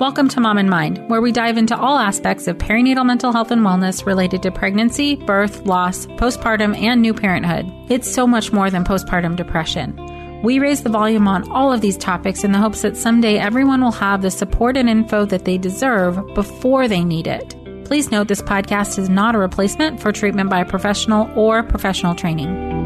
Welcome 0.00 0.28
to 0.30 0.40
Mom 0.40 0.58
and 0.58 0.68
Mind, 0.68 1.08
where 1.08 1.20
we 1.20 1.30
dive 1.30 1.56
into 1.56 1.78
all 1.78 1.98
aspects 1.98 2.48
of 2.48 2.58
perinatal 2.58 3.06
mental 3.06 3.30
health 3.30 3.52
and 3.52 3.62
wellness 3.62 4.04
related 4.04 4.42
to 4.42 4.50
pregnancy, 4.50 5.14
birth, 5.14 5.64
loss, 5.66 6.06
postpartum, 6.06 6.76
and 6.76 7.00
new 7.00 7.14
parenthood. 7.14 7.72
It's 7.88 8.12
so 8.12 8.26
much 8.26 8.52
more 8.52 8.70
than 8.70 8.82
postpartum 8.82 9.36
depression. 9.36 9.94
We 10.42 10.58
raise 10.58 10.82
the 10.82 10.90
volume 10.90 11.28
on 11.28 11.48
all 11.52 11.72
of 11.72 11.80
these 11.80 11.96
topics 11.96 12.42
in 12.42 12.50
the 12.50 12.58
hopes 12.58 12.82
that 12.82 12.96
someday 12.96 13.38
everyone 13.38 13.82
will 13.82 13.92
have 13.92 14.20
the 14.20 14.32
support 14.32 14.76
and 14.76 14.90
info 14.90 15.26
that 15.26 15.44
they 15.44 15.58
deserve 15.58 16.18
before 16.34 16.88
they 16.88 17.04
need 17.04 17.28
it. 17.28 17.54
Please 17.84 18.10
note 18.10 18.26
this 18.26 18.42
podcast 18.42 18.98
is 18.98 19.08
not 19.08 19.36
a 19.36 19.38
replacement 19.38 20.00
for 20.00 20.10
treatment 20.10 20.50
by 20.50 20.58
a 20.58 20.68
professional 20.68 21.30
or 21.38 21.62
professional 21.62 22.16
training. 22.16 22.84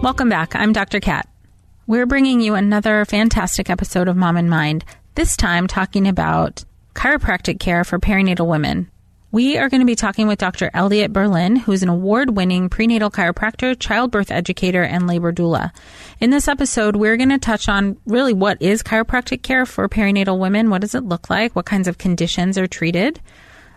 Welcome 0.00 0.28
back. 0.28 0.54
I'm 0.54 0.72
Dr. 0.72 1.00
Kat. 1.00 1.28
We're 1.88 2.06
bringing 2.06 2.40
you 2.40 2.54
another 2.54 3.04
fantastic 3.04 3.68
episode 3.68 4.06
of 4.06 4.16
Mom 4.16 4.36
and 4.36 4.48
Mind 4.48 4.84
this 5.14 5.36
time 5.36 5.66
talking 5.66 6.06
about 6.06 6.64
chiropractic 6.94 7.58
care 7.58 7.84
for 7.84 7.98
perinatal 7.98 8.46
women. 8.46 8.90
We 9.32 9.58
are 9.58 9.68
going 9.68 9.80
to 9.80 9.86
be 9.86 9.94
talking 9.94 10.26
with 10.26 10.40
Dr. 10.40 10.72
Elliot 10.74 11.12
Berlin, 11.12 11.54
who's 11.54 11.84
an 11.84 11.88
award 11.88 12.36
winning 12.36 12.68
prenatal 12.68 13.12
chiropractor, 13.12 13.78
childbirth 13.78 14.32
educator, 14.32 14.82
and 14.82 15.06
labor 15.06 15.32
doula. 15.32 15.70
In 16.18 16.30
this 16.30 16.48
episode, 16.48 16.96
we're 16.96 17.16
going 17.16 17.28
to 17.28 17.38
touch 17.38 17.68
on 17.68 17.96
really 18.06 18.32
what 18.32 18.60
is 18.60 18.82
chiropractic 18.82 19.42
care 19.42 19.66
for 19.66 19.88
perinatal 19.88 20.36
women? 20.36 20.68
What 20.68 20.80
does 20.80 20.96
it 20.96 21.04
look 21.04 21.30
like? 21.30 21.54
What 21.54 21.66
kinds 21.66 21.86
of 21.86 21.96
conditions 21.96 22.58
are 22.58 22.66
treated? 22.66 23.20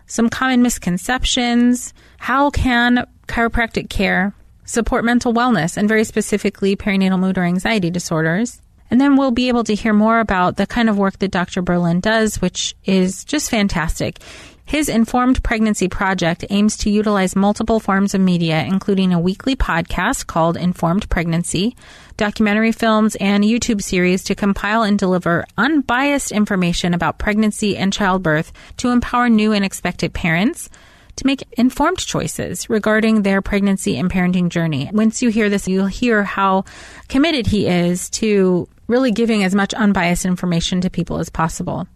Some 0.07 0.29
common 0.29 0.63
misconceptions. 0.63 1.93
How 2.17 2.49
can 2.49 3.05
chiropractic 3.27 3.89
care 3.91 4.33
support 4.65 5.05
mental 5.05 5.35
wellness 5.35 5.77
and 5.77 5.87
very 5.87 6.03
specifically 6.03 6.75
perinatal 6.75 7.19
mood 7.19 7.37
or 7.37 7.43
anxiety 7.43 7.91
disorders? 7.91 8.59
And 8.93 9.01
then 9.01 9.15
we'll 9.15 9.31
be 9.31 9.47
able 9.47 9.63
to 9.63 9.73
hear 9.73 9.91
more 9.91 10.19
about 10.19 10.57
the 10.57 10.67
kind 10.67 10.87
of 10.87 10.99
work 10.99 11.17
that 11.17 11.31
Dr. 11.31 11.63
Berlin 11.63 11.99
does, 11.99 12.39
which 12.39 12.75
is 12.85 13.23
just 13.23 13.49
fantastic. 13.49 14.19
His 14.65 14.87
Informed 14.87 15.43
Pregnancy 15.43 15.87
Project 15.87 16.45
aims 16.51 16.77
to 16.77 16.91
utilize 16.91 17.35
multiple 17.35 17.79
forms 17.79 18.13
of 18.13 18.21
media, 18.21 18.63
including 18.63 19.11
a 19.11 19.19
weekly 19.19 19.55
podcast 19.55 20.27
called 20.27 20.57
Informed 20.57 21.09
Pregnancy, 21.09 21.75
documentary 22.17 22.71
films, 22.71 23.15
and 23.15 23.43
YouTube 23.43 23.81
series 23.81 24.23
to 24.25 24.35
compile 24.35 24.83
and 24.83 24.99
deliver 24.99 25.43
unbiased 25.57 26.31
information 26.31 26.93
about 26.93 27.17
pregnancy 27.17 27.75
and 27.75 27.91
childbirth 27.91 28.53
to 28.77 28.89
empower 28.89 29.27
new 29.27 29.53
and 29.53 29.65
expectant 29.65 30.13
parents 30.13 30.69
to 31.15 31.25
make 31.25 31.43
informed 31.53 31.99
choices 31.99 32.69
regarding 32.69 33.21
their 33.21 33.41
pregnancy 33.41 33.97
and 33.97 34.11
parenting 34.11 34.49
journey. 34.49 34.89
Once 34.93 35.21
you 35.23 35.29
hear 35.29 35.49
this, 35.49 35.67
you'll 35.67 35.87
hear 35.87 36.23
how 36.23 36.65
committed 37.07 37.47
he 37.47 37.67
is 37.67 38.09
to 38.09 38.67
really 38.87 39.11
giving 39.11 39.43
as 39.43 39.55
much 39.55 39.73
unbiased 39.73 40.25
information 40.25 40.81
to 40.81 40.89
people 40.89 41.17
as 41.17 41.29
possible. 41.29 41.87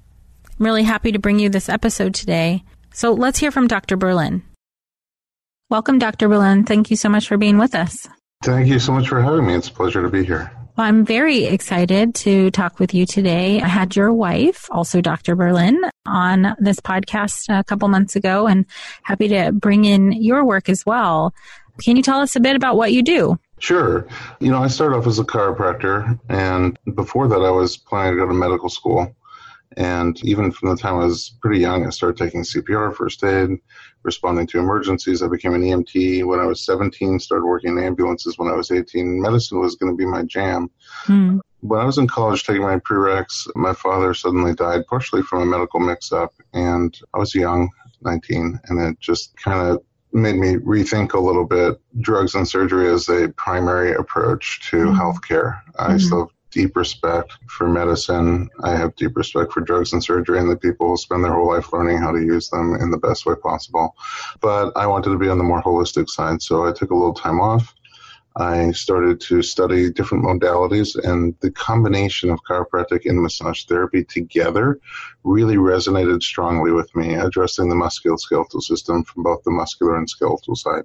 I'm 0.45 0.65
really 0.65 0.83
happy 0.83 1.11
to 1.11 1.19
bring 1.19 1.39
you 1.39 1.49
this 1.49 1.69
episode 1.69 2.13
today. 2.13 2.63
So 2.93 3.13
let's 3.13 3.39
hear 3.39 3.51
from 3.51 3.67
Dr. 3.67 3.97
Berlin. 3.97 4.43
Welcome, 5.69 5.99
Dr. 5.99 6.29
Berlin. 6.29 6.63
Thank 6.63 6.89
you 6.89 6.95
so 6.95 7.09
much 7.09 7.27
for 7.27 7.37
being 7.37 7.57
with 7.57 7.75
us. 7.75 8.07
Thank 8.43 8.67
you 8.67 8.79
so 8.79 8.93
much 8.93 9.09
for 9.09 9.21
having 9.21 9.45
me. 9.45 9.55
It's 9.55 9.67
a 9.67 9.73
pleasure 9.73 10.01
to 10.01 10.09
be 10.09 10.23
here. 10.23 10.51
Well, 10.77 10.85
I'm 10.85 11.05
very 11.05 11.45
excited 11.45 12.13
to 12.15 12.51
talk 12.51 12.79
with 12.79 12.93
you 12.93 13.07
today. 13.07 13.59
I 13.59 13.67
had 13.67 13.95
your 13.95 14.13
wife, 14.13 14.67
also 14.69 15.01
Dr. 15.01 15.35
Berlin, 15.35 15.81
on 16.05 16.55
this 16.59 16.79
podcast 16.79 17.45
a 17.49 17.63
couple 17.63 17.87
months 17.87 18.15
ago 18.15 18.45
and 18.45 18.65
happy 19.01 19.27
to 19.29 19.51
bring 19.51 19.85
in 19.85 20.11
your 20.11 20.45
work 20.45 20.69
as 20.69 20.85
well. 20.85 21.33
Can 21.83 21.97
you 21.97 22.03
tell 22.03 22.19
us 22.19 22.35
a 22.35 22.39
bit 22.39 22.55
about 22.55 22.77
what 22.77 22.93
you 22.93 23.01
do? 23.01 23.39
Sure. 23.59 24.07
You 24.40 24.51
know, 24.51 24.62
I 24.62 24.68
started 24.68 24.97
off 24.97 25.07
as 25.07 25.19
a 25.19 25.23
chiropractor, 25.23 26.19
and 26.29 26.78
before 26.94 27.28
that, 27.28 27.41
I 27.41 27.50
was 27.50 27.78
planning 27.78 28.13
to 28.13 28.18
go 28.19 28.28
to 28.28 28.34
medical 28.34 28.69
school. 28.69 29.16
And 29.75 30.23
even 30.23 30.51
from 30.51 30.69
the 30.69 30.78
time 30.78 30.95
I 30.95 31.06
was 31.06 31.35
pretty 31.41 31.59
young, 31.59 31.85
I 31.85 31.90
started 31.90 32.17
taking 32.17 32.41
CPR, 32.41 32.96
first 32.96 33.23
aid, 33.23 33.59
responding 34.03 34.47
to 34.47 34.59
emergencies. 34.59 35.22
I 35.22 35.28
became 35.28 35.53
an 35.53 35.62
EMT 35.62 36.25
when 36.25 36.40
I 36.40 36.46
was 36.46 36.66
17, 36.66 37.19
started 37.19 37.46
working 37.46 37.78
in 37.78 37.84
ambulances 37.84 38.38
when 38.38 38.50
I 38.50 38.56
was 38.56 38.72
18. 38.72 39.22
Medicine 39.22 39.59
was 39.59 39.75
going 39.75 39.91
to 39.91 39.97
be 39.97 40.06
my 40.06 40.23
jam. 40.23 40.69
Hmm. 41.03 41.40
When 41.62 41.79
I 41.79 41.85
was 41.85 41.97
in 41.97 42.07
college 42.07 42.44
taking 42.44 42.62
my 42.62 42.78
prereqs, 42.78 43.47
my 43.56 43.73
father 43.73 44.13
suddenly 44.13 44.53
died, 44.53 44.88
partially 44.88 45.22
from 45.22 45.41
a 45.41 45.46
medical 45.46 45.79
mix 45.79 46.12
up. 46.12 46.34
And 46.53 46.97
I 47.13 47.17
was 47.17 47.35
young, 47.35 47.69
19, 48.01 48.59
and 48.66 48.79
it 48.79 49.00
just 49.00 49.35
kind 49.38 49.69
of 49.69 49.84
made 50.17 50.35
me 50.35 50.55
rethink 50.55 51.13
a 51.13 51.19
little 51.19 51.45
bit 51.45 51.79
drugs 52.01 52.35
and 52.35 52.47
surgery 52.47 52.89
as 52.89 53.07
a 53.09 53.29
primary 53.38 53.94
approach 53.94 54.69
to 54.69 54.78
mm-hmm. 54.78 55.00
healthcare. 55.00 55.61
I 55.78 55.89
mm-hmm. 55.89 55.97
still 56.00 56.19
have 56.19 56.29
deep 56.51 56.75
respect 56.75 57.33
for 57.47 57.67
medicine. 57.67 58.50
I 58.63 58.75
have 58.75 58.95
deep 58.95 59.16
respect 59.16 59.53
for 59.53 59.61
drugs 59.61 59.94
and 59.94 60.03
surgery 60.03 60.39
and 60.39 60.50
the 60.50 60.57
people 60.57 60.89
who 60.89 60.97
spend 60.97 61.23
their 61.23 61.33
whole 61.33 61.47
life 61.47 61.72
learning 61.72 61.97
how 61.97 62.11
to 62.11 62.19
use 62.19 62.50
them 62.50 62.75
in 62.75 62.89
the 62.89 62.97
best 62.97 63.25
way 63.25 63.35
possible. 63.35 63.95
But 64.41 64.75
I 64.75 64.88
wanted 64.88 65.11
to 65.11 65.17
be 65.17 65.29
on 65.29 65.38
the 65.38 65.44
more 65.44 65.61
holistic 65.61 66.09
side, 66.09 66.41
so 66.41 66.66
I 66.66 66.72
took 66.72 66.91
a 66.91 66.95
little 66.95 67.13
time 67.13 67.39
off 67.39 67.75
I 68.37 68.71
started 68.71 69.19
to 69.21 69.41
study 69.41 69.91
different 69.91 70.23
modalities, 70.23 70.95
and 70.95 71.35
the 71.39 71.51
combination 71.51 72.29
of 72.29 72.39
chiropractic 72.47 73.05
and 73.05 73.21
massage 73.21 73.65
therapy 73.65 74.03
together 74.03 74.79
really 75.23 75.55
resonated 75.55 76.21
strongly 76.21 76.71
with 76.71 76.95
me, 76.95 77.15
addressing 77.15 77.67
the 77.67 77.75
musculoskeletal 77.75 78.61
system 78.61 79.03
from 79.03 79.23
both 79.23 79.43
the 79.43 79.51
muscular 79.51 79.97
and 79.97 80.09
skeletal 80.09 80.55
side. 80.55 80.83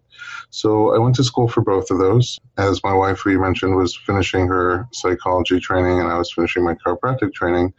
So 0.50 0.94
I 0.94 0.98
went 0.98 1.14
to 1.16 1.24
school 1.24 1.46
for 1.46 1.60
both 1.60 1.90
of 1.90 1.98
those. 1.98 2.38
As 2.56 2.82
my 2.82 2.94
wife, 2.94 3.24
we 3.26 3.36
mentioned, 3.36 3.76
was 3.76 3.94
finishing 3.94 4.46
her 4.48 4.88
psychology 4.92 5.60
training, 5.60 6.00
and 6.00 6.08
I 6.08 6.16
was 6.16 6.32
finishing 6.32 6.64
my 6.64 6.74
chiropractic 6.74 7.34
training 7.34 7.74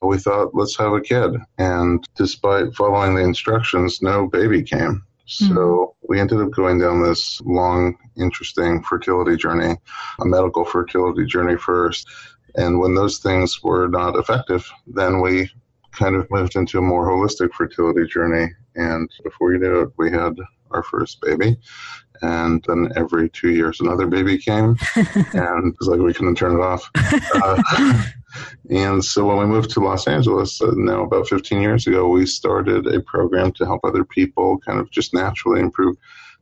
we 0.00 0.18
thought, 0.18 0.54
let's 0.54 0.76
have 0.76 0.92
a 0.92 1.00
kid. 1.00 1.36
And 1.58 2.06
despite 2.16 2.74
following 2.74 3.14
the 3.14 3.22
instructions, 3.22 4.00
no 4.00 4.28
baby 4.28 4.62
came. 4.62 5.04
So 5.28 5.44
mm-hmm. 5.44 6.06
we 6.08 6.20
ended 6.20 6.40
up 6.40 6.50
going 6.52 6.78
down 6.78 7.02
this 7.02 7.40
long, 7.42 7.96
interesting 8.16 8.82
fertility 8.82 9.36
journey, 9.36 9.76
a 10.20 10.24
medical 10.24 10.64
fertility 10.64 11.26
journey 11.26 11.56
first. 11.56 12.08
And 12.54 12.80
when 12.80 12.94
those 12.94 13.18
things 13.18 13.62
were 13.62 13.88
not 13.88 14.16
effective, 14.16 14.66
then 14.86 15.20
we 15.20 15.50
kind 15.92 16.16
of 16.16 16.30
moved 16.30 16.56
into 16.56 16.78
a 16.78 16.82
more 16.82 17.06
holistic 17.06 17.52
fertility 17.52 18.06
journey. 18.06 18.50
And 18.74 19.10
before 19.22 19.52
you 19.52 19.58
knew 19.58 19.82
it, 19.82 19.90
we 19.98 20.10
had 20.10 20.34
our 20.70 20.82
first 20.82 21.20
baby. 21.20 21.58
And 22.20 22.64
then 22.66 22.90
every 22.96 23.30
two 23.30 23.50
years, 23.50 23.80
another 23.80 24.06
baby 24.06 24.38
came. 24.38 24.76
and 24.96 25.72
it 25.72 25.76
was 25.78 25.88
like 25.88 26.00
we 26.00 26.14
couldn't 26.14 26.36
turn 26.36 26.54
it 26.54 26.62
off. 26.62 26.90
Uh, 27.34 28.04
and 28.70 29.02
so 29.02 29.24
when 29.24 29.38
we 29.38 29.46
moved 29.46 29.70
to 29.70 29.80
Los 29.80 30.06
Angeles, 30.06 30.60
uh, 30.60 30.72
now 30.74 31.02
about 31.02 31.28
15 31.28 31.62
years 31.62 31.86
ago, 31.86 32.08
we 32.08 32.26
started 32.26 32.86
a 32.86 33.00
program 33.00 33.52
to 33.52 33.64
help 33.64 33.80
other 33.84 34.04
people 34.04 34.58
kind 34.58 34.78
of 34.78 34.90
just 34.90 35.14
naturally 35.14 35.60
improve 35.60 35.96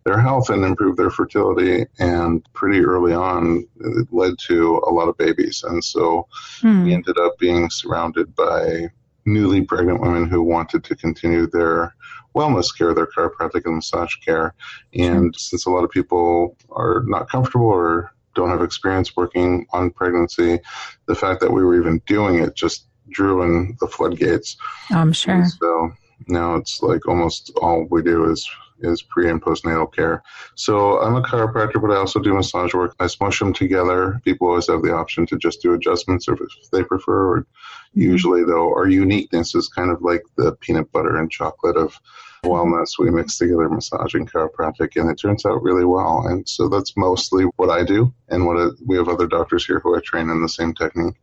their 0.04 0.18
health 0.18 0.50
and 0.50 0.64
improve 0.64 0.96
their 0.96 1.10
fertility. 1.10 1.86
And 1.98 2.44
pretty 2.54 2.80
early 2.80 3.12
on, 3.12 3.66
it 3.78 4.08
led 4.10 4.38
to 4.46 4.82
a 4.86 4.90
lot 4.90 5.08
of 5.08 5.16
babies. 5.16 5.64
And 5.66 5.82
so 5.82 6.26
hmm. 6.60 6.84
we 6.84 6.94
ended 6.94 7.18
up 7.18 7.38
being 7.38 7.70
surrounded 7.70 8.34
by 8.34 8.88
newly 9.26 9.60
pregnant 9.60 10.00
women 10.00 10.28
who 10.28 10.42
wanted 10.42 10.84
to 10.84 10.96
continue 10.96 11.46
their 11.46 11.94
wellness 12.34 12.76
care, 12.76 12.94
their 12.94 13.06
chiropractic 13.06 13.64
and 13.64 13.76
massage 13.76 14.14
care. 14.16 14.54
And 14.94 15.34
since 15.36 15.66
a 15.66 15.70
lot 15.70 15.84
of 15.84 15.90
people 15.90 16.56
are 16.70 17.02
not 17.06 17.28
comfortable 17.28 17.66
or 17.66 18.12
don't 18.34 18.50
have 18.50 18.62
experience 18.62 19.16
working 19.16 19.66
on 19.72 19.90
pregnancy, 19.90 20.60
the 21.06 21.14
fact 21.14 21.40
that 21.40 21.52
we 21.52 21.64
were 21.64 21.78
even 21.78 22.00
doing 22.06 22.36
it 22.36 22.54
just 22.54 22.86
drew 23.10 23.42
in 23.42 23.76
the 23.80 23.88
floodgates. 23.88 24.56
I'm 24.90 25.12
sure. 25.12 25.34
And 25.34 25.50
so 25.50 25.92
now 26.28 26.56
it's 26.56 26.82
like 26.82 27.08
almost 27.08 27.52
all 27.62 27.86
we 27.90 28.02
do 28.02 28.30
is 28.30 28.48
is 28.80 29.02
pre 29.02 29.30
and 29.30 29.42
postnatal 29.42 29.92
care. 29.92 30.22
So 30.54 31.00
I'm 31.00 31.16
a 31.16 31.22
chiropractor, 31.22 31.80
but 31.80 31.90
I 31.90 31.96
also 31.96 32.20
do 32.20 32.34
massage 32.34 32.74
work. 32.74 32.94
I 33.00 33.06
smush 33.06 33.38
them 33.38 33.52
together. 33.52 34.20
People 34.24 34.48
always 34.48 34.68
have 34.68 34.82
the 34.82 34.94
option 34.94 35.26
to 35.26 35.38
just 35.38 35.62
do 35.62 35.74
adjustments 35.74 36.28
if 36.28 36.38
they 36.72 36.82
prefer. 36.82 37.36
Or 37.36 37.46
usually, 37.94 38.44
though, 38.44 38.72
our 38.74 38.88
uniqueness 38.88 39.54
is 39.54 39.68
kind 39.68 39.90
of 39.90 40.02
like 40.02 40.22
the 40.36 40.52
peanut 40.60 40.90
butter 40.92 41.16
and 41.16 41.30
chocolate 41.30 41.76
of 41.76 41.98
wellness. 42.44 42.98
We 42.98 43.10
mix 43.10 43.38
together 43.38 43.68
massage 43.68 44.14
and 44.14 44.30
chiropractic, 44.30 45.00
and 45.00 45.10
it 45.10 45.16
turns 45.16 45.44
out 45.44 45.62
really 45.62 45.84
well. 45.84 46.26
And 46.26 46.48
so 46.48 46.68
that's 46.68 46.96
mostly 46.96 47.44
what 47.56 47.70
I 47.70 47.84
do, 47.84 48.12
and 48.28 48.46
what 48.46 48.56
uh, 48.56 48.70
we 48.84 48.96
have 48.96 49.08
other 49.08 49.26
doctors 49.26 49.66
here 49.66 49.80
who 49.80 49.96
I 49.96 50.00
train 50.00 50.30
in 50.30 50.42
the 50.42 50.48
same 50.48 50.74
technique. 50.74 51.16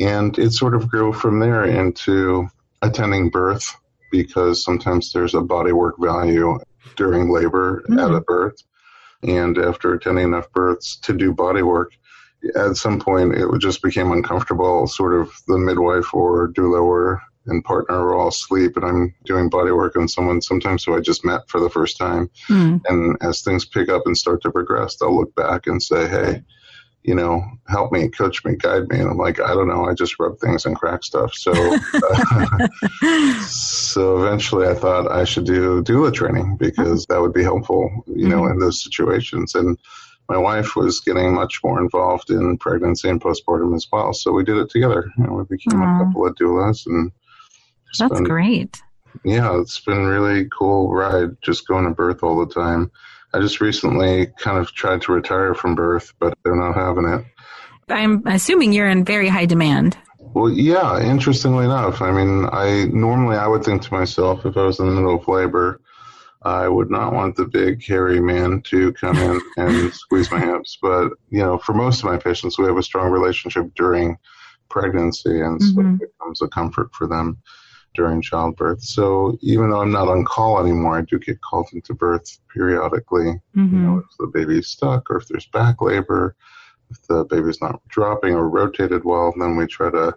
And 0.00 0.36
it 0.38 0.52
sort 0.52 0.74
of 0.74 0.88
grew 0.88 1.12
from 1.12 1.38
there 1.38 1.64
into 1.64 2.48
attending 2.82 3.30
birth 3.30 3.64
because 4.10 4.62
sometimes 4.62 5.12
there's 5.12 5.34
a 5.34 5.38
bodywork 5.38 5.92
value 5.98 6.58
during 6.96 7.30
labor 7.30 7.82
mm-hmm. 7.88 7.98
at 7.98 8.12
a 8.12 8.20
birth. 8.20 8.62
And 9.22 9.56
after 9.56 9.94
attending 9.94 10.24
enough 10.24 10.52
births 10.52 10.96
to 11.02 11.14
do 11.14 11.32
body 11.32 11.62
work 11.62 11.92
at 12.56 12.76
some 12.76 13.00
point 13.00 13.34
it 13.34 13.46
just 13.58 13.82
became 13.82 14.12
uncomfortable. 14.12 14.86
Sort 14.86 15.14
of 15.14 15.32
the 15.46 15.58
midwife 15.58 16.12
or 16.12 16.48
doula 16.48 16.82
or 16.82 17.22
and 17.46 17.62
partner 17.62 17.94
are 17.94 18.14
all 18.14 18.28
asleep 18.28 18.76
and 18.76 18.86
I'm 18.86 19.14
doing 19.24 19.50
body 19.50 19.70
work 19.70 19.96
on 19.96 20.08
someone 20.08 20.40
sometimes 20.40 20.84
who 20.84 20.96
I 20.96 21.00
just 21.00 21.26
met 21.26 21.48
for 21.48 21.60
the 21.60 21.68
first 21.68 21.98
time. 21.98 22.30
Mm. 22.48 22.80
And 22.88 23.16
as 23.20 23.42
things 23.42 23.66
pick 23.66 23.90
up 23.90 24.02
and 24.06 24.16
start 24.16 24.42
to 24.42 24.50
progress, 24.50 24.96
they'll 24.96 25.14
look 25.14 25.34
back 25.34 25.66
and 25.66 25.82
say, 25.82 26.08
Hey, 26.08 26.42
you 27.04 27.14
know, 27.14 27.44
help 27.68 27.92
me, 27.92 28.08
coach 28.08 28.44
me, 28.44 28.56
guide 28.56 28.88
me. 28.88 28.98
And 28.98 29.10
I'm 29.10 29.18
like, 29.18 29.38
I 29.38 29.48
don't 29.48 29.68
know. 29.68 29.84
I 29.84 29.92
just 29.92 30.18
rub 30.18 30.38
things 30.38 30.64
and 30.64 30.74
crack 30.74 31.04
stuff. 31.04 31.34
So, 31.34 31.52
uh, 31.94 32.68
so 33.46 34.24
eventually 34.24 34.66
I 34.66 34.74
thought 34.74 35.12
I 35.12 35.24
should 35.24 35.44
do 35.44 35.82
doula 35.82 36.12
training 36.12 36.56
because 36.56 37.04
that 37.06 37.20
would 37.20 37.34
be 37.34 37.42
helpful, 37.42 38.04
you 38.06 38.26
know, 38.26 38.42
mm-hmm. 38.42 38.52
in 38.52 38.58
those 38.58 38.82
situations. 38.82 39.54
And 39.54 39.76
my 40.30 40.38
wife 40.38 40.76
was 40.76 41.00
getting 41.00 41.34
much 41.34 41.60
more 41.62 41.78
involved 41.78 42.30
in 42.30 42.56
pregnancy 42.56 43.10
and 43.10 43.20
postpartum 43.20 43.76
as 43.76 43.86
well. 43.92 44.14
So 44.14 44.32
we 44.32 44.42
did 44.42 44.56
it 44.56 44.70
together. 44.70 45.10
You 45.18 45.24
know, 45.24 45.34
we 45.34 45.44
became 45.44 45.80
Aww. 45.80 46.00
a 46.00 46.04
couple 46.06 46.26
of 46.26 46.34
doulas 46.36 46.86
and 46.86 47.12
that's 47.98 48.14
been, 48.14 48.24
great. 48.24 48.82
Yeah, 49.24 49.60
it's 49.60 49.78
been 49.78 50.06
really 50.06 50.48
cool 50.56 50.90
ride 50.92 51.36
just 51.42 51.68
going 51.68 51.84
to 51.84 51.90
birth 51.90 52.22
all 52.22 52.44
the 52.44 52.52
time. 52.52 52.90
I 53.34 53.40
just 53.40 53.60
recently 53.60 54.28
kind 54.38 54.58
of 54.58 54.72
tried 54.72 55.02
to 55.02 55.12
retire 55.12 55.54
from 55.54 55.74
birth, 55.74 56.12
but 56.20 56.38
they're 56.44 56.54
not 56.54 56.76
having 56.76 57.04
it. 57.04 57.24
I'm 57.88 58.24
assuming 58.26 58.72
you're 58.72 58.88
in 58.88 59.04
very 59.04 59.28
high 59.28 59.46
demand. 59.46 59.98
Well, 60.20 60.48
yeah, 60.48 61.02
interestingly 61.02 61.64
enough. 61.64 62.00
I 62.00 62.12
mean, 62.12 62.48
I 62.52 62.84
normally 62.92 63.36
I 63.36 63.48
would 63.48 63.64
think 63.64 63.82
to 63.82 63.92
myself 63.92 64.46
if 64.46 64.56
I 64.56 64.62
was 64.62 64.78
in 64.78 64.86
the 64.86 64.92
middle 64.92 65.16
of 65.16 65.26
labor, 65.26 65.80
I 66.42 66.68
would 66.68 66.90
not 66.90 67.12
want 67.12 67.34
the 67.34 67.46
big 67.46 67.84
hairy 67.84 68.20
man 68.20 68.62
to 68.66 68.92
come 68.92 69.16
in 69.16 69.40
and 69.56 69.92
squeeze 69.92 70.30
my 70.30 70.38
hips. 70.38 70.78
But, 70.80 71.10
you 71.28 71.40
know, 71.40 71.58
for 71.58 71.72
most 71.72 72.00
of 72.00 72.04
my 72.04 72.18
patients, 72.18 72.56
we 72.56 72.66
have 72.66 72.76
a 72.76 72.82
strong 72.84 73.10
relationship 73.10 73.74
during 73.74 74.16
pregnancy, 74.68 75.40
and 75.40 75.60
so 75.60 75.72
mm-hmm. 75.74 75.96
it 76.00 76.10
becomes 76.18 76.40
a 76.40 76.48
comfort 76.48 76.94
for 76.94 77.08
them 77.08 77.38
during 77.94 78.20
childbirth. 78.20 78.82
So 78.82 79.38
even 79.40 79.70
though 79.70 79.80
I'm 79.80 79.92
not 79.92 80.08
on 80.08 80.24
call 80.24 80.60
anymore, 80.60 80.98
I 80.98 81.02
do 81.02 81.18
get 81.18 81.40
called 81.40 81.68
into 81.72 81.94
birth 81.94 82.38
periodically. 82.52 83.40
Mm-hmm. 83.56 83.74
You 83.74 83.82
know, 83.82 83.98
if 83.98 84.16
the 84.18 84.26
baby's 84.26 84.68
stuck 84.68 85.10
or 85.10 85.16
if 85.16 85.28
there's 85.28 85.46
back 85.46 85.80
labor, 85.80 86.36
if 86.90 87.00
the 87.06 87.24
baby's 87.24 87.60
not 87.60 87.80
dropping 87.88 88.34
or 88.34 88.48
rotated 88.48 89.04
well, 89.04 89.32
then 89.38 89.56
we 89.56 89.66
try 89.66 89.90
to 89.90 90.14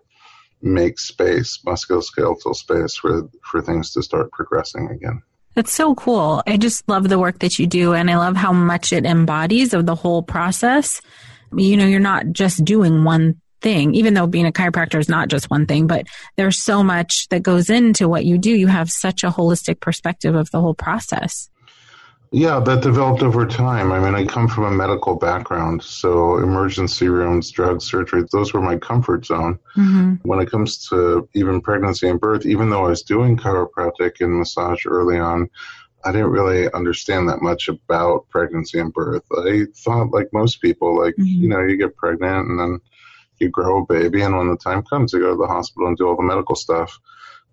make 0.62 1.00
space, 1.00 1.59
musculoskeletal 1.65 2.56
space 2.56 2.95
for 2.95 3.29
for 3.44 3.62
things 3.62 3.91
to 3.94 4.01
start 4.01 4.31
progressing 4.31 4.89
again. 4.89 5.21
That's 5.53 5.73
so 5.73 5.95
cool. 5.95 6.44
I 6.45 6.57
just 6.57 6.88
love 6.88 7.09
the 7.09 7.18
work 7.18 7.39
that 7.39 7.57
you 7.57 7.65
do 7.65 7.94
and 7.94 8.12
I 8.12 8.18
love 8.18 8.35
how 8.35 8.53
much 8.53 8.94
it 8.94 9.06
embodies 9.06 9.73
of 9.73 9.88
the 9.88 9.95
whole 9.95 10.21
process. 10.21 11.01
You 11.56 11.77
know, 11.77 11.85
you're 11.85 12.00
not 12.00 12.31
just 12.31 12.63
doing 12.63 13.03
one 13.03 13.41
thing, 13.62 13.94
even 13.95 14.13
though 14.13 14.27
being 14.27 14.45
a 14.45 14.51
chiropractor 14.51 15.00
is 15.00 15.09
not 15.09 15.30
just 15.30 15.50
one 15.50 15.65
thing, 15.65 15.88
but 15.88 16.06
there's 16.36 16.62
so 16.62 16.83
much 16.83 17.27
that 17.30 17.44
goes 17.44 17.69
into 17.69 18.07
what 18.07 18.25
you 18.25 18.38
do. 18.38 18.51
You 18.51 18.68
have 18.68 18.89
such 18.89 19.24
a 19.24 19.30
holistic 19.30 19.80
perspective 19.80 20.36
of 20.36 20.51
the 20.51 20.62
whole 20.62 20.74
process. 20.74 21.50
Yeah, 22.31 22.59
that 22.59 22.81
developed 22.81 23.24
over 23.24 23.45
time. 23.45 23.94
I 23.94 24.00
mean, 24.00 24.13
I 24.13 24.25
come 24.25 24.50
from 24.50 24.65
a 24.65 24.71
medical 24.71 25.15
background, 25.15 25.81
so 25.81 26.38
emergency 26.38 27.07
rooms, 27.07 27.51
drug 27.51 27.81
surgery, 27.81 28.24
those 28.33 28.54
were 28.54 28.62
my 28.62 28.77
comfort 28.77 29.25
zone. 29.25 29.59
Mm-hmm. 29.77 30.15
When 30.27 30.39
it 30.42 30.51
comes 30.51 30.89
to 30.89 31.30
even 31.33 31.62
pregnancy 31.62 32.09
and 32.09 32.19
birth, 32.19 32.45
even 32.45 32.69
though 32.69 32.86
I 32.86 32.89
was 32.89 33.04
doing 33.04 33.38
chiropractic 33.38 34.19
and 34.19 34.39
massage 34.39 34.86
early 34.86 35.18
on, 35.18 35.50
I 36.04 36.12
didn't 36.12 36.31
really 36.31 36.71
understand 36.74 37.30
that 37.30 37.42
much 37.42 37.69
about 37.69 38.27
pregnancy 38.30 38.80
and 38.80 38.94
birth. 38.94 39.24
I 39.31 39.65
thought, 39.74 40.12
like 40.12 40.27
most 40.33 40.62
people, 40.62 40.98
like, 40.98 41.15
mm-hmm. 41.15 41.44
you 41.44 41.48
know, 41.48 41.62
you 41.62 41.77
get 41.77 41.95
pregnant 41.95 42.50
and 42.50 42.59
then 42.59 42.81
you 43.39 43.50
grow 43.50 43.81
a 43.81 43.86
baby, 43.86 44.22
and 44.22 44.38
when 44.38 44.50
the 44.50 44.57
time 44.57 44.84
comes, 44.84 45.13
you 45.13 45.19
go 45.19 45.31
to 45.31 45.38
the 45.38 45.48
hospital 45.48 45.88
and 45.88 45.98
do 45.98 46.07
all 46.07 46.16
the 46.16 46.24
medical 46.24 46.56
stuff. 46.56 47.00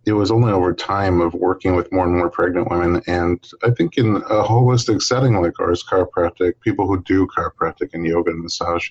It 0.06 0.12
was 0.12 0.30
only 0.30 0.52
over 0.52 0.74
time 0.74 1.22
of 1.22 1.32
working 1.32 1.74
with 1.76 1.90
more 1.90 2.04
and 2.04 2.16
more 2.16 2.28
pregnant 2.28 2.70
women, 2.70 3.02
and 3.06 3.42
I 3.62 3.70
think 3.70 3.96
in 3.96 4.16
a 4.16 4.42
holistic 4.42 5.00
setting 5.00 5.40
like 5.40 5.58
ours, 5.60 5.82
chiropractic, 5.82 6.60
people 6.60 6.86
who 6.86 7.02
do 7.02 7.26
chiropractic 7.26 7.90
and 7.94 8.06
yoga 8.06 8.30
and 8.30 8.42
massage 8.42 8.90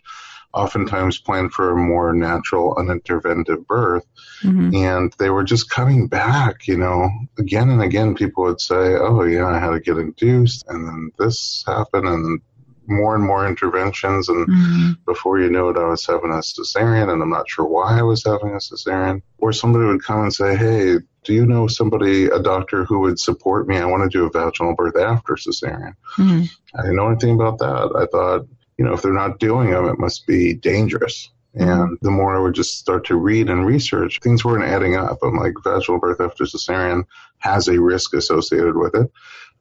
oftentimes 0.54 1.20
plan 1.20 1.50
for 1.50 1.72
a 1.72 1.76
more 1.76 2.14
natural, 2.14 2.76
uninterventive 2.76 3.66
birth. 3.66 4.06
Mm-hmm. 4.44 4.76
And 4.76 5.14
they 5.18 5.30
were 5.30 5.44
just 5.44 5.70
coming 5.70 6.08
back, 6.08 6.68
you 6.68 6.78
know, 6.78 7.10
again 7.40 7.70
and 7.70 7.82
again. 7.82 8.16
People 8.16 8.44
would 8.44 8.62
say, 8.62 8.96
Oh, 8.96 9.24
yeah, 9.24 9.48
I 9.48 9.60
had 9.60 9.72
to 9.72 9.80
get 9.80 9.98
induced, 9.98 10.66
and 10.68 10.88
then 10.88 11.12
this 11.18 11.64
happened, 11.66 12.08
and 12.08 12.42
more 12.88 13.16
and 13.16 13.24
more 13.24 13.48
interventions, 13.48 14.30
and 14.30 14.48
mm-hmm. 14.48 14.92
before 15.06 15.40
you 15.40 15.50
know 15.50 15.70
it, 15.70 15.78
I 15.78 15.86
was 15.86 16.06
having 16.06 16.32
a 16.32 16.42
cesarean, 16.42 17.12
and 17.12 17.22
I'm 17.22 17.30
not 17.30 17.50
sure 17.50 17.66
why 17.66 18.00
I 18.00 18.04
was 18.04 18.24
having 18.24 18.52
a 18.52 18.58
cesarean. 18.58 19.22
Or 19.38 19.54
somebody 19.54 19.86
would 19.86 20.04
come 20.04 20.22
and 20.22 20.34
say, 20.34 20.56
"Hey, 20.56 20.98
do 21.24 21.34
you 21.34 21.46
know 21.46 21.68
somebody, 21.68 22.26
a 22.26 22.40
doctor 22.40 22.86
who 22.86 23.00
would 23.00 23.20
support 23.20 23.68
me? 23.68 23.78
I 23.78 23.86
want 23.86 24.04
to 24.04 24.18
do 24.18 24.26
a 24.26 24.30
vaginal 24.30 24.76
birth 24.76 24.98
after 24.98 25.34
cesarean." 25.34 25.96
Mm-hmm. 26.18 26.44
I 26.78 26.82
didn't 26.82 26.96
know 26.96 27.10
anything 27.10 27.36
about 27.36 27.60
that. 27.60 27.94
I 27.96 28.06
thought, 28.06 28.48
you 28.78 28.86
know, 28.86 28.94
if 28.94 29.02
they're 29.02 29.14
not 29.14 29.40
doing 29.40 29.72
them, 29.72 29.88
it 29.88 30.00
must 30.00 30.28
be 30.28 30.54
dangerous. 30.54 31.30
Mm-hmm. 31.56 31.70
And 31.70 31.98
the 32.02 32.12
more 32.12 32.36
I 32.36 32.40
would 32.40 32.56
just 32.56 32.80
start 32.80 33.06
to 33.08 33.16
read 33.16 33.50
and 33.50 33.66
research, 33.66 34.20
things 34.22 34.44
weren't 34.44 34.64
adding 34.64 34.96
up. 34.96 35.20
I'm 35.22 35.38
like, 35.38 35.54
vaginal 35.64 36.00
birth 36.00 36.20
after 36.20 36.46
cesarean 36.46 37.04
has 37.38 37.68
a 37.68 37.80
risk 37.80 38.14
associated 38.16 38.76
with 38.76 38.96
it 38.96 39.12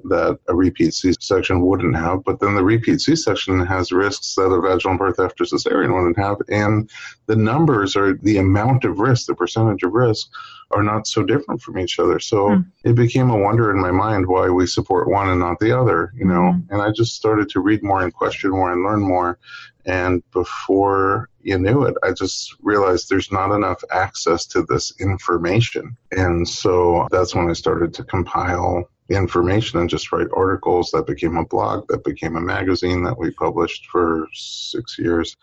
that 0.04 0.38
a 0.48 0.54
repeat 0.54 0.94
C-section 0.94 1.60
wouldn't 1.60 1.96
have. 1.96 2.24
But 2.24 2.40
then 2.40 2.54
the 2.54 2.64
repeat 2.64 3.00
C-section 3.00 3.64
has 3.66 3.92
risks 3.92 4.34
that 4.34 4.42
a 4.42 4.60
vaginal 4.60 4.98
birth 4.98 5.18
after 5.18 5.44
cesarean 5.44 5.94
wouldn't 5.94 6.18
have. 6.18 6.38
And 6.48 6.90
the 7.26 7.36
numbers 7.36 7.96
or 7.96 8.14
the 8.14 8.38
amount 8.38 8.84
of 8.84 8.98
risk, 8.98 9.26
the 9.26 9.34
percentage 9.34 9.82
of 9.82 9.92
risk 9.92 10.28
are 10.72 10.82
not 10.82 11.06
so 11.06 11.22
different 11.22 11.60
from 11.60 11.78
each 11.78 11.98
other. 11.98 12.18
So 12.18 12.48
mm. 12.48 12.66
it 12.84 12.94
became 12.94 13.30
a 13.30 13.36
wonder 13.36 13.70
in 13.70 13.80
my 13.80 13.90
mind 13.90 14.26
why 14.26 14.48
we 14.48 14.66
support 14.66 15.08
one 15.08 15.28
and 15.28 15.40
not 15.40 15.58
the 15.60 15.78
other, 15.78 16.12
you 16.16 16.24
know, 16.24 16.54
mm. 16.54 16.64
and 16.70 16.82
I 16.82 16.90
just 16.90 17.14
started 17.14 17.48
to 17.50 17.60
read 17.60 17.82
more 17.82 18.02
and 18.02 18.12
question 18.12 18.50
more 18.50 18.72
and 18.72 18.82
learn 18.82 19.00
more. 19.00 19.38
And 19.84 20.22
before 20.30 21.28
you 21.42 21.58
knew 21.58 21.82
it, 21.84 21.96
I 22.02 22.12
just 22.12 22.54
realized 22.62 23.08
there's 23.08 23.32
not 23.32 23.54
enough 23.54 23.82
access 23.90 24.46
to 24.46 24.62
this 24.62 24.92
information. 25.00 25.96
And 26.12 26.48
so 26.48 27.08
that's 27.10 27.34
when 27.34 27.50
I 27.50 27.52
started 27.52 27.92
to 27.94 28.04
compile 28.04 28.88
information 29.14 29.78
and 29.78 29.90
just 29.90 30.12
write 30.12 30.28
articles 30.34 30.90
that 30.90 31.06
became 31.06 31.36
a 31.36 31.44
blog 31.44 31.86
that 31.88 32.04
became 32.04 32.36
a 32.36 32.40
magazine 32.40 33.02
that 33.04 33.18
we 33.18 33.30
published 33.30 33.86
for 33.86 34.26
six 34.32 34.98
years 34.98 35.36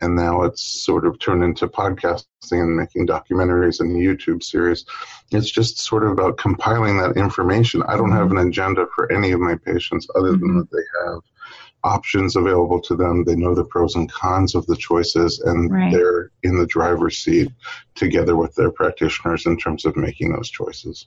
and 0.00 0.16
now 0.16 0.42
it's 0.42 0.62
sort 0.62 1.06
of 1.06 1.18
turned 1.18 1.44
into 1.44 1.68
podcasting 1.68 2.24
and 2.52 2.76
making 2.76 3.06
documentaries 3.06 3.80
and 3.80 3.96
YouTube 3.96 4.42
series. 4.42 4.84
It's 5.30 5.50
just 5.50 5.78
sort 5.78 6.04
of 6.04 6.12
about 6.12 6.38
compiling 6.38 6.98
that 6.98 7.16
information. 7.16 7.82
I 7.82 7.96
don't 7.96 8.12
have 8.12 8.28
mm-hmm. 8.28 8.38
an 8.38 8.48
agenda 8.48 8.86
for 8.94 9.12
any 9.12 9.32
of 9.32 9.40
my 9.40 9.56
patients 9.56 10.08
other 10.16 10.32
than 10.32 10.40
mm-hmm. 10.40 10.58
that 10.60 10.70
they 10.70 10.82
have 11.04 11.20
options 11.82 12.36
available 12.36 12.80
to 12.80 12.96
them. 12.96 13.24
They 13.24 13.36
know 13.36 13.54
the 13.54 13.64
pros 13.64 13.94
and 13.94 14.10
cons 14.10 14.54
of 14.54 14.66
the 14.66 14.76
choices, 14.76 15.40
and 15.40 15.70
right. 15.70 15.92
they're 15.92 16.30
in 16.42 16.58
the 16.58 16.66
driver's 16.66 17.18
seat 17.18 17.50
together 17.94 18.36
with 18.36 18.54
their 18.54 18.70
practitioners 18.70 19.46
in 19.46 19.58
terms 19.58 19.84
of 19.84 19.96
making 19.96 20.32
those 20.32 20.50
choices. 20.50 21.06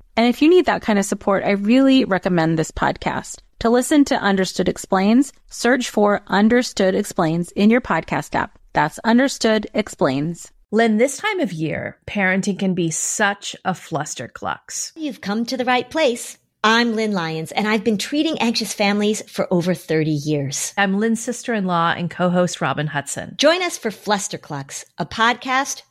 And 0.21 0.29
if 0.29 0.39
you 0.39 0.49
need 0.49 0.67
that 0.67 0.83
kind 0.83 0.99
of 0.99 1.05
support, 1.05 1.43
I 1.43 1.53
really 1.53 2.05
recommend 2.05 2.59
this 2.59 2.69
podcast. 2.69 3.39
To 3.57 3.71
listen 3.71 4.05
to 4.05 4.21
Understood 4.21 4.69
Explains, 4.69 5.33
search 5.49 5.89
for 5.89 6.21
Understood 6.27 6.93
Explains 6.93 7.49
in 7.53 7.71
your 7.71 7.81
podcast 7.81 8.35
app. 8.35 8.59
That's 8.73 8.99
Understood 8.99 9.65
Explains. 9.73 10.51
Lynn, 10.69 10.97
this 10.97 11.17
time 11.17 11.39
of 11.39 11.51
year, 11.51 11.97
parenting 12.05 12.59
can 12.59 12.75
be 12.75 12.91
such 12.91 13.55
a 13.65 13.71
flusterclux. 13.71 14.91
You've 14.95 15.21
come 15.21 15.43
to 15.47 15.57
the 15.57 15.65
right 15.65 15.89
place. 15.89 16.37
I'm 16.63 16.95
Lynn 16.95 17.13
Lyons, 17.13 17.51
and 17.51 17.67
I've 17.67 17.83
been 17.83 17.97
treating 17.97 18.37
anxious 18.37 18.71
families 18.71 19.27
for 19.27 19.51
over 19.51 19.73
30 19.73 20.11
years. 20.11 20.75
I'm 20.77 20.99
Lynn's 20.99 21.19
sister 21.19 21.55
in 21.55 21.65
law 21.65 21.95
and 21.97 22.11
co 22.11 22.29
host 22.29 22.61
Robin 22.61 22.85
Hudson. 22.85 23.33
Join 23.39 23.63
us 23.63 23.79
for 23.79 23.89
Flusterclux, 23.89 24.85
a 24.99 25.07
podcast 25.07 25.81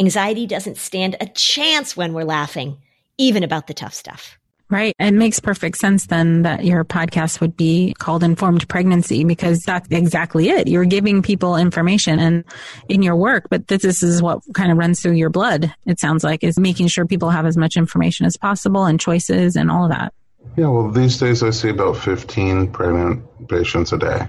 Anxiety 0.00 0.46
doesn't 0.46 0.76
stand 0.76 1.16
a 1.20 1.26
chance 1.26 1.96
when 1.96 2.12
we're 2.12 2.24
laughing, 2.24 2.78
even 3.16 3.42
about 3.42 3.66
the 3.66 3.74
tough 3.74 3.94
stuff. 3.94 4.38
Right. 4.70 4.94
It 4.98 5.12
makes 5.12 5.40
perfect 5.40 5.78
sense 5.78 6.06
then 6.08 6.42
that 6.42 6.64
your 6.64 6.84
podcast 6.84 7.40
would 7.40 7.56
be 7.56 7.94
called 7.98 8.22
Informed 8.22 8.68
Pregnancy 8.68 9.24
because 9.24 9.60
that's 9.60 9.88
exactly 9.90 10.50
it. 10.50 10.68
You're 10.68 10.84
giving 10.84 11.22
people 11.22 11.56
information 11.56 12.18
and 12.18 12.44
in 12.86 13.02
your 13.02 13.16
work, 13.16 13.46
but 13.48 13.68
this, 13.68 13.80
this 13.80 14.02
is 14.02 14.20
what 14.20 14.40
kind 14.52 14.70
of 14.70 14.76
runs 14.76 15.00
through 15.00 15.12
your 15.12 15.30
blood. 15.30 15.74
It 15.86 15.98
sounds 15.98 16.22
like 16.22 16.44
is 16.44 16.58
making 16.58 16.88
sure 16.88 17.06
people 17.06 17.30
have 17.30 17.46
as 17.46 17.56
much 17.56 17.78
information 17.78 18.26
as 18.26 18.36
possible 18.36 18.84
and 18.84 19.00
choices 19.00 19.56
and 19.56 19.70
all 19.70 19.84
of 19.84 19.90
that. 19.90 20.12
Yeah. 20.58 20.68
Well, 20.68 20.90
these 20.90 21.18
days 21.18 21.42
I 21.42 21.50
see 21.50 21.70
about 21.70 21.96
15 21.96 22.70
pregnant 22.70 23.48
patients 23.48 23.92
a 23.92 23.98
day 23.98 24.28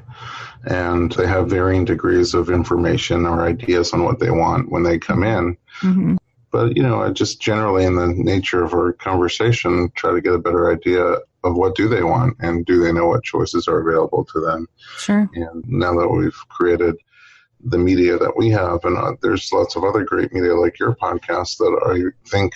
and 0.65 1.11
they 1.13 1.27
have 1.27 1.49
varying 1.49 1.85
degrees 1.85 2.33
of 2.33 2.49
information 2.49 3.25
or 3.25 3.41
ideas 3.41 3.93
on 3.93 4.03
what 4.03 4.19
they 4.19 4.31
want 4.31 4.71
when 4.71 4.83
they 4.83 4.97
come 4.97 5.23
in. 5.23 5.57
Mm-hmm. 5.81 6.15
But, 6.51 6.75
you 6.75 6.83
know, 6.83 7.03
I 7.03 7.11
just 7.11 7.39
generally 7.39 7.85
in 7.85 7.95
the 7.95 8.07
nature 8.07 8.63
of 8.63 8.73
our 8.73 8.93
conversation 8.93 9.91
try 9.95 10.13
to 10.13 10.21
get 10.21 10.33
a 10.33 10.39
better 10.39 10.71
idea 10.71 11.17
of 11.43 11.55
what 11.55 11.75
do 11.75 11.87
they 11.87 12.03
want 12.03 12.37
and 12.39 12.65
do 12.65 12.83
they 12.83 12.91
know 12.91 13.07
what 13.07 13.23
choices 13.23 13.67
are 13.67 13.79
available 13.79 14.25
to 14.25 14.39
them. 14.41 14.67
Sure. 14.97 15.29
And 15.33 15.63
now 15.67 15.93
that 15.99 16.09
we've 16.09 16.37
created 16.49 16.95
the 17.63 17.77
media 17.77 18.17
that 18.17 18.35
we 18.35 18.49
have, 18.49 18.83
and 18.83 18.97
uh, 18.97 19.13
there's 19.21 19.51
lots 19.53 19.75
of 19.75 19.83
other 19.83 20.03
great 20.03 20.33
media 20.33 20.55
like 20.55 20.79
your 20.79 20.95
podcast 20.95 21.57
that 21.57 21.79
I 21.85 22.29
think 22.29 22.53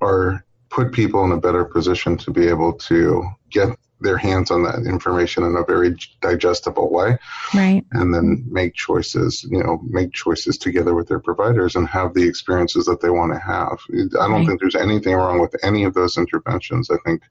are 0.00 0.44
put 0.68 0.92
people 0.92 1.24
in 1.24 1.32
a 1.32 1.40
better 1.40 1.64
position 1.64 2.16
to 2.18 2.30
be 2.30 2.48
able 2.48 2.72
to 2.72 3.24
get 3.50 3.68
their 4.00 4.16
hands 4.18 4.50
on 4.50 4.62
that 4.64 4.86
information 4.86 5.42
in 5.44 5.56
a 5.56 5.64
very 5.64 5.96
digestible 6.20 6.90
way. 6.90 7.18
Right. 7.54 7.84
And 7.92 8.12
then 8.12 8.44
make 8.48 8.74
choices 8.74 9.44
you 9.50 9.62
know 9.62 9.80
make 9.82 10.12
choices 10.12 10.58
together 10.58 10.94
with 10.94 11.08
their 11.08 11.20
providers 11.20 11.76
and 11.76 11.88
have 11.88 12.14
the 12.14 12.26
experiences 12.26 12.86
that 12.86 13.00
they 13.00 13.10
want 13.10 13.32
to 13.32 13.38
have. 13.38 13.78
I 13.90 14.28
don't 14.28 14.32
right. 14.32 14.46
think 14.46 14.60
there's 14.60 14.74
anything 14.74 15.14
wrong 15.14 15.40
with 15.40 15.54
any 15.64 15.84
of 15.84 15.94
those 15.94 16.18
interventions. 16.18 16.90
I 16.90 16.96
think 17.04 17.22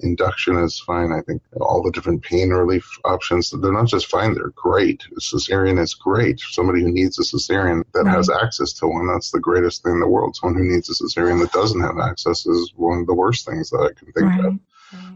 induction 0.00 0.58
is 0.58 0.78
fine. 0.78 1.12
I 1.12 1.22
think 1.22 1.42
all 1.60 1.82
the 1.82 1.90
different 1.90 2.22
pain 2.22 2.50
relief 2.50 2.86
options 3.04 3.50
they're 3.50 3.72
not 3.72 3.86
just 3.86 4.06
fine 4.06 4.34
they're 4.34 4.50
great. 4.50 5.04
A 5.16 5.20
cesarean 5.20 5.78
is 5.78 5.94
great. 5.94 6.40
Somebody 6.40 6.82
who 6.82 6.90
needs 6.90 7.18
a 7.18 7.22
cesarean 7.22 7.84
that 7.92 8.04
right. 8.04 8.14
has 8.14 8.30
access 8.30 8.72
to 8.74 8.86
one 8.86 9.06
that's 9.06 9.30
the 9.30 9.40
greatest 9.40 9.82
thing 9.82 9.94
in 9.94 10.00
the 10.00 10.08
world. 10.08 10.36
Someone 10.36 10.62
who 10.62 10.70
needs 10.72 10.88
a 10.90 10.94
cesarean 10.94 11.40
that 11.40 11.52
doesn't 11.52 11.80
have 11.80 11.98
access 11.98 12.46
is 12.46 12.72
one 12.76 13.00
of 13.00 13.06
the 13.06 13.14
worst 13.14 13.46
things 13.46 13.70
that 13.70 13.78
i 13.78 13.92
can 13.98 14.12
think 14.12 14.26
right. 14.26 14.44
of 14.44 14.58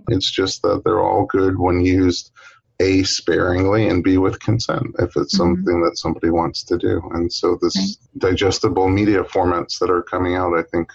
it's 0.09 0.31
just 0.31 0.63
that 0.63 0.83
they're 0.85 1.03
all 1.03 1.27
good 1.27 1.59
when 1.59 1.85
used 1.85 2.31
a 2.81 3.03
sparingly 3.03 3.87
and 3.89 4.03
b 4.03 4.17
with 4.19 4.41
consent 4.41 4.87
if 4.99 5.17
it's 5.17 5.37
mm-hmm. 5.39 5.55
something 5.55 5.83
that 5.83 5.97
somebody 5.97 6.31
wants 6.31 6.65
to 6.65 6.79
do 6.79 7.03
and 7.13 7.33
so 7.33 7.59
this 7.61 7.77
right. 7.77 8.31
digestible 8.31 8.89
media 8.89 9.23
formats 9.23 9.79
that 9.79 9.91
are 9.91 10.03
coming 10.03 10.35
out 10.35 10.57
i 10.57 10.63
think 10.63 10.91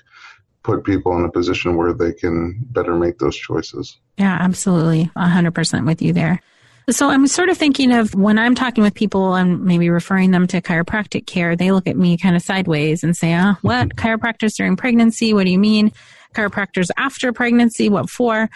put 0.63 0.84
people 0.84 1.15
in 1.15 1.25
a 1.25 1.32
position 1.32 1.75
where 1.75 1.94
they 1.94 2.12
can 2.12 2.58
better 2.72 2.96
make 2.96 3.20
those 3.20 3.38
choices 3.38 3.98
yeah 4.18 4.38
absolutely 4.39 5.12
100% 5.15 5.86
with 5.86 6.01
you 6.01 6.12
there 6.12 6.42
so 6.89 7.10
I'm 7.10 7.25
sort 7.25 7.50
of 7.50 7.58
thinking 7.58 7.92
of 7.92 8.13
when 8.13 8.38
I'm 8.38 8.54
talking 8.54 8.84
with 8.84 8.94
people 8.94 9.34
and 9.34 9.63
maybe 9.65 9.89
referring 9.89 10.30
them 10.30 10.46
to 10.48 10.62
chiropractic 10.62 11.25
care, 11.25 11.56
they 11.56 11.72
look 11.72 11.88
at 11.88 11.98
me 11.98 12.15
kind 12.15 12.36
of 12.36 12.44
sideways 12.44 13.04
and 13.04 13.18
say, 13.18 13.34
"Ah, 13.34 13.58
what 13.63 13.89
mm-hmm. 13.89 14.08
chiropractors 14.08 14.56
during 14.56 14.75
pregnancy? 14.75 15.34
What 15.34 15.46
do 15.46 15.51
you 15.51 15.58
mean?" 15.58 15.92
Chiropractors 16.36 16.89
after 16.98 17.32
pregnancy, 17.34 17.89
what 17.89 18.10
for. 18.10 18.50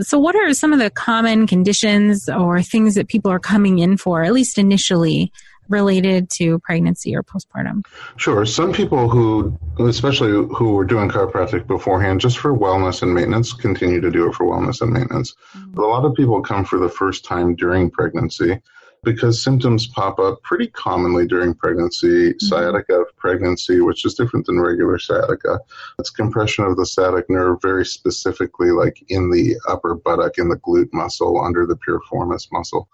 So, 0.00 0.18
what 0.18 0.34
are 0.34 0.52
some 0.54 0.72
of 0.72 0.78
the 0.78 0.90
common 0.90 1.46
conditions 1.46 2.28
or 2.28 2.62
things 2.62 2.94
that 2.94 3.08
people 3.08 3.30
are 3.30 3.38
coming 3.38 3.78
in 3.78 3.96
for, 3.96 4.22
at 4.22 4.32
least 4.32 4.58
initially, 4.58 5.32
related 5.68 6.30
to 6.30 6.58
pregnancy 6.60 7.14
or 7.16 7.22
postpartum? 7.22 7.84
Sure. 8.16 8.44
Some 8.44 8.72
people 8.72 9.08
who, 9.08 9.58
especially 9.78 10.30
who 10.30 10.72
were 10.72 10.84
doing 10.84 11.08
chiropractic 11.08 11.66
beforehand, 11.66 12.20
just 12.20 12.38
for 12.38 12.56
wellness 12.56 13.02
and 13.02 13.14
maintenance, 13.14 13.52
continue 13.52 14.00
to 14.00 14.10
do 14.10 14.28
it 14.28 14.34
for 14.34 14.44
wellness 14.44 14.80
and 14.80 14.92
maintenance. 14.92 15.34
Mm-hmm. 15.56 15.72
But 15.72 15.84
a 15.84 15.88
lot 15.88 16.04
of 16.04 16.14
people 16.14 16.42
come 16.42 16.64
for 16.64 16.78
the 16.78 16.88
first 16.88 17.24
time 17.24 17.54
during 17.54 17.90
pregnancy 17.90 18.60
because 19.04 19.42
symptoms 19.42 19.86
pop 19.86 20.18
up 20.18 20.42
pretty 20.42 20.68
commonly 20.68 21.26
during 21.26 21.54
pregnancy. 21.54 22.30
Mm-hmm. 22.30 22.46
Sciatica 22.46 23.00
of 23.00 23.16
pregnancy, 23.16 23.80
which 23.80 24.04
is 24.04 24.14
different 24.14 24.46
than 24.46 24.60
regular 24.60 24.98
sciatica. 24.98 25.60
It's 25.98 26.10
compression 26.10 26.64
of 26.64 26.76
the 26.76 26.86
sciatic 26.86 27.28
nerve 27.28 27.60
very 27.62 27.84
specifically, 27.84 28.70
like 28.70 29.04
in 29.08 29.30
the 29.30 29.56
upper 29.68 29.94
buttock, 29.94 30.38
in 30.38 30.48
the 30.48 30.56
glute 30.56 30.92
muscle, 30.92 31.42
under 31.44 31.66
the 31.66 31.76
piriformis 31.76 32.48
muscle. 32.50 32.88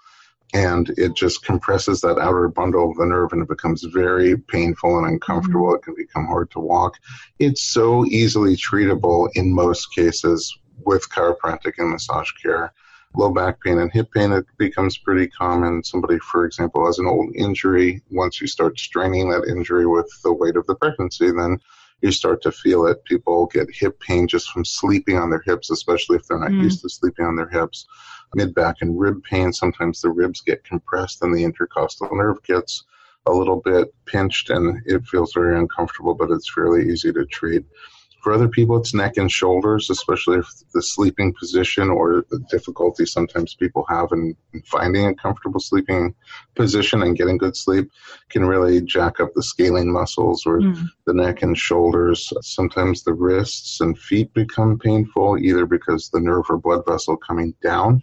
And 0.52 0.90
it 0.96 1.14
just 1.14 1.44
compresses 1.44 2.00
that 2.00 2.18
outer 2.18 2.48
bundle 2.48 2.90
of 2.90 2.96
the 2.96 3.06
nerve 3.06 3.32
and 3.32 3.42
it 3.42 3.48
becomes 3.48 3.84
very 3.84 4.36
painful 4.36 4.98
and 4.98 5.06
uncomfortable. 5.06 5.68
Mm-hmm. 5.68 5.76
It 5.76 5.82
can 5.82 5.94
become 5.94 6.26
hard 6.26 6.50
to 6.52 6.60
walk. 6.60 6.96
It's 7.38 7.62
so 7.62 8.04
easily 8.06 8.56
treatable 8.56 9.28
in 9.34 9.54
most 9.54 9.94
cases 9.94 10.58
with 10.84 11.08
chiropractic 11.10 11.74
and 11.78 11.90
massage 11.90 12.32
care 12.42 12.72
low 13.14 13.30
back 13.30 13.60
pain 13.62 13.78
and 13.78 13.92
hip 13.92 14.10
pain, 14.12 14.32
it 14.32 14.46
becomes 14.58 14.98
pretty 14.98 15.26
common. 15.28 15.82
Somebody, 15.82 16.18
for 16.18 16.44
example, 16.44 16.86
has 16.86 16.98
an 16.98 17.06
old 17.06 17.34
injury. 17.34 18.02
Once 18.10 18.40
you 18.40 18.46
start 18.46 18.78
straining 18.78 19.30
that 19.30 19.48
injury 19.48 19.86
with 19.86 20.10
the 20.22 20.32
weight 20.32 20.56
of 20.56 20.66
the 20.66 20.76
pregnancy, 20.76 21.30
then 21.30 21.58
you 22.02 22.12
start 22.12 22.42
to 22.42 22.52
feel 22.52 22.86
it. 22.86 23.04
People 23.04 23.46
get 23.46 23.68
hip 23.72 23.98
pain 24.00 24.26
just 24.26 24.50
from 24.50 24.64
sleeping 24.64 25.18
on 25.18 25.30
their 25.30 25.42
hips, 25.44 25.70
especially 25.70 26.16
if 26.16 26.26
they're 26.26 26.38
not 26.38 26.50
mm. 26.50 26.62
used 26.62 26.82
to 26.82 26.88
sleeping 26.88 27.26
on 27.26 27.36
their 27.36 27.48
hips. 27.48 27.86
Mid 28.34 28.54
back 28.54 28.76
and 28.80 28.98
rib 28.98 29.22
pain, 29.24 29.52
sometimes 29.52 30.00
the 30.00 30.08
ribs 30.08 30.40
get 30.40 30.64
compressed 30.64 31.22
and 31.22 31.34
the 31.34 31.42
intercostal 31.42 32.08
nerve 32.12 32.42
gets 32.44 32.84
a 33.26 33.32
little 33.32 33.60
bit 33.60 33.92
pinched 34.06 34.50
and 34.50 34.80
it 34.86 35.04
feels 35.04 35.32
very 35.32 35.58
uncomfortable, 35.58 36.14
but 36.14 36.30
it's 36.30 36.50
fairly 36.50 36.88
easy 36.88 37.12
to 37.12 37.26
treat. 37.26 37.64
For 38.22 38.32
other 38.32 38.48
people, 38.48 38.76
it's 38.76 38.94
neck 38.94 39.16
and 39.16 39.30
shoulders, 39.30 39.88
especially 39.88 40.38
if 40.38 40.46
the 40.74 40.82
sleeping 40.82 41.34
position 41.38 41.88
or 41.88 42.24
the 42.30 42.38
difficulty 42.50 43.06
sometimes 43.06 43.54
people 43.54 43.86
have 43.88 44.08
in, 44.12 44.36
finding 44.66 45.06
a 45.06 45.14
comfortable 45.14 45.60
sleeping 45.60 46.14
position 46.54 47.02
and 47.02 47.16
getting 47.16 47.38
good 47.38 47.56
sleep 47.56 47.90
can 48.28 48.44
really 48.44 48.82
jack 48.82 49.20
up 49.20 49.32
the 49.34 49.42
scalene 49.42 49.90
muscles 49.90 50.44
or 50.44 50.60
mm. 50.60 50.86
the 51.06 51.14
neck 51.14 51.42
and 51.42 51.56
shoulders. 51.56 52.30
Sometimes 52.42 53.04
the 53.04 53.14
wrists 53.14 53.80
and 53.80 53.98
feet 53.98 54.32
become 54.34 54.78
painful 54.78 55.38
either 55.38 55.64
because 55.64 56.10
the 56.10 56.20
nerve 56.20 56.44
or 56.50 56.58
blood 56.58 56.84
vessel 56.86 57.16
coming 57.16 57.54
down 57.62 58.02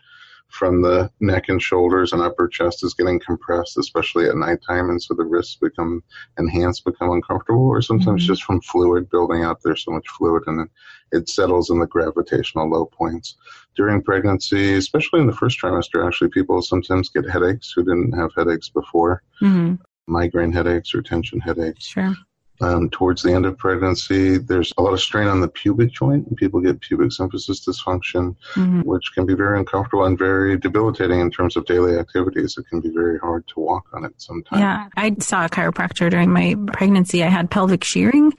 from 0.49 0.81
the 0.81 1.11
neck 1.19 1.45
and 1.49 1.61
shoulders 1.61 2.13
and 2.13 2.21
upper 2.21 2.47
chest 2.47 2.83
is 2.83 2.93
getting 2.93 3.19
compressed, 3.19 3.77
especially 3.77 4.27
at 4.27 4.35
nighttime, 4.35 4.89
and 4.89 5.01
so 5.01 5.13
the 5.13 5.23
wrists 5.23 5.55
become 5.55 6.03
and 6.37 6.49
hands 6.49 6.79
become 6.79 7.11
uncomfortable, 7.11 7.67
or 7.67 7.81
sometimes 7.81 8.23
mm-hmm. 8.23 8.31
just 8.33 8.43
from 8.43 8.61
fluid 8.61 9.09
building 9.09 9.43
up. 9.43 9.59
There's 9.61 9.83
so 9.83 9.91
much 9.91 10.07
fluid, 10.17 10.43
and 10.47 10.69
it 11.11 11.29
settles 11.29 11.69
in 11.69 11.79
the 11.79 11.87
gravitational 11.87 12.69
low 12.69 12.85
points 12.85 13.35
during 13.75 14.01
pregnancy, 14.01 14.75
especially 14.75 15.19
in 15.19 15.27
the 15.27 15.33
first 15.33 15.59
trimester. 15.61 16.05
Actually, 16.05 16.29
people 16.29 16.61
sometimes 16.61 17.09
get 17.09 17.29
headaches 17.29 17.71
who 17.75 17.83
didn't 17.83 18.13
have 18.13 18.31
headaches 18.35 18.69
before. 18.69 19.23
Mm-hmm. 19.41 19.75
Migraine 20.07 20.53
headaches 20.53 20.95
or 20.95 21.01
tension 21.01 21.39
headaches. 21.39 21.85
Sure 21.85 22.15
um, 22.61 22.89
towards 22.89 23.21
the 23.21 23.33
end 23.33 23.45
of 23.45 23.57
pregnancy. 23.57 24.37
There's 24.37 24.73
a 24.77 24.81
lot 24.81 24.93
of 24.93 25.01
strain 25.01 25.27
on 25.27 25.41
the 25.41 25.47
pubic 25.47 25.91
joint, 25.91 26.27
and 26.27 26.37
people 26.37 26.59
get 26.59 26.79
pubic 26.81 27.09
symphysis 27.09 27.67
dysfunction, 27.67 28.35
mm-hmm. 28.53 28.81
which 28.81 29.11
can 29.13 29.25
be 29.25 29.33
very 29.33 29.59
uncomfortable 29.59 30.05
and 30.05 30.17
very 30.17 30.57
debilitating 30.57 31.19
in 31.19 31.31
terms 31.31 31.55
of 31.55 31.65
daily 31.65 31.97
activities. 31.97 32.57
It 32.57 32.67
can 32.67 32.81
be 32.81 32.89
very 32.89 33.19
hard 33.19 33.47
to 33.49 33.59
walk 33.59 33.85
on 33.93 34.05
it 34.05 34.13
sometimes. 34.17 34.61
Yeah, 34.61 34.87
I 34.95 35.15
saw 35.19 35.45
a 35.45 35.49
chiropractor 35.49 36.09
during 36.09 36.31
my 36.31 36.55
pregnancy. 36.73 37.23
I 37.23 37.27
had 37.27 37.49
pelvic 37.49 37.83
shearing. 37.83 38.33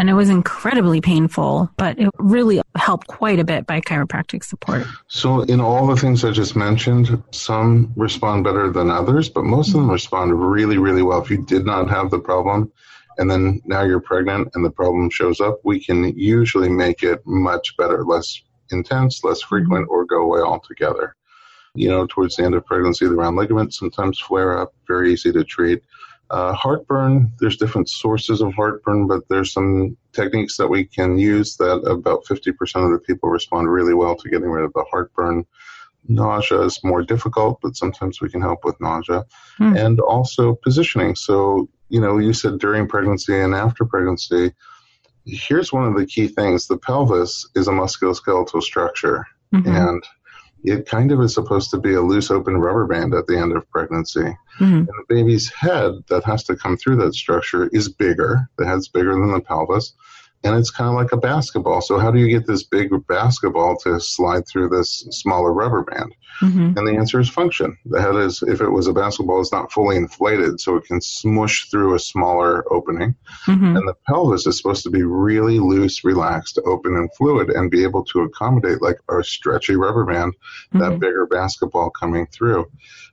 And 0.00 0.08
it 0.08 0.14
was 0.14 0.30
incredibly 0.30 1.00
painful, 1.00 1.68
but 1.76 1.98
it 1.98 2.08
really 2.20 2.62
helped 2.76 3.08
quite 3.08 3.40
a 3.40 3.44
bit 3.44 3.66
by 3.66 3.80
chiropractic 3.80 4.44
support. 4.44 4.86
So, 5.08 5.40
in 5.40 5.60
all 5.60 5.88
the 5.88 5.96
things 5.96 6.24
I 6.24 6.30
just 6.30 6.54
mentioned, 6.54 7.20
some 7.32 7.92
respond 7.96 8.44
better 8.44 8.70
than 8.70 8.92
others, 8.92 9.28
but 9.28 9.42
most 9.42 9.68
of 9.68 9.74
them 9.74 9.90
respond 9.90 10.40
really, 10.40 10.78
really 10.78 11.02
well. 11.02 11.20
If 11.20 11.30
you 11.30 11.44
did 11.44 11.66
not 11.66 11.90
have 11.90 12.10
the 12.10 12.20
problem, 12.20 12.70
and 13.18 13.30
then 13.30 13.60
now 13.64 13.82
you're 13.82 14.00
pregnant 14.00 14.48
and 14.54 14.64
the 14.64 14.70
problem 14.70 15.10
shows 15.10 15.40
up, 15.40 15.58
we 15.64 15.82
can 15.84 16.16
usually 16.16 16.68
make 16.68 17.02
it 17.02 17.20
much 17.26 17.76
better, 17.76 18.04
less 18.04 18.40
intense, 18.70 19.24
less 19.24 19.42
frequent, 19.42 19.84
mm-hmm. 19.84 19.92
or 19.92 20.06
go 20.06 20.22
away 20.22 20.40
altogether. 20.40 21.14
You 21.74 21.88
know, 21.88 22.06
towards 22.06 22.36
the 22.36 22.44
end 22.44 22.54
of 22.54 22.64
pregnancy, 22.64 23.06
the 23.06 23.14
round 23.14 23.36
ligaments 23.36 23.78
sometimes 23.78 24.18
flare 24.18 24.58
up, 24.58 24.72
very 24.86 25.12
easy 25.12 25.32
to 25.32 25.44
treat. 25.44 25.82
Uh, 26.30 26.52
heartburn, 26.52 27.32
there's 27.40 27.56
different 27.56 27.88
sources 27.88 28.40
of 28.40 28.54
heartburn, 28.54 29.06
but 29.06 29.22
there's 29.28 29.52
some 29.52 29.96
techniques 30.12 30.56
that 30.56 30.68
we 30.68 30.84
can 30.84 31.18
use 31.18 31.56
that 31.56 31.78
about 31.86 32.24
50% 32.24 32.84
of 32.84 32.92
the 32.92 32.98
people 32.98 33.30
respond 33.30 33.70
really 33.70 33.94
well 33.94 34.14
to 34.16 34.28
getting 34.28 34.50
rid 34.50 34.64
of 34.64 34.72
the 34.74 34.84
heartburn. 34.90 35.46
Nausea 36.06 36.60
is 36.62 36.80
more 36.84 37.02
difficult, 37.02 37.58
but 37.62 37.76
sometimes 37.76 38.20
we 38.20 38.28
can 38.28 38.40
help 38.40 38.64
with 38.64 38.80
nausea. 38.80 39.24
Mm. 39.58 39.78
And 39.78 40.00
also 40.00 40.54
positioning. 40.54 41.14
So 41.16 41.68
you 41.88 42.00
know, 42.00 42.18
you 42.18 42.32
said 42.32 42.58
during 42.58 42.88
pregnancy 42.88 43.38
and 43.38 43.54
after 43.54 43.84
pregnancy. 43.84 44.52
Here's 45.24 45.72
one 45.72 45.86
of 45.86 45.96
the 45.96 46.06
key 46.06 46.28
things 46.28 46.66
the 46.66 46.78
pelvis 46.78 47.46
is 47.54 47.68
a 47.68 47.72
musculoskeletal 47.72 48.62
structure, 48.62 49.26
mm-hmm. 49.54 49.68
and 49.68 50.04
it 50.64 50.86
kind 50.86 51.12
of 51.12 51.20
is 51.20 51.34
supposed 51.34 51.70
to 51.70 51.78
be 51.78 51.94
a 51.94 52.00
loose 52.00 52.30
open 52.30 52.56
rubber 52.56 52.86
band 52.86 53.14
at 53.14 53.26
the 53.26 53.38
end 53.38 53.54
of 53.54 53.68
pregnancy. 53.70 54.20
Mm-hmm. 54.20 54.64
And 54.64 54.88
the 54.88 55.04
baby's 55.08 55.52
head 55.52 55.92
that 56.08 56.24
has 56.24 56.44
to 56.44 56.56
come 56.56 56.76
through 56.76 56.96
that 56.96 57.14
structure 57.14 57.68
is 57.72 57.88
bigger. 57.88 58.48
The 58.56 58.66
head's 58.66 58.88
bigger 58.88 59.12
than 59.12 59.32
the 59.32 59.40
pelvis 59.40 59.92
and 60.44 60.56
it's 60.56 60.70
kind 60.70 60.88
of 60.88 60.94
like 60.94 61.12
a 61.12 61.16
basketball. 61.16 61.80
So 61.80 61.98
how 61.98 62.10
do 62.10 62.18
you 62.20 62.28
get 62.28 62.46
this 62.46 62.62
big 62.62 62.90
basketball 63.06 63.76
to 63.78 63.98
slide 64.00 64.46
through 64.46 64.68
this 64.68 65.06
smaller 65.10 65.52
rubber 65.52 65.82
band? 65.82 66.14
Mm-hmm. 66.40 66.78
And 66.78 66.86
the 66.86 66.96
answer 66.96 67.18
is 67.18 67.28
function. 67.28 67.76
The 67.86 68.00
head 68.00 68.14
is, 68.14 68.42
if 68.42 68.60
it 68.60 68.68
was 68.68 68.86
a 68.86 68.92
basketball, 68.92 69.40
it's 69.40 69.52
not 69.52 69.72
fully 69.72 69.96
inflated, 69.96 70.60
so 70.60 70.76
it 70.76 70.84
can 70.84 71.00
smush 71.00 71.68
through 71.70 71.94
a 71.94 71.98
smaller 71.98 72.64
opening. 72.72 73.16
Mm-hmm. 73.46 73.76
And 73.76 73.88
the 73.88 73.94
pelvis 74.06 74.46
is 74.46 74.56
supposed 74.56 74.84
to 74.84 74.90
be 74.90 75.02
really 75.02 75.58
loose, 75.58 76.04
relaxed, 76.04 76.60
open, 76.64 76.94
and 76.94 77.12
fluid, 77.16 77.50
and 77.50 77.70
be 77.70 77.82
able 77.82 78.04
to 78.04 78.20
accommodate 78.20 78.80
like 78.80 78.98
a 79.10 79.24
stretchy 79.24 79.74
rubber 79.74 80.04
band, 80.04 80.34
mm-hmm. 80.34 80.78
that 80.78 81.00
bigger 81.00 81.26
basketball 81.26 81.90
coming 81.90 82.26
through. 82.26 82.70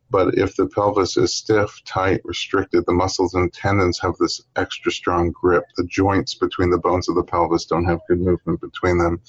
But 0.10 0.38
if 0.38 0.56
the 0.56 0.68
pelvis 0.68 1.18
is 1.18 1.34
stiff, 1.34 1.82
tight, 1.86 2.22
restricted, 2.24 2.86
the 2.86 2.94
muscles 2.94 3.34
and 3.34 3.52
tendons 3.52 4.00
have 4.00 4.16
this 4.20 4.42
extra 4.56 4.92
strong 4.92 5.32
grip. 5.32 5.66
The 5.78 5.86
joints 5.86 6.36
between 6.36 6.70
the 6.70 6.78
bones 6.78 7.10
of 7.10 7.16
the 7.16 7.24
pelvis 7.24 7.66
don't 7.66 7.86
have 7.86 8.00
good 8.08 8.22
movement 8.22 8.62
between 8.62 8.98
them. 8.98 9.22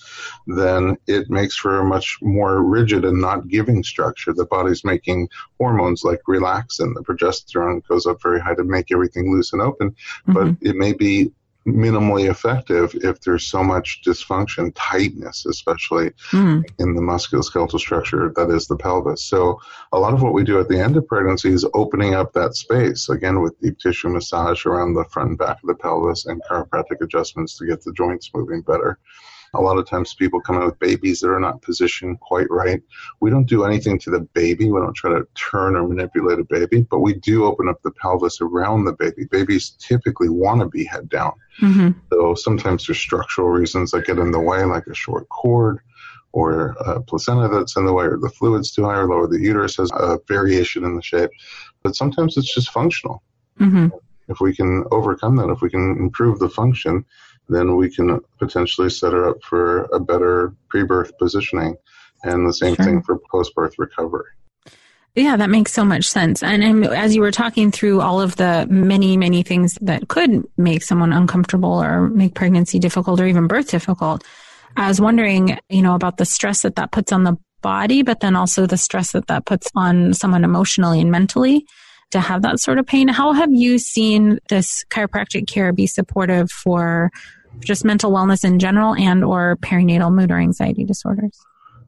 Then 0.46 0.96
it 1.06 1.30
makes 1.30 1.56
for 1.56 1.80
a 1.80 1.84
much 1.84 2.18
more 2.20 2.62
rigid 2.62 3.04
and 3.04 3.20
not 3.20 3.48
giving 3.48 3.82
structure. 3.82 4.32
The 4.32 4.46
body's 4.46 4.84
making 4.84 5.28
hormones 5.58 6.04
like 6.04 6.20
relaxin. 6.28 6.94
The 6.94 7.02
progesterone 7.02 7.86
goes 7.88 8.06
up 8.06 8.22
very 8.22 8.40
high 8.40 8.54
to 8.54 8.64
make 8.64 8.92
everything 8.92 9.32
loose 9.32 9.52
and 9.52 9.62
open, 9.62 9.90
mm-hmm. 9.90 10.32
but 10.32 10.56
it 10.60 10.76
may 10.76 10.92
be 10.92 11.32
minimally 11.66 12.30
effective 12.30 12.94
if 13.02 13.20
there's 13.20 13.48
so 13.48 13.62
much 13.62 14.00
dysfunction, 14.06 14.72
tightness, 14.74 15.46
especially 15.46 16.10
mm. 16.30 16.64
in 16.78 16.94
the 16.94 17.02
musculoskeletal 17.02 17.78
structure 17.78 18.32
that 18.36 18.50
is 18.50 18.66
the 18.66 18.76
pelvis. 18.76 19.24
So, 19.24 19.60
a 19.92 19.98
lot 19.98 20.14
of 20.14 20.22
what 20.22 20.32
we 20.32 20.44
do 20.44 20.60
at 20.60 20.68
the 20.68 20.80
end 20.80 20.96
of 20.96 21.06
pregnancy 21.06 21.50
is 21.50 21.66
opening 21.74 22.14
up 22.14 22.32
that 22.32 22.54
space, 22.54 23.08
again, 23.08 23.40
with 23.40 23.60
deep 23.60 23.78
tissue 23.78 24.08
massage 24.08 24.64
around 24.64 24.94
the 24.94 25.04
front 25.06 25.30
and 25.30 25.38
back 25.38 25.58
of 25.62 25.66
the 25.66 25.74
pelvis 25.74 26.26
and 26.26 26.40
chiropractic 26.48 27.00
adjustments 27.02 27.58
to 27.58 27.66
get 27.66 27.82
the 27.82 27.92
joints 27.92 28.30
moving 28.34 28.62
better. 28.62 28.98
A 29.54 29.60
lot 29.60 29.78
of 29.78 29.88
times 29.88 30.14
people 30.14 30.40
come 30.40 30.56
in 30.56 30.64
with 30.64 30.78
babies 30.78 31.20
that 31.20 31.30
are 31.30 31.40
not 31.40 31.62
positioned 31.62 32.20
quite 32.20 32.50
right. 32.50 32.82
We 33.20 33.30
don't 33.30 33.48
do 33.48 33.64
anything 33.64 33.98
to 34.00 34.10
the 34.10 34.20
baby. 34.20 34.70
We 34.70 34.80
don't 34.80 34.94
try 34.94 35.10
to 35.10 35.26
turn 35.34 35.76
or 35.76 35.86
manipulate 35.86 36.38
a 36.38 36.44
baby, 36.44 36.86
but 36.90 37.00
we 37.00 37.14
do 37.14 37.44
open 37.44 37.68
up 37.68 37.80
the 37.82 37.92
pelvis 37.92 38.40
around 38.40 38.84
the 38.84 38.92
baby. 38.92 39.24
Babies 39.30 39.76
typically 39.78 40.28
want 40.28 40.60
to 40.60 40.66
be 40.66 40.84
head 40.84 41.08
down. 41.08 41.32
Mm-hmm. 41.60 41.98
So 42.12 42.34
sometimes 42.34 42.86
there's 42.86 42.98
structural 42.98 43.48
reasons 43.48 43.92
that 43.92 44.06
get 44.06 44.18
in 44.18 44.30
the 44.30 44.40
way, 44.40 44.64
like 44.64 44.86
a 44.86 44.94
short 44.94 45.28
cord 45.28 45.80
or 46.32 46.76
a 46.80 47.00
placenta 47.00 47.48
that's 47.48 47.76
in 47.76 47.86
the 47.86 47.92
way, 47.92 48.04
or 48.04 48.18
the 48.18 48.28
fluid's 48.28 48.70
too 48.70 48.84
high 48.84 48.98
or 48.98 49.06
low, 49.06 49.16
or 49.16 49.26
the 49.26 49.40
uterus 49.40 49.76
has 49.76 49.90
a 49.92 50.18
variation 50.28 50.84
in 50.84 50.94
the 50.94 51.02
shape. 51.02 51.30
But 51.82 51.96
sometimes 51.96 52.36
it's 52.36 52.54
just 52.54 52.70
functional. 52.70 53.22
Mm-hmm. 53.58 53.88
If 54.28 54.40
we 54.40 54.54
can 54.54 54.84
overcome 54.90 55.36
that, 55.36 55.48
if 55.48 55.62
we 55.62 55.70
can 55.70 55.96
improve 55.98 56.38
the 56.40 56.50
function, 56.50 57.06
then 57.48 57.76
we 57.76 57.90
can 57.90 58.20
potentially 58.38 58.90
set 58.90 59.12
her 59.12 59.28
up 59.28 59.42
for 59.42 59.84
a 59.92 60.00
better 60.00 60.54
pre-birth 60.68 61.16
positioning 61.18 61.76
and 62.24 62.46
the 62.46 62.52
same 62.52 62.74
sure. 62.74 62.84
thing 62.84 63.02
for 63.02 63.18
post-birth 63.30 63.74
recovery. 63.78 64.26
Yeah, 65.14 65.36
that 65.36 65.48
makes 65.48 65.72
so 65.72 65.82
much 65.82 66.04
sense. 66.04 66.42
And, 66.42 66.62
and, 66.62 66.84
as 66.84 67.14
you 67.14 67.22
were 67.22 67.30
talking 67.30 67.70
through 67.70 68.02
all 68.02 68.20
of 68.20 68.36
the 68.36 68.66
many, 68.68 69.16
many 69.16 69.42
things 69.42 69.78
that 69.80 70.08
could 70.08 70.46
make 70.58 70.82
someone 70.82 71.14
uncomfortable 71.14 71.82
or 71.82 72.10
make 72.10 72.34
pregnancy 72.34 72.78
difficult 72.78 73.18
or 73.18 73.26
even 73.26 73.46
birth 73.46 73.70
difficult, 73.70 74.24
I 74.76 74.88
was 74.88 75.00
wondering, 75.00 75.58
you 75.70 75.80
know, 75.80 75.94
about 75.94 76.18
the 76.18 76.26
stress 76.26 76.62
that 76.62 76.76
that 76.76 76.92
puts 76.92 77.12
on 77.12 77.24
the 77.24 77.38
body, 77.62 78.02
but 78.02 78.20
then 78.20 78.36
also 78.36 78.66
the 78.66 78.76
stress 78.76 79.12
that 79.12 79.28
that 79.28 79.46
puts 79.46 79.70
on 79.74 80.12
someone 80.12 80.44
emotionally 80.44 81.00
and 81.00 81.10
mentally 81.10 81.64
to 82.10 82.20
have 82.20 82.42
that 82.42 82.60
sort 82.60 82.78
of 82.78 82.86
pain. 82.86 83.08
How 83.08 83.32
have 83.32 83.52
you 83.52 83.78
seen 83.78 84.38
this 84.48 84.84
chiropractic 84.90 85.46
care 85.46 85.72
be 85.72 85.86
supportive 85.86 86.50
for 86.50 87.10
just 87.60 87.84
mental 87.84 88.10
wellness 88.10 88.44
in 88.44 88.58
general 88.58 88.94
and 88.94 89.24
or 89.24 89.56
perinatal 89.56 90.14
mood 90.14 90.30
or 90.30 90.38
anxiety 90.38 90.84
disorders? 90.84 91.38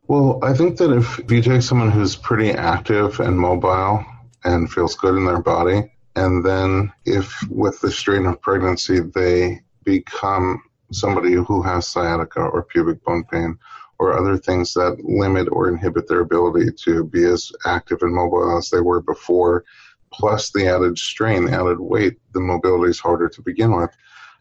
Well, 0.08 0.38
I 0.42 0.54
think 0.54 0.78
that 0.78 0.90
if, 0.90 1.20
you 1.30 1.42
take 1.42 1.62
someone 1.62 1.90
who's 1.90 2.16
pretty 2.16 2.50
active 2.50 3.20
and 3.20 3.38
mobile 3.38 4.04
and 4.44 4.70
feels 4.70 4.94
good 4.94 5.14
in 5.16 5.26
their 5.26 5.42
body, 5.42 5.92
and 6.16 6.44
then 6.44 6.92
if 7.04 7.46
with 7.50 7.80
the 7.80 7.90
strain 7.90 8.24
of 8.26 8.40
pregnancy 8.40 9.00
they 9.00 9.60
become 9.84 10.62
somebody 10.92 11.34
who 11.34 11.62
has 11.62 11.86
sciatica 11.86 12.40
or 12.40 12.62
pubic 12.62 13.04
bone 13.04 13.24
pain 13.30 13.58
or 13.98 14.16
other 14.16 14.38
things 14.38 14.72
that 14.74 14.98
limit 15.04 15.48
or 15.50 15.68
inhibit 15.68 16.08
their 16.08 16.20
ability 16.20 16.70
to 16.84 17.04
be 17.04 17.24
as 17.24 17.52
active 17.66 17.98
and 18.02 18.14
mobile 18.14 18.56
as 18.56 18.70
they 18.70 18.80
were 18.80 19.02
before, 19.02 19.64
plus 20.12 20.50
the 20.52 20.66
added 20.66 20.96
strain, 20.96 21.44
the 21.44 21.52
added 21.52 21.80
weight, 21.80 22.18
the 22.32 22.40
mobility 22.40 22.90
is 22.90 23.00
harder 23.00 23.28
to 23.28 23.42
begin 23.42 23.74
with 23.76 23.90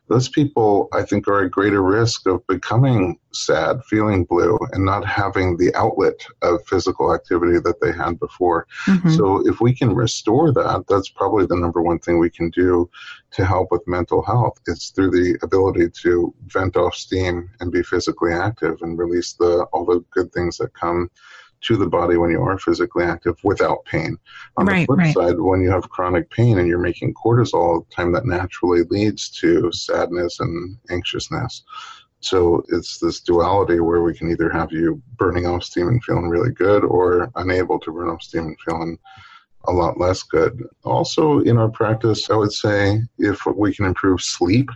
those 0.10 0.30
people, 0.30 0.88
I 0.94 1.04
think, 1.04 1.28
are 1.28 1.44
at 1.44 1.52
greater 1.52 1.82
risk 1.82 2.28
of 2.28 2.46
becoming 2.48 3.20
sad, 3.34 3.84
feeling 3.86 4.24
blue, 4.24 4.58
and 4.72 4.86
not 4.86 5.06
having 5.06 5.58
the 5.58 5.74
outlet 5.76 6.26
of 6.42 6.66
physical 6.66 7.14
activity 7.14 7.60
that 7.60 7.82
they 7.82 7.92
had 7.92 8.20
before. 8.20 8.68
Mm-hmm. 8.86 9.12
So, 9.12 9.48
if 9.48 9.60
we 9.60 9.74
can 9.74 9.94
restore 9.94 10.52
that, 10.54 10.86
that's 10.88 11.10
probably 11.10 11.46
the 11.46 11.58
number 11.58 11.82
one 11.82 12.00
thing 12.00 12.20
we 12.20 12.30
can 12.30 12.50
do 12.52 12.90
to 13.32 13.46
help 13.46 13.72
with 13.72 13.88
mental 13.88 14.24
health. 14.24 14.60
It's 14.68 14.90
through 14.90 15.12
the 15.12 15.38
ability 15.44 15.90
to 16.04 16.34
vent 16.48 16.78
off 16.78 16.96
steam 16.96 17.50
and 17.60 17.72
be 17.72 17.84
physically 17.84 18.34
active 18.34 18.82
and 18.82 18.98
release 18.98 19.34
the 19.34 19.64
all 19.74 19.86
the 19.86 20.04
good 20.12 20.32
things 20.32 20.58
that 20.58 20.74
come 20.74 21.10
to 21.62 21.76
the 21.76 21.88
body 21.88 22.18
when 22.18 22.32
you 22.32 22.42
are 22.42 22.58
physically 22.60 23.04
active 23.04 23.36
without 23.44 23.84
pain. 23.86 24.18
On 24.58 24.66
right, 24.66 24.82
the 24.82 24.86
flip 24.86 25.00
right. 25.00 25.14
side, 25.14 25.40
when 25.40 25.62
you 25.62 25.72
have 25.72 25.90
chronic 25.90 26.30
pain 26.30 26.60
and 26.60 26.68
you're 26.68 26.80
making 26.80 27.14
cortisol 27.14 27.54
all 27.54 27.80
the 27.82 27.96
time, 27.96 28.12
that 28.14 28.26
naturally 28.26 28.84
leads 28.90 29.30
to 29.30 29.72
sadness 29.72 30.40
and 30.40 30.78
anxiousness. 30.90 31.64
So 32.20 32.64
it's 32.70 32.98
this 33.00 33.20
duality 33.20 33.80
where 33.80 34.02
we 34.02 34.14
can 34.14 34.32
either 34.32 34.50
have 34.50 34.72
you 34.72 35.02
burning 35.18 35.46
off 35.46 35.64
steam 35.64 35.88
and 35.88 36.04
feeling 36.04 36.30
really 36.30 36.52
good 36.52 36.84
or 36.84 37.32
unable 37.36 37.80
to 37.80 37.92
burn 37.92 38.10
off 38.10 38.24
steam 38.24 38.46
and 38.46 38.58
feeling 38.66 38.98
a 39.68 39.72
lot 39.72 40.00
less 40.00 40.24
good. 40.24 40.64
Also, 40.84 41.40
in 41.40 41.58
our 41.58 41.70
practice, 41.70 42.30
I 42.30 42.36
would 42.36 42.54
say 42.54 43.02
if 43.20 43.46
we 43.46 43.74
can 43.74 43.86
improve 43.86 44.22
sleep, 44.22 44.70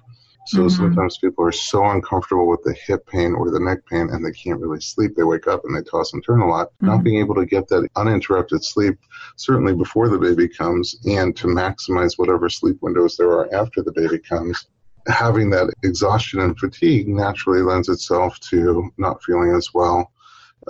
so 0.47 0.59
mm-hmm. 0.59 0.69
sometimes 0.69 1.17
people 1.17 1.45
are 1.45 1.51
so 1.51 1.85
uncomfortable 1.85 2.47
with 2.47 2.63
the 2.63 2.73
hip 2.73 3.05
pain 3.07 3.33
or 3.33 3.51
the 3.51 3.59
neck 3.59 3.79
pain 3.89 4.09
and 4.09 4.25
they 4.25 4.31
can't 4.31 4.59
really 4.59 4.81
sleep. 4.81 5.15
They 5.15 5.23
wake 5.23 5.47
up 5.47 5.61
and 5.65 5.75
they 5.75 5.87
toss 5.87 6.13
and 6.13 6.23
turn 6.25 6.41
a 6.41 6.47
lot. 6.47 6.69
Mm-hmm. 6.69 6.87
Not 6.87 7.03
being 7.03 7.19
able 7.19 7.35
to 7.35 7.45
get 7.45 7.67
that 7.67 7.87
uninterrupted 7.95 8.63
sleep, 8.63 8.97
certainly 9.35 9.73
before 9.73 10.09
the 10.09 10.17
baby 10.17 10.47
comes, 10.47 10.95
and 11.05 11.35
to 11.37 11.47
maximize 11.47 12.17
whatever 12.17 12.49
sleep 12.49 12.77
windows 12.81 13.17
there 13.17 13.29
are 13.29 13.53
after 13.53 13.83
the 13.83 13.91
baby 13.91 14.17
comes. 14.17 14.67
Having 15.07 15.49
that 15.51 15.73
exhaustion 15.83 16.39
and 16.41 16.57
fatigue 16.57 17.07
naturally 17.07 17.61
lends 17.61 17.89
itself 17.89 18.39
to 18.51 18.91
not 18.97 19.23
feeling 19.23 19.55
as 19.55 19.73
well 19.73 20.11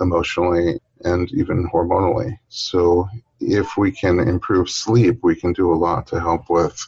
emotionally 0.00 0.80
and 1.04 1.30
even 1.32 1.68
hormonally. 1.68 2.38
So 2.48 3.08
if 3.40 3.76
we 3.76 3.90
can 3.90 4.20
improve 4.20 4.70
sleep, 4.70 5.20
we 5.22 5.34
can 5.34 5.52
do 5.52 5.72
a 5.72 5.74
lot 5.74 6.06
to 6.08 6.20
help 6.20 6.48
with 6.48 6.86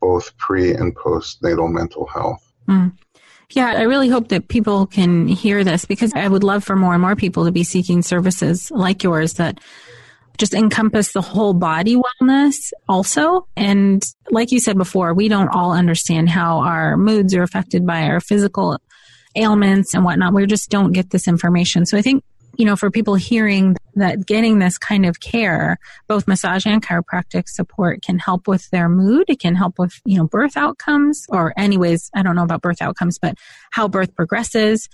both 0.00 0.36
pre 0.38 0.72
and 0.72 0.96
postnatal 0.96 1.70
mental 1.70 2.06
health. 2.06 2.52
Mm. 2.68 2.92
Yeah, 3.50 3.66
I 3.66 3.82
really 3.82 4.08
hope 4.08 4.28
that 4.28 4.48
people 4.48 4.86
can 4.86 5.26
hear 5.26 5.64
this 5.64 5.84
because 5.84 6.12
I 6.14 6.28
would 6.28 6.44
love 6.44 6.62
for 6.62 6.76
more 6.76 6.92
and 6.92 7.02
more 7.02 7.16
people 7.16 7.46
to 7.46 7.52
be 7.52 7.64
seeking 7.64 8.02
services 8.02 8.70
like 8.70 9.02
yours 9.02 9.34
that 9.34 9.58
just 10.38 10.54
encompass 10.54 11.12
the 11.12 11.20
whole 11.20 11.52
body 11.52 11.96
wellness 11.96 12.72
also. 12.88 13.48
And 13.56 14.02
like 14.30 14.52
you 14.52 14.60
said 14.60 14.78
before, 14.78 15.14
we 15.14 15.28
don't 15.28 15.48
all 15.48 15.72
understand 15.72 16.30
how 16.30 16.60
our 16.60 16.96
moods 16.96 17.34
are 17.34 17.42
affected 17.42 17.84
by 17.84 18.04
our 18.04 18.20
physical 18.20 18.78
ailments 19.34 19.94
and 19.94 20.04
whatnot. 20.04 20.32
We 20.32 20.46
just 20.46 20.70
don't 20.70 20.92
get 20.92 21.10
this 21.10 21.26
information. 21.26 21.86
So 21.86 21.98
I 21.98 22.02
think 22.02 22.22
you 22.60 22.66
know, 22.66 22.76
for 22.76 22.90
people 22.90 23.14
hearing 23.14 23.76
that 23.94 24.26
getting 24.26 24.58
this 24.58 24.78
kind 24.78 25.06
of 25.06 25.20
care, 25.20 25.78
both 26.08 26.28
massage 26.28 26.66
and 26.66 26.84
chiropractic 26.84 27.48
support 27.48 28.02
can 28.02 28.18
help 28.18 28.46
with 28.48 28.68
their 28.70 28.88
mood. 28.88 29.24
It 29.28 29.40
can 29.40 29.54
help 29.54 29.78
with, 29.78 30.00
you 30.04 30.16
know, 30.18 30.26
birth 30.26 30.56
outcomes 30.56 31.26
or 31.28 31.52
anyways, 31.56 32.10
I 32.14 32.22
don't 32.22 32.36
know 32.36 32.44
about 32.44 32.62
birth 32.62 32.82
outcomes, 32.82 33.18
but 33.18 33.36
how 33.70 33.88
birth 33.88 34.14
progresses 34.14 34.88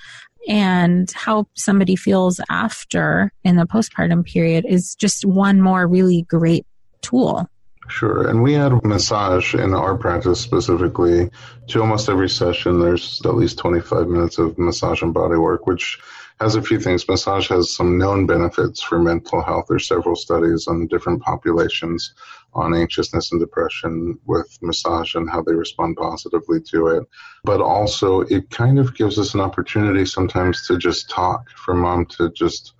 and 0.48 1.10
how 1.12 1.46
somebody 1.54 1.96
feels 1.96 2.40
after 2.48 3.32
in 3.44 3.56
the 3.56 3.66
postpartum 3.66 4.24
period 4.24 4.64
is 4.66 4.94
just 4.94 5.24
one 5.24 5.60
more 5.60 5.86
really 5.86 6.22
great 6.22 6.66
tool. 7.02 7.48
Sure. 7.88 8.28
And 8.28 8.42
we 8.42 8.56
add 8.56 8.84
massage 8.84 9.54
in 9.54 9.72
our 9.72 9.96
practice 9.96 10.40
specifically 10.40 11.30
to 11.68 11.80
almost 11.80 12.08
every 12.08 12.28
session. 12.28 12.80
There's 12.80 13.20
at 13.24 13.36
least 13.36 13.58
25 13.58 14.08
minutes 14.08 14.38
of 14.38 14.58
massage 14.58 15.02
and 15.02 15.14
body 15.14 15.36
work, 15.36 15.66
which 15.66 15.98
has 16.40 16.54
a 16.54 16.62
few 16.62 16.78
things. 16.78 17.08
Massage 17.08 17.48
has 17.48 17.74
some 17.74 17.96
known 17.96 18.26
benefits 18.26 18.82
for 18.82 18.98
mental 18.98 19.42
health. 19.42 19.66
There's 19.68 19.88
several 19.88 20.16
studies 20.16 20.66
on 20.66 20.86
different 20.86 21.22
populations 21.22 22.14
on 22.52 22.74
anxiousness 22.74 23.32
and 23.32 23.40
depression 23.40 24.18
with 24.26 24.58
massage 24.62 25.14
and 25.14 25.30
how 25.30 25.42
they 25.42 25.54
respond 25.54 25.96
positively 25.96 26.60
to 26.60 26.88
it. 26.88 27.04
But 27.44 27.60
also, 27.60 28.20
it 28.22 28.50
kind 28.50 28.78
of 28.78 28.94
gives 28.94 29.18
us 29.18 29.34
an 29.34 29.40
opportunity 29.40 30.04
sometimes 30.04 30.66
to 30.66 30.78
just 30.78 31.10
talk 31.10 31.50
for 31.50 31.74
mom 31.74 32.06
to 32.16 32.30
just 32.32 32.74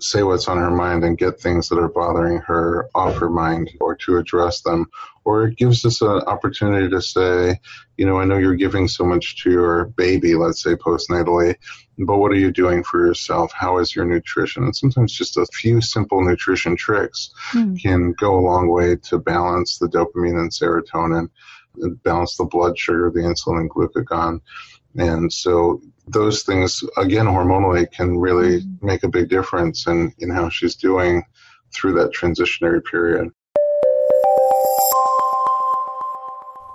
say 0.00 0.22
what's 0.22 0.48
on 0.48 0.58
her 0.58 0.70
mind 0.70 1.04
and 1.04 1.18
get 1.18 1.40
things 1.40 1.68
that 1.68 1.78
are 1.78 1.88
bothering 1.88 2.38
her 2.38 2.88
off 2.94 3.16
her 3.16 3.30
mind 3.30 3.70
or 3.80 3.94
to 3.96 4.16
address 4.16 4.62
them. 4.62 4.86
Or 5.24 5.44
it 5.44 5.56
gives 5.56 5.84
us 5.84 6.00
an 6.00 6.08
opportunity 6.08 6.88
to 6.88 7.02
say, 7.02 7.60
you 7.96 8.06
know, 8.06 8.18
I 8.18 8.24
know 8.24 8.38
you're 8.38 8.54
giving 8.54 8.88
so 8.88 9.04
much 9.04 9.42
to 9.42 9.50
your 9.50 9.84
baby, 9.84 10.34
let's 10.34 10.62
say 10.62 10.74
postnatally, 10.74 11.54
but 11.98 12.16
what 12.16 12.32
are 12.32 12.36
you 12.36 12.50
doing 12.50 12.82
for 12.82 13.06
yourself? 13.06 13.52
How 13.52 13.78
is 13.78 13.94
your 13.94 14.06
nutrition? 14.06 14.64
And 14.64 14.74
sometimes 14.74 15.12
just 15.12 15.36
a 15.36 15.46
few 15.52 15.80
simple 15.80 16.24
nutrition 16.24 16.76
tricks 16.76 17.30
mm. 17.52 17.80
can 17.80 18.12
go 18.12 18.38
a 18.38 18.40
long 18.40 18.68
way 18.68 18.96
to 18.96 19.18
balance 19.18 19.78
the 19.78 19.88
dopamine 19.88 20.38
and 20.38 20.50
serotonin, 20.50 21.28
and 21.80 22.02
balance 22.02 22.36
the 22.36 22.44
blood 22.44 22.78
sugar, 22.78 23.10
the 23.10 23.20
insulin 23.20 23.60
and 23.60 23.70
glucagon. 23.70 24.40
And 24.96 25.32
so 25.32 25.80
those 26.08 26.42
things, 26.42 26.82
again, 26.96 27.26
hormonally 27.26 27.90
can 27.90 28.18
really 28.18 28.60
mm-hmm. 28.60 28.86
make 28.86 29.02
a 29.02 29.08
big 29.08 29.28
difference 29.28 29.86
in, 29.86 30.12
in 30.18 30.30
how 30.30 30.48
she's 30.48 30.74
doing 30.74 31.22
through 31.72 31.94
that 31.94 32.12
transitionary 32.12 32.84
period. 32.84 33.30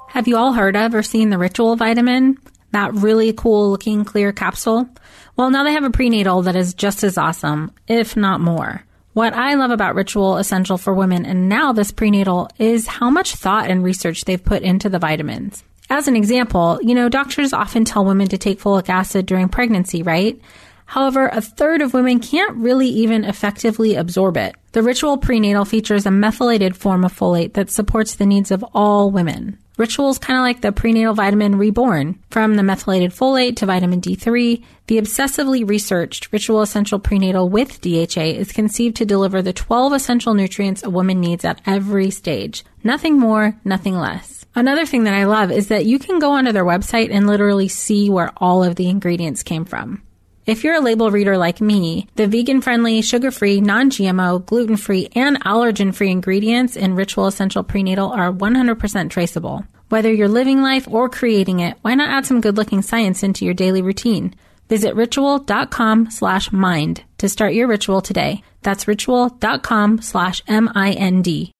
Have 0.09 0.29
you 0.29 0.37
all 0.37 0.53
heard 0.53 0.77
of 0.77 0.95
or 0.95 1.03
seen 1.03 1.29
the 1.29 1.37
ritual 1.37 1.75
vitamin? 1.75 2.37
That 2.71 2.93
really 2.93 3.33
cool 3.33 3.69
looking 3.69 4.05
clear 4.05 4.31
capsule? 4.31 4.87
Well, 5.35 5.49
now 5.49 5.65
they 5.65 5.73
have 5.73 5.83
a 5.83 5.89
prenatal 5.89 6.43
that 6.43 6.55
is 6.55 6.73
just 6.73 7.03
as 7.03 7.17
awesome, 7.17 7.71
if 7.87 8.15
not 8.15 8.39
more. 8.39 8.85
What 9.11 9.33
I 9.33 9.55
love 9.55 9.71
about 9.71 9.95
Ritual 9.95 10.37
Essential 10.37 10.77
for 10.77 10.93
Women 10.93 11.25
and 11.25 11.47
now 11.47 11.73
this 11.73 11.91
prenatal 11.91 12.49
is 12.57 12.87
how 12.87 13.09
much 13.09 13.35
thought 13.35 13.69
and 13.69 13.83
research 13.83 14.25
they've 14.25 14.43
put 14.43 14.61
into 14.61 14.89
the 14.89 14.99
vitamins. 14.99 15.63
As 15.89 16.07
an 16.07 16.15
example, 16.15 16.79
you 16.81 16.95
know, 16.95 17.09
doctors 17.09 17.53
often 17.53 17.85
tell 17.85 18.05
women 18.05 18.27
to 18.29 18.37
take 18.37 18.59
folic 18.59 18.89
acid 18.89 19.25
during 19.25 19.49
pregnancy, 19.49 20.01
right? 20.01 20.39
However, 20.87 21.27
a 21.27 21.41
third 21.41 21.81
of 21.81 21.93
women 21.93 22.19
can't 22.19 22.55
really 22.57 22.87
even 22.87 23.23
effectively 23.23 23.95
absorb 23.95 24.37
it. 24.37 24.55
The 24.71 24.83
Ritual 24.83 25.17
Prenatal 25.17 25.65
features 25.65 26.05
a 26.05 26.11
methylated 26.11 26.75
form 26.75 27.03
of 27.03 27.17
folate 27.17 27.53
that 27.53 27.69
supports 27.69 28.15
the 28.15 28.25
needs 28.25 28.51
of 28.51 28.63
all 28.73 29.09
women. 29.09 29.57
Ritual 29.77 30.09
is 30.09 30.17
kind 30.17 30.37
of 30.37 30.43
like 30.43 30.61
the 30.61 30.71
prenatal 30.71 31.13
vitamin 31.13 31.57
reborn. 31.57 32.19
From 32.29 32.55
the 32.55 32.63
methylated 32.63 33.11
folate 33.11 33.57
to 33.57 33.65
vitamin 33.65 33.99
D3, 33.99 34.63
the 34.87 34.97
obsessively 34.97 35.67
researched 35.67 36.31
Ritual 36.31 36.61
Essential 36.61 36.99
Prenatal 36.99 37.49
with 37.49 37.81
DHA 37.81 38.21
is 38.21 38.53
conceived 38.53 38.95
to 38.97 39.05
deliver 39.05 39.41
the 39.41 39.53
12 39.53 39.93
essential 39.93 40.33
nutrients 40.33 40.83
a 40.83 40.89
woman 40.89 41.19
needs 41.19 41.43
at 41.43 41.61
every 41.65 42.09
stage. 42.09 42.63
Nothing 42.83 43.19
more, 43.19 43.55
nothing 43.65 43.97
less. 43.97 44.34
Another 44.55 44.85
thing 44.85 45.03
that 45.03 45.13
I 45.13 45.25
love 45.25 45.51
is 45.51 45.67
that 45.67 45.85
you 45.85 45.99
can 45.99 46.19
go 46.19 46.31
onto 46.31 46.53
their 46.53 46.63
website 46.63 47.09
and 47.11 47.27
literally 47.27 47.67
see 47.67 48.09
where 48.09 48.31
all 48.37 48.63
of 48.63 48.75
the 48.75 48.87
ingredients 48.87 49.43
came 49.43 49.65
from. 49.65 50.01
If 50.45 50.63
you're 50.63 50.75
a 50.75 50.79
label 50.79 51.11
reader 51.11 51.37
like 51.37 51.59
me, 51.59 52.07
the 52.15 52.27
vegan 52.27 52.61
friendly, 52.61 53.01
sugar 53.01 53.31
free, 53.31 53.59
non 53.59 53.89
GMO, 53.89 54.45
gluten 54.45 54.77
free, 54.77 55.09
and 55.13 55.43
allergen 55.43 55.93
free 55.93 56.09
ingredients 56.09 56.77
in 56.77 56.95
Ritual 56.95 57.27
Essential 57.27 57.63
Prenatal 57.63 58.11
are 58.11 58.31
100% 58.31 59.09
traceable. 59.09 59.65
Whether 59.89 60.13
you're 60.13 60.29
living 60.29 60.61
life 60.61 60.87
or 60.87 61.09
creating 61.09 61.59
it, 61.59 61.77
why 61.81 61.95
not 61.95 62.09
add 62.09 62.25
some 62.25 62.41
good 62.41 62.57
looking 62.57 62.81
science 62.81 63.23
into 63.23 63.43
your 63.43 63.53
daily 63.53 63.81
routine? 63.81 64.35
Visit 64.69 64.95
ritual.com 64.95 66.11
slash 66.11 66.51
mind 66.51 67.03
to 67.17 67.27
start 67.27 67.53
your 67.53 67.67
ritual 67.67 68.01
today. 68.01 68.41
That's 68.61 68.87
ritual.com 68.87 70.01
slash 70.01 70.41
M-I-N-D. 70.47 71.54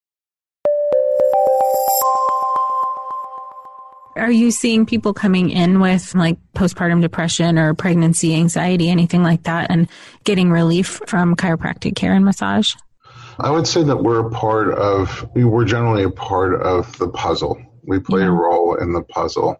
Are 4.17 4.31
you 4.31 4.49
seeing 4.49 4.85
people 4.85 5.13
coming 5.13 5.49
in 5.49 5.81
with 5.81 6.15
like 6.15 6.37
postpartum 6.55 7.01
depression 7.01 7.59
or 7.59 7.73
pregnancy 7.73 8.33
anxiety, 8.33 8.89
anything 8.89 9.23
like 9.23 9.43
that, 9.43 9.69
and 9.69 9.89
getting 10.23 10.49
relief 10.49 11.01
from 11.05 11.35
chiropractic 11.35 11.97
care 11.97 12.13
and 12.13 12.23
massage? 12.23 12.75
I 13.39 13.51
would 13.51 13.67
say 13.67 13.83
that 13.83 13.97
we're 13.97 14.25
a 14.25 14.31
part 14.31 14.69
of, 14.69 15.29
we're 15.35 15.65
generally 15.65 16.03
a 16.03 16.09
part 16.09 16.61
of 16.61 16.97
the 16.97 17.09
puzzle. 17.09 17.61
We 17.83 17.99
play 17.99 18.21
yeah. 18.21 18.27
a 18.27 18.31
role 18.31 18.75
in 18.75 18.93
the 18.93 19.03
puzzle. 19.03 19.57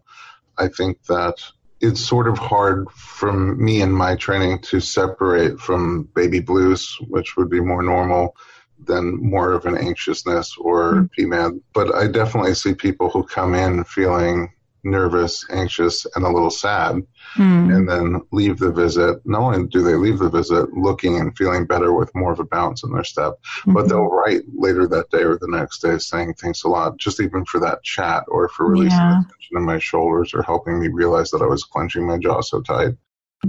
I 0.58 0.70
think 0.70 1.04
that 1.08 1.36
it's 1.82 2.00
sort 2.00 2.30
of 2.30 2.38
hard 2.38 2.90
from 2.92 3.62
me 3.64 3.82
and 3.82 3.94
my 3.94 4.16
training 4.16 4.60
to 4.60 4.80
separate 4.80 5.60
from 5.60 6.04
baby 6.16 6.40
blues, 6.40 6.98
which 7.10 7.36
would 7.36 7.50
be 7.50 7.60
more 7.60 7.84
normal 7.84 8.38
than 8.80 9.18
more 9.22 9.52
of 9.54 9.66
an 9.66 9.78
anxiousness 9.78 10.56
or 10.58 10.94
mm-hmm. 10.94 11.32
PMAD. 11.34 11.60
But 11.74 11.96
I 11.96 12.08
definitely 12.08 12.54
see 12.56 12.74
people 12.74 13.10
who 13.10 13.24
come 13.24 13.56
in 13.56 13.84
feeling 13.86 14.52
nervous, 14.84 15.44
anxious, 15.50 16.06
and 16.16 16.24
a 16.24 16.30
little 16.30 16.52
sad, 16.52 17.02
Mm. 17.38 17.76
and 17.76 17.90
then 17.90 18.22
leave 18.32 18.60
the 18.60 18.72
visit. 18.72 19.20
Not 19.26 19.42
only 19.42 19.68
do 19.68 19.82
they 19.82 19.96
leave 19.96 20.20
the 20.20 20.30
visit 20.30 20.72
looking 20.74 21.20
and 21.20 21.36
feeling 21.36 21.66
better 21.66 21.92
with 21.92 22.14
more 22.16 22.32
of 22.32 22.40
a 22.40 22.46
bounce 22.46 22.84
in 22.84 22.94
their 22.94 23.04
step, 23.04 23.34
but 23.66 23.86
Mhm. 23.86 23.90
they'll 23.90 24.08
write 24.08 24.44
later 24.54 24.88
that 24.88 25.10
day 25.10 25.24
or 25.24 25.36
the 25.38 25.48
next 25.50 25.82
day 25.82 25.98
saying 25.98 26.36
thanks 26.36 26.64
a 26.64 26.70
lot, 26.70 26.98
just 26.98 27.20
even 27.20 27.44
for 27.44 27.60
that 27.60 27.84
chat 27.84 28.24
or 28.30 28.48
for 28.48 28.68
releasing 28.68 29.00
Yeah. 29.00 29.22
the 29.24 29.34
tension 29.34 29.58
in 29.58 29.64
my 29.66 29.80
shoulders 29.80 30.34
or 30.36 30.44
helping 30.44 30.80
me 30.80 30.88
realize 30.88 31.32
that 31.32 31.42
I 31.42 31.48
was 31.48 31.64
clenching 31.64 32.06
my 32.06 32.20
jaw 32.20 32.42
so 32.42 32.62
tight 32.62 32.96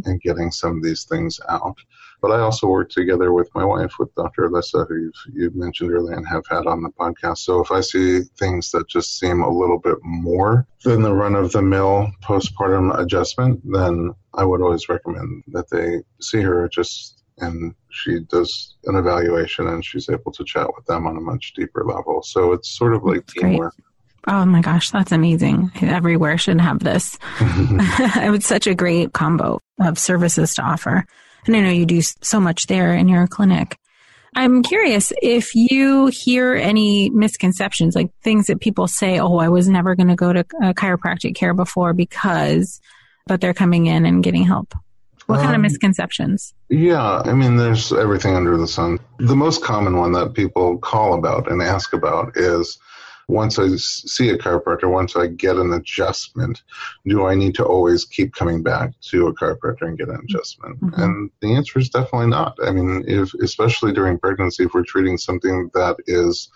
and 0.04 0.20
getting 0.22 0.50
some 0.50 0.78
of 0.78 0.82
these 0.82 1.04
things 1.04 1.38
out. 1.48 1.76
But 2.20 2.32
I 2.32 2.40
also 2.40 2.66
work 2.66 2.90
together 2.90 3.32
with 3.32 3.48
my 3.54 3.64
wife, 3.64 3.92
with 3.98 4.14
Dr. 4.14 4.48
Alyssa, 4.48 4.88
who 4.88 4.96
you've, 4.96 5.34
you've 5.34 5.56
mentioned 5.56 5.92
earlier 5.92 6.16
and 6.16 6.26
have 6.26 6.44
had 6.48 6.66
on 6.66 6.82
the 6.82 6.90
podcast. 6.90 7.38
So 7.38 7.60
if 7.60 7.70
I 7.70 7.80
see 7.80 8.20
things 8.38 8.70
that 8.70 8.88
just 8.88 9.18
seem 9.18 9.42
a 9.42 9.50
little 9.50 9.78
bit 9.78 9.98
more 10.02 10.66
than 10.84 11.02
the 11.02 11.14
run 11.14 11.34
of 11.34 11.52
the 11.52 11.62
mill 11.62 12.10
postpartum 12.22 12.98
adjustment, 12.98 13.60
then 13.64 14.14
I 14.34 14.44
would 14.44 14.62
always 14.62 14.88
recommend 14.88 15.44
that 15.48 15.70
they 15.70 16.02
see 16.20 16.42
her 16.42 16.68
just 16.68 17.22
and 17.38 17.74
she 17.90 18.20
does 18.20 18.76
an 18.84 18.96
evaluation 18.96 19.66
and 19.66 19.84
she's 19.84 20.08
able 20.08 20.32
to 20.32 20.44
chat 20.44 20.68
with 20.74 20.86
them 20.86 21.06
on 21.06 21.16
a 21.16 21.20
much 21.20 21.52
deeper 21.54 21.84
level. 21.84 22.22
So 22.22 22.52
it's 22.52 22.70
sort 22.70 22.94
of 22.94 23.04
like 23.04 23.26
teamwork. 23.26 23.74
Oh 24.28 24.44
my 24.44 24.60
gosh, 24.60 24.90
that's 24.90 25.12
amazing. 25.12 25.70
Everywhere 25.80 26.36
should 26.36 26.60
have 26.60 26.80
this. 26.80 27.18
it's 27.40 28.46
such 28.46 28.66
a 28.66 28.74
great 28.74 29.12
combo 29.12 29.60
of 29.80 29.98
services 29.98 30.54
to 30.54 30.62
offer. 30.62 31.06
And 31.46 31.56
I 31.56 31.60
know 31.60 31.70
you 31.70 31.86
do 31.86 32.02
so 32.02 32.40
much 32.40 32.66
there 32.66 32.94
in 32.94 33.08
your 33.08 33.26
clinic. 33.26 33.78
I'm 34.34 34.62
curious 34.62 35.12
if 35.22 35.54
you 35.54 36.08
hear 36.08 36.54
any 36.54 37.08
misconceptions, 37.08 37.94
like 37.94 38.10
things 38.22 38.46
that 38.46 38.60
people 38.60 38.86
say, 38.86 39.18
oh, 39.18 39.38
I 39.38 39.48
was 39.48 39.66
never 39.66 39.94
going 39.94 40.08
to 40.08 40.14
go 40.14 40.32
to 40.32 40.40
uh, 40.40 40.72
chiropractic 40.74 41.34
care 41.34 41.54
before 41.54 41.94
because, 41.94 42.80
but 43.26 43.40
they're 43.40 43.54
coming 43.54 43.86
in 43.86 44.04
and 44.04 44.22
getting 44.22 44.42
help. 44.44 44.74
What 45.26 45.38
kind 45.38 45.50
of 45.50 45.56
Um, 45.56 45.62
misconceptions? 45.62 46.54
Yeah, 46.68 47.22
I 47.24 47.32
mean, 47.32 47.56
there's 47.56 47.92
everything 47.92 48.36
under 48.36 48.56
the 48.56 48.68
sun. 48.68 49.00
The 49.18 49.34
most 49.34 49.64
common 49.64 49.96
one 49.96 50.12
that 50.12 50.34
people 50.34 50.78
call 50.78 51.14
about 51.14 51.50
and 51.50 51.62
ask 51.62 51.92
about 51.92 52.36
is 52.36 52.78
once 53.28 53.58
I 53.58 53.74
see 53.76 54.28
a 54.30 54.38
chiropractor, 54.38 54.90
once 54.90 55.16
I 55.16 55.26
get 55.26 55.56
an 55.56 55.72
adjustment, 55.72 56.62
do 57.06 57.26
I 57.26 57.34
need 57.34 57.56
to 57.56 57.64
always 57.64 58.04
keep 58.04 58.34
coming 58.34 58.62
back 58.62 58.92
to 59.10 59.26
a 59.26 59.34
chiropractor 59.34 59.82
and 59.82 59.98
get 59.98 60.08
an 60.08 60.20
adjustment? 60.22 60.80
Mhm. 60.80 61.02
And 61.02 61.30
the 61.40 61.54
answer 61.54 61.78
is 61.78 61.88
definitely 61.88 62.28
not. 62.28 62.56
I 62.64 62.70
mean, 62.70 63.04
if 63.06 63.34
especially 63.34 63.92
during 63.92 64.18
pregnancy, 64.18 64.64
if 64.64 64.74
we're 64.74 64.84
treating 64.84 65.18
something 65.18 65.70
that 65.74 65.96
is 66.06 66.48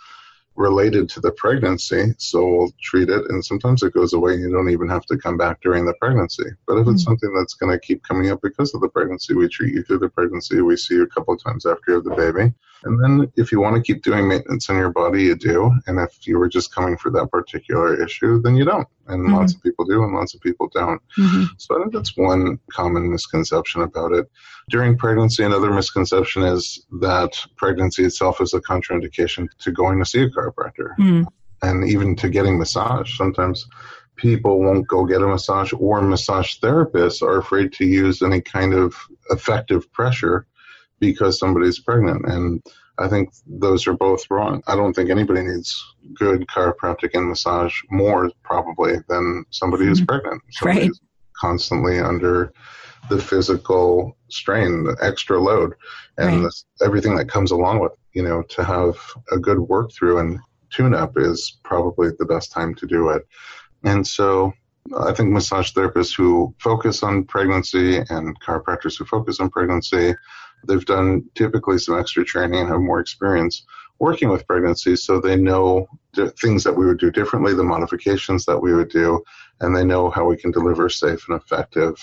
related 0.56 1.08
to 1.08 1.20
the 1.20 1.30
pregnancy, 1.32 2.12
so 2.18 2.44
we'll 2.44 2.72
treat 2.82 3.08
it, 3.08 3.30
and 3.30 3.44
sometimes 3.44 3.82
it 3.82 3.94
goes 3.94 4.12
away. 4.12 4.34
and 4.34 4.42
You 4.42 4.52
don't 4.52 4.70
even 4.70 4.88
have 4.88 5.06
to 5.06 5.16
come 5.16 5.36
back 5.36 5.60
during 5.62 5.84
the 5.86 5.94
pregnancy. 5.94 6.44
But 6.66 6.78
if 6.78 6.88
it's 6.88 7.02
Mhm. 7.02 7.06
something 7.06 7.34
that's 7.34 7.54
going 7.54 7.72
to 7.72 7.78
keep 7.78 8.02
coming 8.02 8.30
up 8.30 8.40
because 8.42 8.74
of 8.74 8.80
the 8.80 8.88
pregnancy, 8.88 9.34
we 9.34 9.48
treat 9.48 9.74
you 9.74 9.82
through 9.82 9.98
the 10.00 10.08
pregnancy. 10.08 10.60
We 10.60 10.76
see 10.76 10.94
you 10.94 11.02
a 11.04 11.06
couple 11.06 11.34
of 11.34 11.42
times 11.42 11.66
after 11.66 11.82
you 11.88 11.94
have 11.94 12.04
the 12.04 12.14
baby. 12.14 12.52
And 12.84 13.02
then 13.02 13.30
if 13.36 13.52
you 13.52 13.60
want 13.60 13.76
to 13.76 13.82
keep 13.82 14.02
doing 14.02 14.26
maintenance 14.26 14.68
in 14.68 14.76
your 14.76 14.90
body, 14.90 15.24
you 15.24 15.34
do. 15.34 15.70
And 15.86 15.98
if 15.98 16.26
you 16.26 16.38
were 16.38 16.48
just 16.48 16.74
coming 16.74 16.96
for 16.96 17.10
that 17.10 17.30
particular 17.30 18.02
issue, 18.02 18.40
then 18.40 18.56
you 18.56 18.64
don't. 18.64 18.88
And 19.10 19.26
Mhm. 19.28 19.32
lots 19.32 19.54
of 19.54 19.62
people 19.62 19.84
do, 19.84 20.02
and 20.02 20.14
lots 20.14 20.34
of 20.34 20.40
people 20.40 20.70
don't. 20.72 21.00
Mhm. 21.18 21.48
So 21.58 21.76
I 21.76 21.80
think 21.80 21.92
that's 21.92 22.16
one 22.16 22.58
common 22.72 23.10
misconception 23.10 23.82
about 23.82 24.12
it. 24.12 24.30
During 24.70 24.96
pregnancy, 24.96 25.42
another 25.42 25.72
misconception 25.72 26.42
is 26.42 26.84
that 27.00 27.32
pregnancy 27.56 28.04
itself 28.04 28.40
is 28.40 28.54
a 28.54 28.60
contraindication 28.60 29.48
to 29.58 29.72
going 29.72 29.98
to 29.98 30.04
see 30.04 30.22
a 30.22 30.30
chiropractor 30.30 30.94
Mm. 30.98 31.26
and 31.62 31.88
even 31.88 32.14
to 32.16 32.28
getting 32.28 32.58
massage. 32.58 33.16
Sometimes 33.16 33.66
people 34.16 34.60
won't 34.60 34.86
go 34.86 35.04
get 35.04 35.22
a 35.22 35.26
massage, 35.26 35.72
or 35.76 36.02
massage 36.02 36.58
therapists 36.62 37.22
are 37.22 37.38
afraid 37.38 37.72
to 37.72 37.84
use 37.86 38.22
any 38.22 38.40
kind 38.40 38.74
of 38.74 38.94
effective 39.30 39.90
pressure 39.92 40.46
because 41.00 41.38
somebody's 41.38 41.78
pregnant. 41.80 42.24
And 42.26 42.62
I 43.00 43.08
think 43.08 43.32
those 43.46 43.86
are 43.86 43.94
both 43.94 44.22
wrong. 44.30 44.62
I 44.66 44.76
don't 44.76 44.92
think 44.92 45.08
anybody 45.10 45.42
needs 45.42 45.82
good 46.14 46.46
chiropractic 46.48 47.10
and 47.14 47.28
massage 47.28 47.74
more 47.90 48.30
probably 48.44 48.96
than 49.08 49.44
somebody 49.50 49.86
who's 49.86 50.02
Mhm. 50.02 50.08
pregnant. 50.08 50.42
Somebody 50.50 50.80
Right. 50.80 50.88
who's 50.88 51.00
constantly 51.40 51.98
under 51.98 52.52
the 53.08 53.18
physical 53.18 54.16
strain, 54.28 54.84
the 54.84 54.96
extra 55.00 55.38
load, 55.40 55.74
and 56.18 56.28
Right. 56.28 56.42
this, 56.42 56.66
everything 56.82 57.16
that 57.16 57.30
comes 57.30 57.50
along 57.50 57.80
with, 57.80 57.92
you 58.12 58.22
know, 58.22 58.42
to 58.50 58.62
have 58.62 58.96
a 59.32 59.38
good 59.38 59.58
work 59.58 59.90
through 59.92 60.18
and 60.18 60.38
tune 60.70 60.94
up 60.94 61.16
is 61.16 61.58
probably 61.64 62.10
the 62.18 62.26
best 62.26 62.52
time 62.52 62.74
to 62.74 62.86
do 62.86 63.08
it. 63.08 63.26
And 63.82 64.06
so 64.06 64.52
I 64.98 65.12
think 65.12 65.30
massage 65.30 65.72
therapists 65.72 66.14
who 66.14 66.54
focus 66.58 67.02
on 67.02 67.24
pregnancy 67.24 67.96
and 68.10 68.38
chiropractors 68.40 68.98
who 68.98 69.04
focus 69.04 69.40
on 69.40 69.48
pregnancy, 69.48 70.14
they've 70.66 70.84
done 70.84 71.24
typically 71.34 71.78
some 71.78 71.98
extra 71.98 72.24
training 72.24 72.60
and 72.60 72.68
have 72.68 72.80
more 72.80 73.00
experience 73.00 73.64
working 73.98 74.30
with 74.30 74.46
pregnancies, 74.46 75.02
so 75.04 75.20
they 75.20 75.36
know 75.36 75.86
the 76.14 76.30
things 76.30 76.64
that 76.64 76.76
we 76.76 76.86
would 76.86 76.98
do 76.98 77.10
differently, 77.10 77.54
the 77.54 77.62
modifications 77.62 78.46
that 78.46 78.58
we 78.58 78.74
would 78.74 78.88
do, 78.88 79.22
and 79.60 79.76
they 79.76 79.84
know 79.84 80.08
how 80.08 80.24
we 80.24 80.36
can 80.36 80.50
deliver 80.50 80.88
safe 80.88 81.24
and 81.28 81.40
effective 81.40 81.96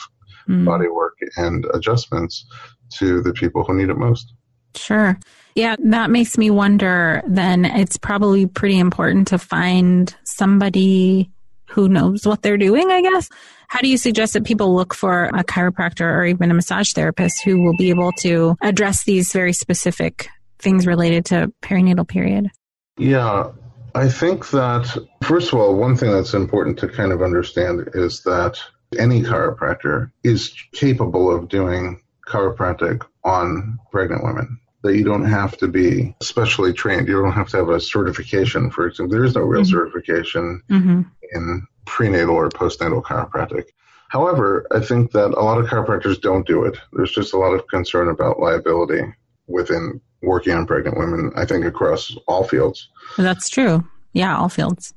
Mm. 0.47 0.65
body 0.65 0.87
work 0.87 1.17
and 1.35 1.65
adjustments 1.73 2.45
to 2.89 3.21
the 3.21 3.33
people 3.33 3.63
who 3.63 3.73
need 3.75 3.89
it 3.89 3.97
most. 3.97 4.33
Sure. 4.75 5.17
Yeah, 5.55 5.75
that 5.85 6.09
makes 6.09 6.37
me 6.37 6.49
wonder 6.51 7.21
then 7.27 7.65
it's 7.65 7.97
probably 7.97 8.45
pretty 8.45 8.79
important 8.79 9.27
to 9.29 9.39
find 9.39 10.15
somebody 10.23 11.31
who 11.77 11.87
knows 11.87 12.25
what 12.25 12.41
they're 12.41 12.57
doing, 12.57 12.89
I 12.89 13.03
guess. 13.03 13.29
How 13.67 13.81
do 13.81 13.87
you 13.87 13.97
suggest 13.97 14.33
that 14.33 14.45
people 14.45 14.75
look 14.75 14.95
for 14.95 15.25
a 15.25 15.43
chiropractor 15.43 16.01
or 16.01 16.25
even 16.25 16.49
a 16.49 16.55
massage 16.55 16.91
therapist 16.93 17.43
who 17.43 17.61
will 17.61 17.77
be 17.77 17.91
able 17.91 18.11
to 18.21 18.55
address 18.61 19.03
these 19.03 19.31
very 19.31 19.53
specific 19.53 20.27
things 20.57 20.87
related 20.87 21.23
to 21.25 21.53
perinatal 21.61 22.07
period? 22.07 22.49
Yeah, 22.97 23.51
I 23.93 24.09
think 24.09 24.49
that, 24.49 24.97
first 25.21 25.53
of 25.53 25.59
all, 25.59 25.75
one 25.75 25.95
thing 25.95 26.11
that's 26.11 26.33
important 26.33 26.79
to 26.79 26.87
kind 26.87 27.11
of 27.11 27.21
understand 27.21 27.87
is 27.93 28.23
that 28.23 28.59
any 28.97 29.21
chiropractor 29.21 30.11
is 30.23 30.51
capable 30.73 31.31
of 31.31 31.47
doing 31.47 32.01
chiropractic 32.25 33.05
on 33.23 33.77
pregnant 33.91 34.23
women. 34.23 34.59
That 34.87 34.95
you 34.95 35.03
don't 35.03 35.25
have 35.25 35.57
to 35.57 35.67
be 35.67 36.15
specially 36.21 36.71
trained. 36.71 37.09
You 37.09 37.21
don't 37.21 37.33
have 37.33 37.49
to 37.49 37.57
have 37.57 37.67
a 37.67 37.81
certification, 37.81 38.71
for 38.71 38.87
example. 38.87 39.11
There 39.17 39.25
is 39.25 39.35
no 39.35 39.41
real 39.41 39.63
Mhm. 39.63 39.69
certification 39.69 40.61
Mm-hmm. 40.69 41.01
in 41.33 41.67
prenatal 41.85 42.35
or 42.35 42.47
postnatal 42.47 43.03
chiropractic. 43.03 43.65
However, 44.07 44.65
I 44.71 44.79
think 44.79 45.11
that 45.11 45.31
a 45.31 45.43
lot 45.43 45.57
of 45.57 45.65
chiropractors 45.65 46.21
don't 46.21 46.47
do 46.47 46.63
it. 46.63 46.77
There's 46.93 47.11
just 47.11 47.33
a 47.33 47.37
lot 47.37 47.53
of 47.53 47.67
concern 47.67 48.07
about 48.07 48.39
liability 48.39 49.01
within 49.47 49.99
working 50.23 50.53
on 50.53 50.65
pregnant 50.65 50.97
women, 50.97 51.33
I 51.35 51.43
think, 51.43 51.65
across 51.65 52.15
all 52.25 52.45
fields. 52.45 52.87
That's 53.17 53.49
true. 53.49 53.83
Yeah, 54.13 54.37
all 54.37 54.47
fields. 54.47 54.93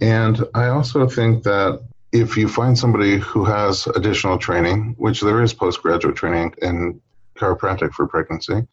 And 0.00 0.42
I 0.54 0.66
also 0.70 1.06
think 1.08 1.44
that 1.44 1.80
if 2.10 2.36
you 2.36 2.48
find 2.48 2.76
somebody 2.76 3.18
who 3.18 3.44
has 3.44 3.86
additional 3.86 4.38
training, 4.38 4.96
which 4.98 5.20
there 5.20 5.40
is 5.40 5.54
postgraduate 5.54 6.16
training 6.16 6.54
in 6.60 7.00
chiropractic 7.38 7.92
for 7.92 8.08
pregnancy, 8.08 8.66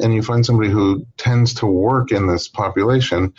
and 0.00 0.14
you 0.14 0.22
find 0.22 0.44
somebody 0.44 0.70
who 0.70 1.06
tends 1.16 1.52
to 1.54 1.66
work 1.66 2.12
in 2.12 2.26
this 2.26 2.48
population, 2.48 3.32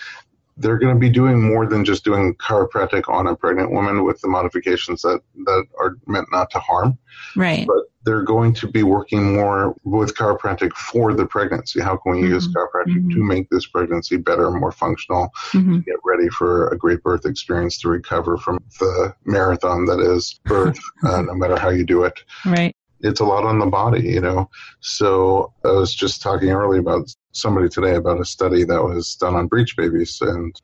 they're 0.58 0.78
going 0.78 0.94
to 0.94 1.00
be 1.00 1.10
doing 1.10 1.42
more 1.42 1.66
than 1.66 1.84
just 1.84 2.04
doing 2.04 2.36
chiropractic 2.36 3.10
on 3.12 3.26
a 3.26 3.36
pregnant 3.36 3.72
woman 3.72 4.04
with 4.04 4.22
the 4.22 4.28
modifications 4.28 5.02
that, 5.02 5.20
that 5.46 5.66
are 5.80 5.96
meant 6.06 6.28
not 6.32 6.52
to 6.52 6.60
harm, 6.60 6.98
Right. 7.36 7.66
but 7.66 7.78
they're 8.06 8.22
going 8.22 8.54
to 8.54 8.68
be 8.68 8.84
working 8.84 9.34
more 9.36 9.76
with 9.84 10.14
chiropractic 10.16 10.74
for 10.74 11.14
the 11.14 11.26
pregnancy. 11.26 11.80
How 11.82 11.96
can 11.98 12.12
we 12.12 12.22
use 12.22 12.48
Mhm. 12.48 12.54
chiropractic 12.54 13.04
Mhm. 13.06 13.14
to 13.14 13.24
make 13.24 13.50
this 13.50 13.66
pregnancy 13.66 14.18
better, 14.18 14.52
more 14.52 14.72
functional, 14.72 15.32
hmm 15.52 15.80
get 15.80 15.96
ready 16.06 16.30
for 16.30 16.68
a 16.68 16.78
great 16.78 17.02
birth 17.02 17.26
experience 17.26 17.80
to 17.80 17.90
recover 17.90 18.38
from 18.38 18.60
the 18.80 19.14
marathon 19.26 19.86
that 19.86 20.00
is 20.00 20.40
birth, 20.46 20.78
uh, 21.04 21.22
no 21.24 21.34
matter 21.34 21.58
how 21.58 21.70
you 21.70 21.84
do 21.84 22.04
it. 22.04 22.20
Right. 22.46 22.76
It's 23.04 23.20
a 23.20 23.26
lot 23.26 23.46
on 23.46 23.60
the 23.60 23.66
body, 23.66 24.02
you 24.02 24.22
know. 24.22 24.50
So 24.80 25.54
I 25.64 25.72
was 25.72 25.94
just 25.94 26.22
talking 26.22 26.50
earlier 26.50 26.80
about 26.80 27.14
somebody 27.34 27.70
today 27.70 27.96
about 27.96 28.22
a 28.22 28.26
study 28.26 28.64
that 28.64 28.84
was 28.84 29.16
done 29.16 29.36
on 29.36 29.48
breech 29.48 29.76
babies, 29.76 30.20
and 30.22 30.60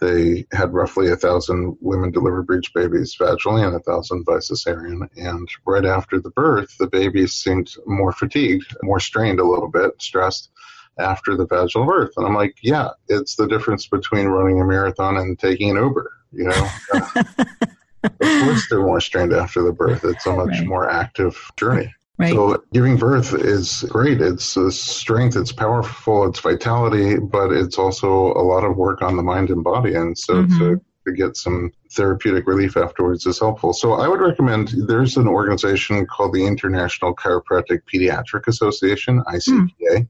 they 0.00 0.46
had 0.52 0.74
roughly 0.74 1.10
a 1.10 1.16
thousand 1.16 1.76
women 1.80 2.10
deliver 2.10 2.42
breech 2.42 2.74
babies 2.74 3.16
vaginally 3.18 3.64
and 3.64 3.74
a 3.74 3.80
thousand 3.80 4.24
by 4.24 4.34
cesarean. 4.34 5.08
And 5.16 5.48
right 5.64 5.84
after 5.84 6.20
the 6.20 6.30
birth, 6.30 6.76
the 6.78 6.88
babies 6.88 7.32
seemed 7.34 7.72
more 7.86 8.12
fatigued, 8.12 8.76
more 8.82 9.00
strained 9.00 9.40
a 9.40 9.44
little 9.44 9.68
bit, 9.68 9.92
stressed 10.00 10.50
after 10.98 11.36
the 11.36 11.46
vaginal 11.46 11.86
birth. 11.86 12.12
And 12.16 12.26
I'm 12.26 12.34
like, 12.34 12.56
yeah, 12.62 12.90
it's 13.08 13.36
the 13.36 13.46
difference 13.46 13.86
between 13.86 14.26
running 14.26 14.60
a 14.60 14.64
marathon 14.64 15.16
and 15.16 15.38
taking 15.38 15.70
an 15.70 15.76
Uber, 15.76 16.10
you 16.32 16.44
know? 16.44 16.68
of 18.04 18.12
course 18.20 18.66
they're 18.68 18.80
more 18.80 19.00
strained 19.00 19.32
after 19.32 19.62
the 19.62 19.72
birth. 19.72 20.04
It's 20.04 20.26
a 20.26 20.32
much 20.32 20.48
Right. 20.58 20.66
more 20.66 20.90
active 20.90 21.50
journey. 21.56 21.94
Right. 22.18 22.34
So 22.34 22.62
giving 22.72 22.96
birth 22.96 23.32
is 23.34 23.84
great. 23.88 24.20
It's 24.20 24.56
uh, 24.56 24.70
strength, 24.70 25.34
it's 25.36 25.50
powerful, 25.52 26.26
it's 26.28 26.40
vitality, 26.40 27.18
but 27.18 27.52
it's 27.52 27.78
also 27.78 28.32
a 28.34 28.44
lot 28.44 28.64
of 28.64 28.76
work 28.76 29.02
on 29.02 29.16
the 29.16 29.22
mind 29.22 29.50
and 29.50 29.64
body. 29.64 29.94
And 29.94 30.16
so 30.16 30.42
to 30.42 30.48
Mhm. 30.48 30.80
to 31.04 31.12
get 31.12 31.36
some 31.36 31.72
therapeutic 31.94 32.46
relief 32.46 32.76
afterwards 32.76 33.26
is 33.26 33.40
helpful. 33.40 33.72
So 33.72 33.94
I 33.94 34.06
would 34.06 34.20
recommend 34.20 34.68
there's 34.86 35.16
an 35.16 35.26
organization 35.26 36.06
called 36.06 36.32
the 36.32 36.46
International 36.46 37.12
Chiropractic 37.12 37.80
Pediatric 37.92 38.46
Association, 38.46 39.20
ICPA. 39.26 39.96
Mm. 39.96 40.08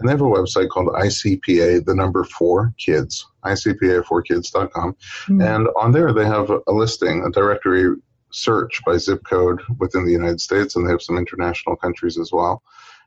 And 0.00 0.08
they 0.08 0.12
have 0.12 0.22
a 0.22 0.24
website 0.24 0.70
called 0.70 0.88
ICPA, 0.88 1.84
the 1.84 1.94
number 1.94 2.24
four 2.24 2.72
kids, 2.78 3.26
ICPA4kids.com. 3.44 4.96
Mm. 5.28 5.56
And 5.56 5.68
on 5.78 5.92
there, 5.92 6.12
they 6.12 6.24
have 6.24 6.50
a 6.50 6.72
listing, 6.72 7.22
a 7.22 7.30
directory 7.30 7.94
search 8.30 8.80
by 8.86 8.96
zip 8.96 9.22
code 9.28 9.60
within 9.78 10.06
the 10.06 10.12
United 10.12 10.40
States, 10.40 10.74
and 10.74 10.86
they 10.86 10.90
have 10.90 11.02
some 11.02 11.18
international 11.18 11.76
countries 11.76 12.18
as 12.18 12.32
well. 12.32 12.62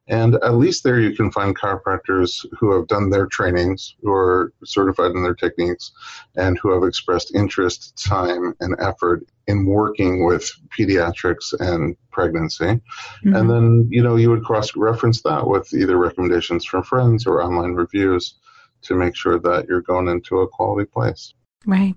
And 0.07 0.35
at 0.35 0.55
least 0.55 0.83
there 0.83 0.99
you 0.99 1.15
can 1.15 1.31
find 1.31 1.57
chiropractors 1.57 2.45
who 2.59 2.73
have 2.73 2.87
done 2.87 3.09
their 3.09 3.25
trainings, 3.27 3.95
who 4.01 4.11
are 4.11 4.53
certified 4.65 5.11
in 5.11 5.23
their 5.23 5.33
techniques, 5.33 5.91
and 6.35 6.57
who 6.57 6.73
have 6.73 6.83
expressed 6.83 7.33
interest, 7.33 8.03
time, 8.03 8.53
and 8.59 8.75
effort 8.79 9.23
in 9.47 9.65
working 9.65 10.25
with 10.25 10.49
pediatrics 10.77 11.53
and 11.59 11.95
pregnancy. 12.11 12.65
Mm-hmm. 12.65 13.35
And 13.35 13.49
then, 13.49 13.87
you 13.89 14.03
know, 14.03 14.17
you 14.17 14.29
would 14.29 14.43
cross 14.43 14.75
reference 14.75 15.21
that 15.21 15.47
with 15.47 15.73
either 15.73 15.97
recommendations 15.97 16.65
from 16.65 16.83
friends 16.83 17.25
or 17.25 17.41
online 17.41 17.73
reviews 17.73 18.35
to 18.81 18.95
make 18.95 19.15
sure 19.15 19.39
that 19.39 19.67
you're 19.67 19.81
going 19.81 20.09
into 20.09 20.39
a 20.39 20.47
quality 20.47 20.85
place. 20.85 21.33
Right. 21.65 21.95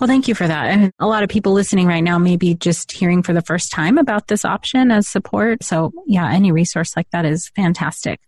Well, 0.00 0.08
thank 0.08 0.28
you 0.28 0.34
for 0.34 0.48
that. 0.48 0.66
And 0.68 0.92
a 0.98 1.06
lot 1.06 1.22
of 1.22 1.28
people 1.28 1.52
listening 1.52 1.86
right 1.86 2.02
now 2.02 2.18
may 2.18 2.38
be 2.38 2.54
just 2.54 2.90
hearing 2.90 3.22
for 3.22 3.34
the 3.34 3.42
first 3.42 3.70
time 3.70 3.98
about 3.98 4.28
this 4.28 4.46
option 4.46 4.90
as 4.90 5.06
support. 5.06 5.62
So, 5.62 5.92
yeah, 6.06 6.32
any 6.32 6.52
resource 6.52 6.96
like 6.96 7.10
that 7.10 7.26
is 7.26 7.50
fantastic. 7.54 8.18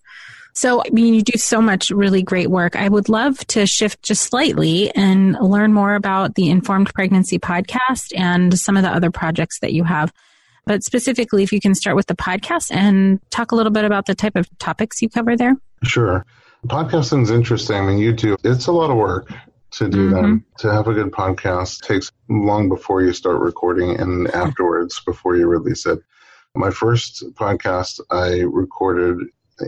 So, 0.52 0.82
I 0.82 0.90
mean, 0.90 1.14
you 1.14 1.22
do 1.22 1.38
so 1.38 1.62
much 1.62 1.88
really 1.88 2.22
great 2.22 2.50
work. 2.50 2.76
I 2.76 2.90
would 2.90 3.08
love 3.08 3.38
to 3.48 3.64
shift 3.64 4.02
just 4.02 4.24
slightly 4.24 4.94
and 4.94 5.32
learn 5.40 5.72
more 5.72 5.94
about 5.94 6.34
the 6.34 6.50
Informed 6.50 6.92
Pregnancy 6.92 7.38
podcast 7.38 8.12
and 8.14 8.58
some 8.58 8.76
of 8.76 8.82
the 8.82 8.90
other 8.90 9.10
projects 9.10 9.60
that 9.60 9.72
you 9.72 9.84
have. 9.84 10.12
But 10.66 10.84
specifically, 10.84 11.42
if 11.42 11.52
you 11.52 11.60
can 11.60 11.74
start 11.74 11.96
with 11.96 12.06
the 12.06 12.14
podcast 12.14 12.70
and 12.70 13.18
talk 13.30 13.50
a 13.50 13.54
little 13.54 13.72
bit 13.72 13.86
about 13.86 14.04
the 14.04 14.14
type 14.14 14.36
of 14.36 14.46
topics 14.58 15.00
you 15.00 15.08
cover 15.08 15.38
there. 15.38 15.56
Sure. 15.84 16.26
Podcasting 16.66 17.22
is 17.22 17.30
interesting. 17.30 17.76
I 17.76 17.80
mean, 17.80 17.98
you 17.98 18.12
do, 18.12 18.36
it's 18.44 18.66
a 18.66 18.72
lot 18.72 18.90
of 18.90 18.98
work 18.98 19.32
to 19.72 19.88
do 19.88 20.10
mm-hmm. 20.10 20.14
them. 20.14 20.44
To 20.58 20.72
have 20.72 20.88
a 20.88 20.94
good 20.94 21.10
podcast 21.10 21.80
takes 21.86 22.10
long 22.28 22.68
before 22.68 23.02
you 23.02 23.12
start 23.12 23.40
recording 23.40 23.98
and 23.98 24.28
afterwards 24.28 25.00
before 25.04 25.36
you 25.36 25.46
release 25.46 25.86
it. 25.86 26.00
My 26.54 26.70
first 26.70 27.24
podcast 27.34 28.00
I 28.10 28.40
recorded 28.40 29.18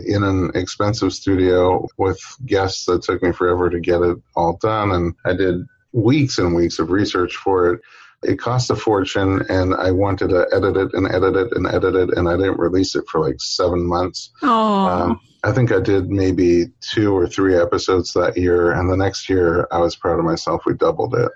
in 0.05 0.23
an 0.23 0.51
expensive 0.55 1.13
studio 1.13 1.87
with 1.97 2.19
guests 2.45 2.85
that 2.85 3.03
took 3.03 3.23
me 3.23 3.31
forever 3.31 3.69
to 3.69 3.79
get 3.79 4.01
it 4.01 4.17
all 4.35 4.57
done. 4.61 4.91
And 4.91 5.15
I 5.25 5.33
did 5.33 5.65
weeks 5.93 6.37
and 6.37 6.55
weeks 6.55 6.79
of 6.79 6.91
research 6.91 7.35
for 7.35 7.73
it. 7.73 7.81
It 8.23 8.39
cost 8.39 8.71
a 8.71 8.75
fortune, 8.75 9.43
and 9.49 9.75
I 9.75 9.91
wanted 9.91 10.29
to 10.29 10.47
edit 10.51 10.77
it 10.77 10.93
and 10.93 11.07
edit 11.07 11.35
it 11.35 11.51
and 11.55 11.67
edit 11.67 11.95
it, 11.95 12.17
and 12.17 12.27
I 12.27 12.35
didn't 12.37 12.59
release 12.59 12.95
it 12.95 13.05
for 13.07 13.21
like 13.21 13.35
seven 13.39 13.85
months. 13.85 14.31
Um, 15.11 15.19
I 15.45 15.51
think 15.51 15.71
I 15.71 15.79
did 15.79 16.09
maybe 16.09 16.71
two 16.81 17.15
or 17.15 17.27
three 17.27 17.55
episodes 17.55 18.13
that 18.13 18.35
year, 18.35 18.71
and 18.71 18.89
the 18.89 18.97
next 18.97 19.29
year 19.29 19.67
I 19.71 19.77
was 19.77 19.95
proud 19.95 20.17
of 20.17 20.25
myself. 20.25 20.63
We 20.65 20.73
doubled 20.73 21.13
it. 21.13 21.31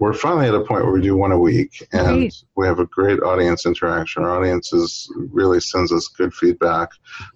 We're 0.00 0.14
finally 0.14 0.48
at 0.48 0.54
a 0.56 0.64
point 0.64 0.82
where 0.82 0.92
we 0.92 1.00
do 1.00 1.16
one 1.16 1.30
a 1.30 1.38
week, 1.38 1.86
and 1.92 2.22
right. 2.22 2.34
we 2.56 2.66
have 2.66 2.80
a 2.80 2.86
great 2.86 3.20
audience 3.20 3.64
interaction. 3.64 4.24
Our 4.24 4.36
audience 4.36 4.72
is, 4.72 5.08
really 5.30 5.60
sends 5.60 5.92
us 5.92 6.08
good 6.08 6.34
feedback, 6.34 6.88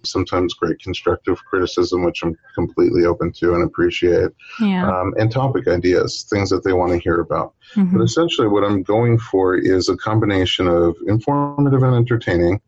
sometimes 0.03 0.53
great 0.53 0.81
constructive 0.81 1.41
criticism, 1.45 2.03
which 2.03 2.21
I'm 2.23 2.35
completely 2.55 3.05
open 3.05 3.31
to 3.39 3.53
and 3.53 3.63
appreciate, 3.63 4.31
yeah. 4.59 4.85
um, 4.85 5.13
and 5.17 5.31
topic 5.31 5.69
ideas, 5.69 6.27
things 6.29 6.49
that 6.49 6.65
they 6.65 6.73
want 6.73 6.91
to 6.91 6.99
hear 6.99 7.21
about. 7.21 7.53
Mm-hmm. 7.75 7.97
But 7.97 8.03
essentially, 8.03 8.49
what 8.49 8.65
I'm 8.65 8.83
going 8.83 9.17
for 9.17 9.55
is 9.55 9.87
a 9.87 9.95
combination 9.95 10.67
of 10.67 10.97
informative 11.07 11.83
and 11.83 11.95
entertaining 11.95 12.59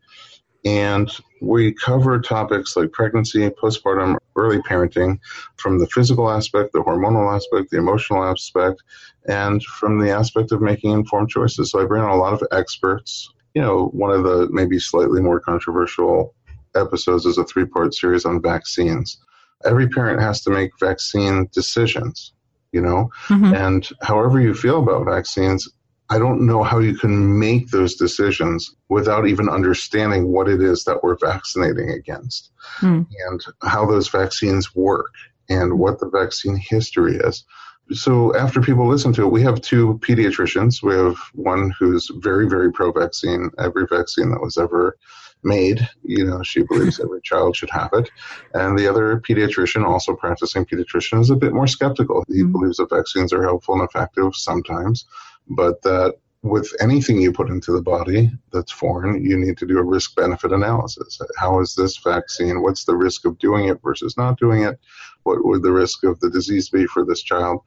and 0.64 1.10
we 1.40 1.72
cover 1.72 2.20
topics 2.20 2.76
like 2.76 2.92
pregnancy, 2.92 3.48
postpartum, 3.50 4.16
early 4.36 4.58
parenting 4.58 5.18
from 5.56 5.78
the 5.78 5.86
physical 5.86 6.30
aspect, 6.30 6.72
the 6.72 6.80
hormonal 6.82 7.34
aspect, 7.34 7.70
the 7.70 7.78
emotional 7.78 8.22
aspect, 8.22 8.82
and 9.26 9.62
from 9.62 9.98
the 9.98 10.10
aspect 10.10 10.52
of 10.52 10.60
making 10.60 10.90
informed 10.90 11.30
choices. 11.30 11.70
So 11.70 11.80
I 11.80 11.86
bring 11.86 12.02
on 12.02 12.10
a 12.10 12.16
lot 12.16 12.34
of 12.34 12.42
experts. 12.52 13.32
You 13.54 13.62
know, 13.62 13.86
one 13.86 14.10
of 14.10 14.22
the 14.22 14.48
maybe 14.50 14.78
slightly 14.78 15.20
more 15.20 15.40
controversial 15.40 16.34
episodes 16.74 17.26
is 17.26 17.38
a 17.38 17.44
three 17.44 17.64
part 17.64 17.94
series 17.94 18.24
on 18.24 18.42
vaccines. 18.42 19.18
Every 19.64 19.88
parent 19.88 20.20
has 20.20 20.42
to 20.42 20.50
make 20.50 20.78
vaccine 20.78 21.48
decisions, 21.52 22.32
you 22.72 22.80
know, 22.80 23.10
mm-hmm. 23.28 23.54
and 23.54 23.88
however 24.02 24.40
you 24.40 24.54
feel 24.54 24.78
about 24.78 25.04
vaccines, 25.04 25.68
I 26.10 26.18
don't 26.18 26.44
know 26.44 26.64
how 26.64 26.80
you 26.80 26.96
can 26.96 27.38
make 27.38 27.70
those 27.70 27.94
decisions 27.94 28.74
without 28.88 29.28
even 29.28 29.48
understanding 29.48 30.32
what 30.32 30.48
it 30.48 30.60
is 30.60 30.84
that 30.84 31.04
we're 31.04 31.16
vaccinating 31.16 31.90
against 31.90 32.50
mm. 32.80 33.06
and 33.28 33.40
how 33.62 33.86
those 33.86 34.08
vaccines 34.08 34.74
work 34.74 35.12
and 35.48 35.78
what 35.78 36.00
the 36.00 36.10
vaccine 36.10 36.56
history 36.56 37.16
is. 37.16 37.44
So 37.92 38.36
after 38.36 38.60
people 38.60 38.88
listen 38.88 39.12
to 39.14 39.22
it, 39.22 39.32
we 39.32 39.42
have 39.42 39.60
two 39.60 39.98
pediatricians. 40.02 40.82
We 40.82 40.94
have 40.94 41.16
one 41.34 41.72
who's 41.78 42.10
very, 42.16 42.48
very 42.48 42.72
pro 42.72 42.92
vaccine, 42.92 43.50
every 43.58 43.86
vaccine 43.86 44.30
that 44.30 44.40
was 44.40 44.58
ever 44.58 44.96
made. 45.42 45.88
You 46.02 46.24
know, 46.24 46.42
she 46.42 46.62
believes 46.62 47.00
every 47.02 47.20
child 47.22 47.56
should 47.56 47.70
have 47.70 47.90
it. 47.92 48.08
And 48.54 48.78
the 48.78 48.88
other 48.88 49.20
pediatrician, 49.20 49.84
also 49.84 50.14
practicing 50.14 50.66
pediatrician, 50.66 51.20
is 51.20 51.30
a 51.30 51.36
bit 51.36 51.52
more 51.52 51.66
skeptical. 51.66 52.24
He 52.28 52.42
mm-hmm. 52.42 52.52
believes 52.52 52.76
that 52.76 52.90
vaccines 52.90 53.32
are 53.32 53.42
helpful 53.42 53.74
and 53.74 53.88
effective 53.88 54.34
sometimes, 54.34 55.04
but 55.50 55.82
that 55.82 56.14
with 56.42 56.72
anything 56.80 57.20
you 57.20 57.32
put 57.32 57.50
into 57.50 57.72
the 57.72 57.82
body 57.82 58.30
that's 58.52 58.72
foreign, 58.72 59.22
you 59.22 59.36
need 59.36 59.58
to 59.58 59.66
do 59.66 59.78
a 59.78 59.84
risk 59.84 60.16
benefit 60.16 60.52
analysis. 60.52 61.20
How 61.36 61.60
is 61.60 61.74
this 61.74 61.98
vaccine? 61.98 62.62
What's 62.62 62.84
the 62.84 62.96
risk 62.96 63.26
of 63.26 63.38
doing 63.38 63.68
it 63.68 63.82
versus 63.82 64.16
not 64.16 64.38
doing 64.38 64.62
it? 64.62 64.78
What 65.24 65.44
would 65.44 65.62
the 65.62 65.72
risk 65.72 66.02
of 66.04 66.18
the 66.20 66.30
disease 66.30 66.70
be 66.70 66.86
for 66.86 67.04
this 67.04 67.22
child? 67.22 67.60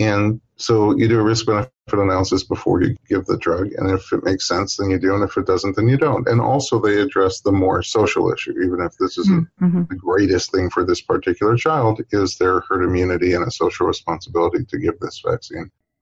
And 0.00 0.40
so 0.56 0.96
you 0.96 1.06
do 1.06 1.20
a 1.20 1.22
risk 1.22 1.46
benefit 1.46 1.70
analysis 1.92 2.42
before 2.42 2.82
you 2.82 2.96
give 3.08 3.26
the 3.26 3.36
drug. 3.36 3.72
And 3.76 3.90
if 3.90 4.12
it 4.12 4.24
makes 4.24 4.48
sense, 4.48 4.76
then 4.76 4.90
you 4.90 4.98
do. 4.98 5.14
And 5.14 5.22
if 5.22 5.36
it 5.36 5.46
doesn't, 5.46 5.76
then 5.76 5.88
you 5.88 5.96
don't. 5.96 6.26
And 6.26 6.40
also, 6.40 6.80
they 6.80 7.00
address 7.00 7.40
the 7.40 7.52
more 7.52 7.82
social 7.82 8.32
issue, 8.32 8.52
even 8.52 8.80
if 8.80 8.96
this 8.98 9.18
isn't 9.18 9.46
mm-hmm. 9.60 9.82
the 9.88 9.94
greatest 9.94 10.50
thing 10.50 10.70
for 10.70 10.84
this 10.84 11.00
particular 11.00 11.56
child, 11.56 12.00
is 12.10 12.36
their 12.36 12.60
herd 12.60 12.82
immunity 12.82 13.34
and 13.34 13.46
a 13.46 13.50
social 13.50 13.86
responsibility 13.86 14.64
to 14.64 14.78
give 14.78 14.98
this 14.98 15.22
vaccine. 15.24 15.70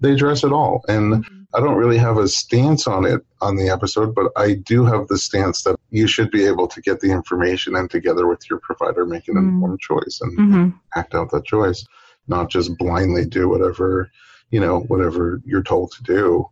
they 0.00 0.12
address 0.12 0.44
it 0.44 0.52
all. 0.52 0.84
And 0.88 1.24
mm-hmm. 1.24 1.42
I 1.54 1.60
don't 1.60 1.76
really 1.76 1.98
have 1.98 2.16
a 2.16 2.28
stance 2.28 2.86
on 2.86 3.04
it 3.04 3.24
on 3.40 3.56
the 3.56 3.70
episode, 3.70 4.14
but 4.14 4.32
I 4.36 4.54
do 4.54 4.84
have 4.84 5.08
the 5.08 5.18
stance 5.18 5.62
that 5.64 5.76
you 5.90 6.06
should 6.06 6.30
be 6.30 6.44
able 6.46 6.68
to 6.68 6.80
get 6.80 7.00
the 7.00 7.10
information 7.10 7.76
and 7.76 7.90
together 7.90 8.26
with 8.26 8.48
your 8.48 8.60
provider 8.60 9.04
make 9.04 9.28
an 9.28 9.34
mm-hmm. 9.34 9.54
informed 9.54 9.80
choice 9.80 10.20
and 10.22 10.38
mm-hmm. 10.38 10.68
act 10.94 11.14
out 11.14 11.30
that 11.32 11.44
choice, 11.44 11.84
not 12.28 12.50
just 12.50 12.76
blindly 12.78 13.26
do 13.26 13.48
whatever, 13.48 14.10
you 14.50 14.60
know, 14.60 14.80
whatever 14.80 15.40
you're 15.44 15.62
told 15.62 15.92
to 15.92 16.02
do 16.02 16.48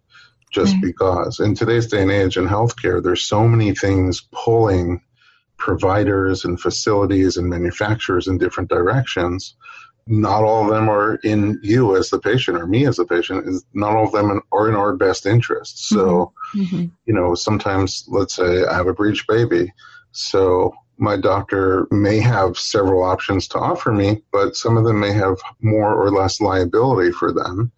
just 0.50 0.74
because. 0.80 1.40
In 1.40 1.54
today's 1.54 1.86
day 1.86 2.02
and 2.02 2.10
age 2.10 2.36
in 2.36 2.46
healthcare, 2.46 3.02
there's 3.02 3.26
so 3.26 3.46
many 3.46 3.74
things 3.74 4.26
pulling 4.32 5.02
providers 5.58 6.44
and 6.44 6.58
facilities 6.58 7.36
and 7.36 7.48
manufacturers 7.48 8.28
in 8.28 8.38
different 8.38 8.70
directions 8.70 9.54
not 10.08 10.42
all 10.42 10.64
of 10.64 10.70
them 10.70 10.88
are 10.88 11.16
in 11.16 11.60
you 11.62 11.94
as 11.94 12.08
the 12.08 12.18
patient 12.18 12.56
or 12.56 12.66
me 12.66 12.86
as 12.86 12.96
the 12.96 13.04
patient 13.04 13.46
is 13.46 13.64
not 13.74 13.94
all 13.94 14.06
of 14.06 14.12
them 14.12 14.40
are 14.52 14.68
in 14.68 14.74
our 14.74 14.96
best 14.96 15.26
interest 15.26 15.88
so 15.88 16.32
mm-hmm. 16.54 16.60
mm-hmm. 16.60 16.86
you 17.04 17.14
know 17.14 17.34
sometimes 17.34 18.04
let's 18.08 18.34
say 18.34 18.64
i 18.64 18.74
have 18.74 18.86
a 18.86 18.94
breech 18.94 19.26
baby 19.28 19.70
so 20.12 20.74
my 20.96 21.16
doctor 21.16 21.86
may 21.90 22.18
have 22.18 22.58
several 22.58 23.02
options 23.04 23.46
to 23.46 23.58
offer 23.58 23.92
me 23.92 24.22
but 24.32 24.56
some 24.56 24.78
of 24.78 24.84
them 24.84 24.98
may 24.98 25.12
have 25.12 25.36
more 25.60 25.94
or 25.94 26.10
less 26.10 26.40
liability 26.40 27.12
for 27.12 27.30
them 27.30 27.70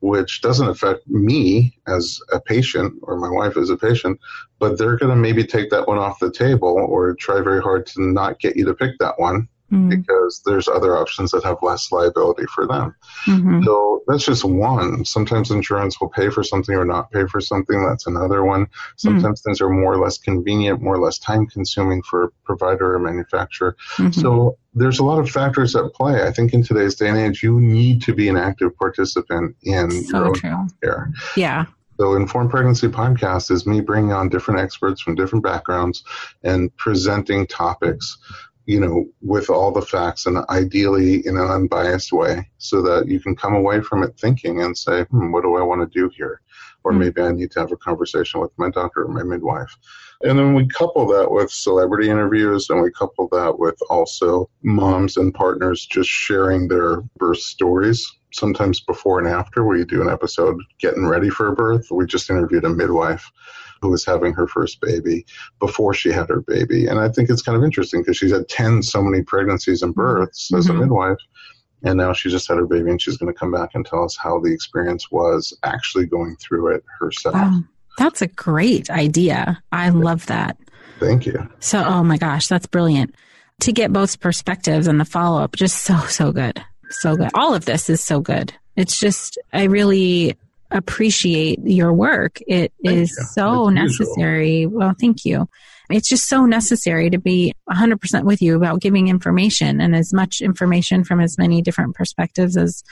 which 0.00 0.42
doesn't 0.42 0.68
affect 0.68 1.00
me 1.08 1.74
as 1.86 2.20
a 2.30 2.38
patient 2.38 2.92
or 3.00 3.16
my 3.16 3.30
wife 3.30 3.56
as 3.56 3.70
a 3.70 3.76
patient, 3.76 4.20
but 4.58 4.76
they're 4.76 4.98
going 4.98 5.08
to 5.08 5.16
maybe 5.16 5.42
take 5.42 5.70
that 5.70 5.88
one 5.88 5.96
off 5.96 6.18
the 6.18 6.30
table 6.30 6.76
or 6.76 7.14
try 7.14 7.40
very 7.40 7.62
hard 7.62 7.86
to 7.86 8.02
not 8.02 8.38
get 8.38 8.54
you 8.54 8.66
to 8.66 8.74
pick 8.74 8.98
that 8.98 9.18
one 9.18 9.48
mm-hmm. 9.74 9.88
because 9.88 10.42
there's 10.44 10.68
other 10.68 10.96
options 10.96 11.30
that 11.32 11.44
have 11.44 11.58
less 11.62 11.90
liability 11.92 12.44
for 12.54 12.66
them. 12.66 12.94
Mm-hmm. 13.26 13.62
So 13.64 14.02
that's 14.06 14.24
just 14.24 14.44
one. 14.44 15.04
Sometimes 15.04 15.50
insurance 15.50 16.00
will 16.00 16.08
pay 16.08 16.30
for 16.30 16.42
something 16.42 16.74
or 16.74 16.84
not 16.84 17.10
pay 17.10 17.26
for 17.26 17.40
something. 17.40 17.84
That's 17.86 18.06
another 18.06 18.44
one. 18.44 18.68
Sometimes 18.96 19.40
mm-hmm. 19.40 19.48
things 19.48 19.60
are 19.60 19.70
more 19.70 19.94
or 19.94 19.98
less 19.98 20.18
convenient, 20.18 20.82
more 20.82 20.94
or 20.94 21.00
less 21.00 21.18
time 21.18 21.46
consuming 21.46 22.02
for 22.02 22.24
a 22.24 22.30
provider 22.44 22.94
or 22.94 22.98
manufacturer. 22.98 23.76
Mm-hmm. 23.96 24.20
So 24.20 24.58
there's 24.74 24.98
a 24.98 25.04
lot 25.04 25.18
of 25.18 25.30
factors 25.30 25.76
at 25.76 25.92
play. 25.94 26.22
I 26.24 26.32
think 26.32 26.52
in 26.52 26.62
today's 26.62 26.94
day 26.94 27.08
and 27.08 27.18
age, 27.18 27.42
you 27.42 27.60
need 27.60 28.02
to 28.02 28.14
be 28.14 28.28
an 28.28 28.36
active 28.36 28.76
participant 28.76 29.56
in 29.62 29.90
so 29.90 30.18
your 30.18 30.26
own 30.26 30.34
true. 30.34 30.66
care. 30.82 31.12
Yeah. 31.36 31.66
So, 31.98 32.16
Informed 32.16 32.50
Pregnancy 32.50 32.88
Podcast 32.88 33.52
is 33.52 33.66
me 33.66 33.80
bringing 33.80 34.12
on 34.12 34.28
different 34.28 34.58
experts 34.58 35.00
from 35.00 35.14
different 35.14 35.44
backgrounds 35.44 36.02
and 36.42 36.76
presenting 36.76 37.46
topics 37.46 38.18
you 38.66 38.80
know, 38.80 39.06
with 39.20 39.50
all 39.50 39.70
the 39.70 39.82
facts 39.82 40.26
and 40.26 40.38
ideally 40.48 41.26
in 41.26 41.36
an 41.36 41.50
unbiased 41.50 42.12
way 42.12 42.48
so 42.58 42.80
that 42.82 43.08
you 43.08 43.20
can 43.20 43.36
come 43.36 43.54
away 43.54 43.80
from 43.80 44.02
it 44.02 44.18
thinking 44.18 44.62
and 44.62 44.76
say, 44.76 45.04
hmm, 45.04 45.32
what 45.32 45.42
do 45.42 45.56
I 45.56 45.62
want 45.62 45.80
to 45.80 45.98
do 46.00 46.10
here? 46.16 46.40
Or 46.82 46.92
mm-hmm. 46.92 47.00
maybe 47.00 47.22
I 47.22 47.32
need 47.32 47.50
to 47.52 47.60
have 47.60 47.72
a 47.72 47.76
conversation 47.76 48.40
with 48.40 48.50
my 48.56 48.70
doctor 48.70 49.04
or 49.04 49.08
my 49.08 49.22
midwife. 49.22 49.76
And 50.22 50.38
then 50.38 50.54
we 50.54 50.66
couple 50.68 51.06
that 51.08 51.30
with 51.30 51.50
celebrity 51.50 52.08
interviews 52.08 52.70
and 52.70 52.80
we 52.80 52.90
couple 52.90 53.28
that 53.32 53.58
with 53.58 53.78
also 53.90 54.48
moms 54.62 55.16
and 55.18 55.34
partners 55.34 55.84
just 55.84 56.08
sharing 56.08 56.68
their 56.68 57.02
birth 57.18 57.40
stories. 57.40 58.10
Sometimes 58.32 58.80
before 58.80 59.18
and 59.18 59.28
after, 59.28 59.64
we 59.64 59.84
do 59.84 60.02
an 60.02 60.08
episode 60.08 60.56
getting 60.80 61.06
ready 61.06 61.28
for 61.28 61.48
a 61.48 61.54
birth. 61.54 61.86
We 61.90 62.06
just 62.06 62.30
interviewed 62.30 62.64
a 62.64 62.70
midwife 62.70 63.30
who 63.84 63.90
was 63.90 64.04
having 64.04 64.32
her 64.32 64.48
first 64.48 64.80
baby 64.80 65.26
before 65.60 65.92
she 65.92 66.10
had 66.10 66.30
her 66.30 66.40
baby. 66.40 66.86
And 66.86 66.98
I 66.98 67.10
think 67.10 67.28
it's 67.28 67.42
kind 67.42 67.54
of 67.54 67.62
interesting 67.62 68.00
because 68.00 68.16
she's 68.16 68.32
had 68.32 68.48
10 68.48 68.82
so 68.82 69.02
many 69.02 69.22
pregnancies 69.22 69.82
and 69.82 69.94
births 69.94 70.46
mm-hmm. 70.46 70.58
as 70.58 70.68
a 70.68 70.72
mm-hmm. 70.72 70.80
midwife. 70.80 71.18
And 71.82 71.98
now 71.98 72.14
she 72.14 72.30
just 72.30 72.48
had 72.48 72.56
her 72.56 72.66
baby 72.66 72.90
and 72.90 73.00
she's 73.00 73.18
going 73.18 73.30
to 73.30 73.38
come 73.38 73.52
back 73.52 73.70
and 73.74 73.84
tell 73.84 74.02
us 74.02 74.16
how 74.16 74.40
the 74.40 74.50
experience 74.50 75.10
was 75.10 75.54
actually 75.64 76.06
going 76.06 76.36
through 76.36 76.74
it 76.74 76.82
herself. 76.98 77.34
Um, 77.34 77.68
that's 77.98 78.22
a 78.22 78.26
great 78.26 78.88
idea. 78.88 79.62
I 79.70 79.90
love 79.90 80.24
that. 80.26 80.56
Thank 80.98 81.26
you. 81.26 81.46
So, 81.60 81.84
oh 81.84 82.02
my 82.02 82.16
gosh, 82.16 82.48
that's 82.48 82.66
brilliant. 82.66 83.14
To 83.60 83.72
get 83.72 83.92
both 83.92 84.18
perspectives 84.18 84.86
and 84.86 84.98
the 84.98 85.04
follow 85.04 85.42
up, 85.42 85.56
just 85.56 85.82
so, 85.84 85.98
so 86.06 86.32
good. 86.32 86.64
So 86.88 87.16
good. 87.16 87.30
All 87.34 87.54
of 87.54 87.66
this 87.66 87.90
is 87.90 88.00
so 88.00 88.20
good. 88.20 88.54
It's 88.76 88.98
just, 88.98 89.36
I 89.52 89.64
really 89.64 90.38
appreciate 90.70 91.60
your 91.64 91.92
work. 91.92 92.40
It 92.46 92.72
thank 92.84 92.96
is 92.96 93.10
you. 93.10 93.24
so 93.32 93.68
necessary. 93.68 94.60
Usual. 94.60 94.78
Well, 94.78 94.94
thank 94.98 95.24
you. 95.24 95.48
It's 95.90 96.08
just 96.08 96.28
so 96.28 96.46
necessary 96.46 97.10
to 97.10 97.18
be 97.18 97.54
100% 97.70 98.24
with 98.24 98.40
you 98.40 98.56
about 98.56 98.80
giving 98.80 99.08
information 99.08 99.80
and 99.80 99.94
as 99.94 100.12
much 100.12 100.40
information 100.40 101.04
from 101.04 101.20
as 101.20 101.36
many 101.36 101.60
different 101.60 101.94
perspectives 101.94 102.56
as 102.56 102.82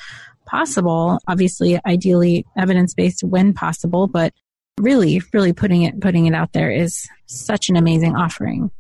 possible. 0.45 1.19
Obviously, 1.27 1.81
ideally 1.87 2.45
evidence 2.57 2.93
based 2.93 3.25
when 3.25 3.55
possible, 3.55 4.07
but 4.07 4.35
really, 4.79 5.23
really 5.33 5.53
putting 5.53 5.83
it, 5.83 6.01
putting 6.01 6.27
it 6.27 6.35
out 6.35 6.53
there 6.53 6.71
is 6.71 7.09
such 7.27 7.71
an 7.71 7.77
amazing 7.77 8.15
offering. 8.15 8.71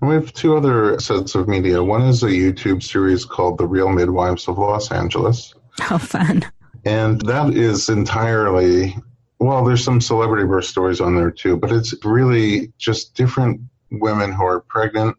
We 0.00 0.14
have 0.14 0.32
two 0.34 0.56
other 0.56 0.98
sets 1.00 1.34
of 1.34 1.48
media. 1.48 1.82
One 1.82 2.02
is 2.02 2.22
a 2.22 2.28
YouTube 2.28 2.82
series 2.82 3.24
called 3.24 3.56
The 3.56 3.66
Real 3.66 3.88
Midwives 3.88 4.48
of 4.48 4.58
Los 4.58 4.90
Angeles. 4.90 5.54
How 5.78 5.98
fun. 5.98 6.44
And 6.84 7.20
that 7.22 7.54
is 7.54 7.88
entirely, 7.88 8.96
well, 9.38 9.64
there's 9.64 9.84
some 9.84 10.00
celebrity 10.00 10.46
birth 10.46 10.66
stories 10.66 11.00
on 11.00 11.16
there 11.16 11.30
too, 11.30 11.56
but 11.56 11.72
it's 11.72 11.94
really 12.04 12.72
just 12.78 13.14
different 13.14 13.60
women 13.90 14.32
who 14.32 14.44
are 14.44 14.60
pregnant. 14.60 15.16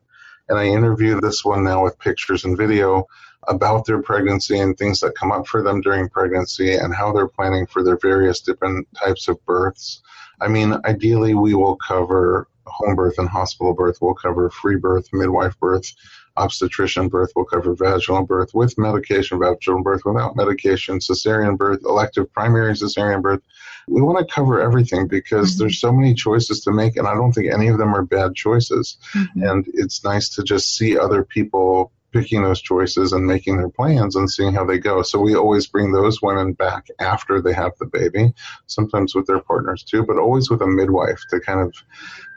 And 0.47 0.59
I 0.59 0.65
interview 0.65 1.19
this 1.19 1.43
one 1.43 1.63
now 1.63 1.83
with 1.83 1.97
pictures 1.97 2.45
and 2.45 2.57
video 2.57 3.07
about 3.47 3.85
their 3.85 4.01
pregnancy 4.01 4.59
and 4.59 4.77
things 4.77 4.99
that 4.99 5.15
come 5.15 5.31
up 5.31 5.47
for 5.47 5.63
them 5.63 5.81
during 5.81 6.09
pregnancy 6.09 6.75
and 6.75 6.93
how 6.93 7.11
they're 7.11 7.27
planning 7.27 7.65
for 7.65 7.83
their 7.83 7.97
various 7.97 8.41
different 8.41 8.87
types 8.95 9.27
of 9.27 9.43
births. 9.45 10.01
I 10.41 10.47
mean, 10.47 10.75
ideally, 10.85 11.33
we 11.33 11.55
will 11.55 11.77
cover 11.77 12.47
home 12.65 12.95
birth 12.95 13.17
and 13.17 13.29
hospital 13.29 13.73
birth. 13.73 13.97
We'll 14.01 14.15
cover 14.15 14.49
free 14.49 14.77
birth, 14.77 15.07
midwife 15.13 15.57
birth, 15.59 15.91
obstetrician 16.37 17.07
birth 17.07 17.31
will 17.35 17.45
cover 17.45 17.75
vaginal 17.75 18.25
birth 18.25 18.53
with 18.53 18.77
medication, 18.77 19.39
vaginal 19.39 19.83
birth 19.83 20.01
without 20.05 20.35
medication, 20.35 20.99
cesarean 20.99 21.57
birth, 21.57 21.79
elective 21.85 22.31
primary 22.33 22.73
cesarean 22.73 23.21
birth. 23.21 23.41
We 23.87 24.01
want 24.01 24.19
to 24.19 24.33
cover 24.33 24.59
everything 24.59 25.07
because 25.07 25.51
mm-hmm. 25.51 25.59
there's 25.59 25.79
so 25.79 25.91
many 25.91 26.13
choices 26.13 26.61
to 26.61 26.71
make, 26.71 26.97
and 26.97 27.07
I 27.07 27.13
don't 27.13 27.31
think 27.31 27.51
any 27.51 27.67
of 27.67 27.77
them 27.77 27.95
are 27.95 28.03
bad 28.03 28.35
choices. 28.35 28.97
Mm-hmm. 29.13 29.43
And 29.43 29.65
it's 29.73 30.03
nice 30.03 30.29
to 30.35 30.43
just 30.43 30.75
see 30.75 30.97
other 30.97 31.23
people 31.23 31.91
picking 32.15 32.43
those 32.43 32.61
choices 32.61 33.11
and 33.11 33.27
making 33.27 33.57
their 33.57 33.69
plans 33.69 34.15
and 34.15 34.31
seeing 34.31 34.53
how 34.53 34.63
they 34.63 34.79
go. 34.79 35.01
So 35.01 35.19
we 35.19 35.35
always 35.35 35.67
bring 35.67 35.91
those 35.91 36.21
women 36.21 36.53
back 36.53 36.87
after 36.99 37.41
they 37.41 37.51
have 37.51 37.73
the 37.77 37.87
baby, 37.87 38.33
sometimes 38.67 39.13
with 39.13 39.27
their 39.27 39.41
partners 39.41 39.83
too, 39.83 40.03
but 40.03 40.17
always 40.17 40.49
with 40.49 40.61
a 40.61 40.67
midwife 40.67 41.21
to 41.31 41.41
kind 41.41 41.59
of 41.59 41.73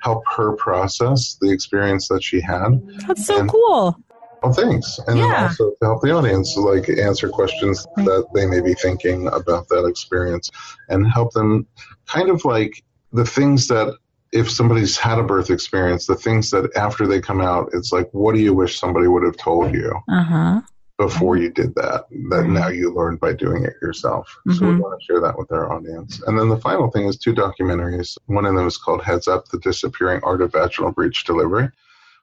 help 0.03 0.25
her 0.37 0.57
process 0.57 1.39
the 1.41 1.53
experience 1.53 2.09
that 2.09 2.25
she 2.25 2.41
had. 2.41 2.71
That's 3.07 3.25
so 3.25 3.39
and, 3.39 3.49
cool. 3.49 3.97
Well, 4.43 4.53
thanks. 4.53 4.99
And 5.07 5.19
yeah. 5.19 5.45
also 5.45 5.71
to 5.71 5.77
help 5.81 6.03
the 6.03 6.11
audience, 6.11 6.57
like 6.57 6.89
answer 6.89 7.29
questions 7.29 7.87
right. 7.97 8.07
that 8.07 8.27
they 8.35 8.47
may 8.47 8.61
be 8.61 8.75
thinking 8.75 9.29
about 9.29 9.69
that 9.69 9.87
experience 9.87 10.51
and 10.89 11.07
help 11.07 11.33
them 11.35 11.69
kind 12.07 12.31
of 12.31 12.45
like 12.45 12.83
the 13.13 13.25
things 13.25 13.69
that 13.69 13.97
if 14.33 14.51
somebody's 14.51 14.97
had 14.97 15.19
a 15.19 15.23
birth 15.23 15.51
experience, 15.51 16.07
the 16.07 16.15
things 16.15 16.51
that 16.51 16.71
after 16.77 17.07
they 17.07 17.21
come 17.21 17.41
out, 17.41 17.71
it's 17.73 17.93
like, 17.93 18.09
what 18.13 18.35
do 18.35 18.41
you 18.41 18.53
wish 18.55 18.79
somebody 18.79 19.07
would 19.09 19.25
have 19.25 19.37
told 19.37 19.75
you? 19.75 19.93
Uh 20.09 20.23
huh. 20.23 20.61
before 20.99 21.37
you 21.37 21.49
did 21.49 21.73
that 21.77 22.07
that 22.29 22.49
now 22.49 22.67
you 22.67 22.93
learned 22.93 23.21
by 23.21 23.33
doing 23.33 23.63
it 23.63 23.75
yourself. 23.81 24.37
So 24.51 24.67
we 24.67 24.73
Mhm. 24.73 24.81
want 24.81 24.99
to 25.01 25.05
share 25.05 25.21
that 25.21 25.39
with 25.39 25.53
our 25.53 25.73
audience. 25.73 26.21
And 26.27 26.37
then 26.37 26.49
the 26.49 26.57
final 26.57 26.91
thing 26.91 27.07
is 27.07 27.17
two 27.17 27.33
documentaries. 27.33 28.19
One 28.27 28.45
of 28.45 28.57
them 28.57 28.67
is 28.67 28.77
called 28.77 29.03
Heads 29.05 29.29
Up: 29.29 29.47
The 29.47 29.61
Disappearing 29.61 30.21
Art 30.25 30.43
of 30.43 30.51
Vaginal 30.51 30.91
Breech 30.91 31.23
Delivery, 31.25 31.71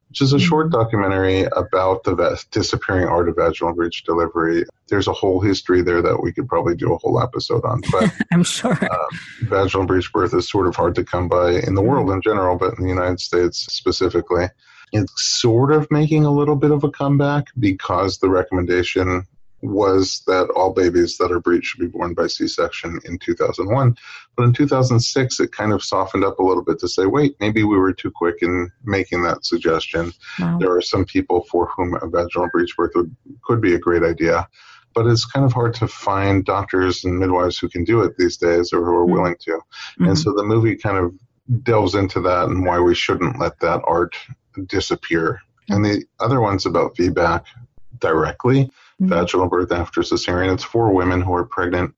which 0.09 0.21
is 0.21 0.33
a 0.33 0.37
mm-hmm. 0.37 0.45
short 0.45 0.71
documentary 0.71 1.43
about 1.55 2.03
the 2.03 2.43
disappearing 2.51 3.07
art 3.07 3.29
of 3.29 3.35
vaginal 3.35 3.73
breech 3.73 4.03
delivery. 4.03 4.65
There's 4.87 5.07
a 5.07 5.13
whole 5.13 5.41
history 5.41 5.81
there 5.81 6.01
that 6.01 6.21
we 6.21 6.31
could 6.31 6.47
probably 6.47 6.75
do 6.75 6.93
a 6.93 6.97
whole 6.97 7.21
episode 7.21 7.65
on, 7.65 7.81
but 7.91 8.11
I'm 8.31 8.43
sure. 8.43 8.71
Uh, 8.73 9.07
vaginal 9.43 9.87
breech 9.87 10.11
birth 10.13 10.33
is 10.33 10.49
sort 10.49 10.67
of 10.67 10.75
hard 10.75 10.95
to 10.95 11.03
come 11.03 11.27
by 11.27 11.51
in 11.51 11.75
the 11.75 11.81
mm-hmm. 11.81 11.89
world 11.89 12.11
in 12.11 12.21
general, 12.21 12.57
but 12.57 12.77
in 12.77 12.83
the 12.83 12.89
United 12.89 13.19
States 13.19 13.65
specifically. 13.71 14.45
It's 14.91 15.41
sort 15.41 15.73
of 15.73 15.89
making 15.91 16.25
a 16.25 16.31
little 16.31 16.55
bit 16.55 16.71
of 16.71 16.83
a 16.83 16.91
comeback 16.91 17.47
because 17.59 18.19
the 18.19 18.29
recommendation 18.29 19.25
was 19.71 20.21
that 20.27 20.49
all 20.55 20.73
babies 20.73 21.17
that 21.17 21.31
are 21.31 21.39
breech 21.39 21.65
should 21.65 21.79
be 21.79 21.87
born 21.87 22.13
by 22.13 22.27
C-section 22.27 22.99
in 23.05 23.17
2001. 23.19 23.97
But 24.35 24.43
in 24.43 24.53
2006, 24.53 25.39
it 25.39 25.51
kind 25.51 25.73
of 25.73 25.83
softened 25.83 26.23
up 26.23 26.39
a 26.39 26.43
little 26.43 26.63
bit 26.63 26.79
to 26.79 26.87
say, 26.87 27.05
wait, 27.05 27.35
maybe 27.39 27.63
we 27.63 27.77
were 27.77 27.93
too 27.93 28.11
quick 28.11 28.37
in 28.41 28.71
making 28.83 29.23
that 29.23 29.45
suggestion. 29.45 30.13
Wow. 30.39 30.57
There 30.59 30.75
are 30.75 30.81
some 30.81 31.05
people 31.05 31.45
for 31.49 31.67
whom 31.75 31.95
a 31.95 32.07
vaginal 32.07 32.49
breech 32.51 32.75
birth 32.75 32.91
would, 32.95 33.15
could 33.43 33.61
be 33.61 33.75
a 33.75 33.79
great 33.79 34.03
idea. 34.03 34.47
But 34.93 35.07
it's 35.07 35.25
kind 35.25 35.45
of 35.45 35.51
hard 35.51 35.73
to 35.75 35.87
find 35.87 36.45
doctors 36.45 37.03
and 37.03 37.19
midwives 37.19 37.57
who 37.57 37.67
can 37.67 37.83
do 37.83 38.01
it 38.01 38.15
these 38.17 38.37
days 38.37 38.71
or 38.71 38.85
who 38.85 38.95
are 38.95 39.05
Mhm. 39.05 39.11
willing 39.11 39.35
to. 39.41 39.59
Mhm. 39.99 40.07
And 40.07 40.19
so 40.19 40.31
the 40.33 40.43
movie 40.43 40.75
kind 40.75 40.97
of 40.97 41.13
delves 41.63 41.95
into 41.95 42.21
that 42.21 42.47
and 42.47 42.65
why 42.65 42.79
we 42.79 42.95
shouldn't 42.95 43.39
let 43.39 43.59
that 43.59 43.81
art 43.85 44.15
disappear. 44.67 45.41
And 45.69 45.83
the 45.83 46.05
other 46.19 46.39
one's 46.39 46.65
about 46.65 46.95
VBAC 46.95 47.43
directly, 47.99 48.71
Vaginal 48.99 49.49
birth 49.49 49.71
after 49.71 50.01
cesarean. 50.01 50.53
It's 50.53 50.63
for 50.63 50.93
women 50.93 51.21
who 51.21 51.33
are 51.33 51.45
pregnant 51.45 51.93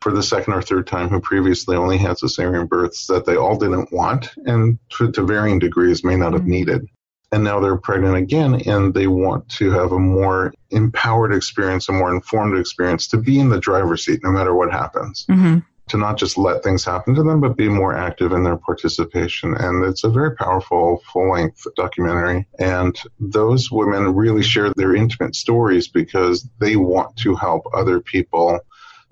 for 0.00 0.12
the 0.12 0.22
second 0.22 0.54
or 0.54 0.62
third 0.62 0.86
time 0.86 1.08
who 1.08 1.20
previously 1.20 1.76
only 1.76 1.98
had 1.98 2.16
cesarean 2.16 2.68
births 2.68 3.06
that 3.08 3.26
they 3.26 3.36
all 3.36 3.56
didn't 3.56 3.92
want 3.92 4.30
and 4.46 4.78
to, 4.90 5.10
to 5.12 5.22
varying 5.24 5.58
degrees 5.58 6.04
may 6.04 6.16
not 6.16 6.32
have 6.32 6.42
Mhm. 6.42 6.46
needed. 6.46 6.86
And 7.32 7.44
now 7.44 7.60
they're 7.60 7.76
pregnant 7.76 8.16
again 8.16 8.62
and 8.66 8.94
they 8.94 9.06
want 9.08 9.48
to 9.58 9.70
have 9.72 9.92
a 9.92 9.98
more 9.98 10.54
empowered 10.70 11.34
experience, 11.34 11.88
a 11.88 11.92
more 11.92 12.14
informed 12.14 12.56
experience 12.58 13.08
to 13.08 13.18
be 13.18 13.38
in 13.38 13.50
the 13.50 13.58
driver's 13.60 14.04
seat 14.04 14.20
no 14.22 14.30
matter 14.30 14.54
what 14.54 14.70
happens 14.70 15.26
Mhm. 15.28 15.64
To 15.88 15.98
not 15.98 16.16
just 16.18 16.38
let 16.38 16.62
things 16.62 16.84
happen 16.84 17.14
to 17.14 17.22
them, 17.22 17.40
but 17.40 17.56
be 17.56 17.68
more 17.68 17.94
active 17.94 18.32
in 18.32 18.42
their 18.44 18.56
participation. 18.56 19.54
And 19.54 19.84
it's 19.84 20.04
a 20.04 20.10
very 20.10 20.34
powerful 20.34 21.02
full 21.12 21.32
length 21.32 21.66
documentary. 21.76 22.46
And 22.58 22.98
those 23.18 23.70
women 23.70 24.14
really 24.14 24.42
share 24.42 24.72
their 24.74 24.94
intimate 24.94 25.34
stories 25.34 25.88
because 25.88 26.48
they 26.58 26.76
want 26.76 27.16
to 27.18 27.34
help 27.34 27.64
other 27.74 28.00
people 28.00 28.60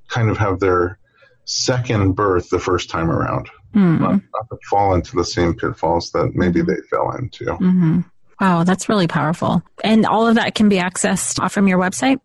kind 0.09 0.31
of 0.31 0.39
have 0.39 0.61
their 0.61 0.99
second 1.45 2.13
birth 2.13 2.51
the 2.51 2.59
first 2.59 2.91
time 2.91 3.11
around, 3.11 3.49
Mhm. 3.75 4.01
not, 4.01 4.11
not 4.11 4.49
to 4.51 4.59
fall 4.69 4.95
into 4.95 5.17
the 5.17 5.25
same 5.25 5.55
pitfalls 5.55 6.11
that 6.11 6.35
maybe 6.35 6.61
they 6.61 6.77
fell 6.91 7.13
into. 7.13 7.45
Mhm. 7.45 8.05
Wow, 8.41 8.65
that's 8.65 8.89
really 8.89 9.07
powerful. 9.07 9.63
And 9.83 10.05
all 10.05 10.27
of 10.27 10.35
that 10.35 10.55
can 10.55 10.69
be 10.69 10.77
accessed 10.77 11.51
from 11.51 11.69
your 11.69 11.79
website? 11.79 12.19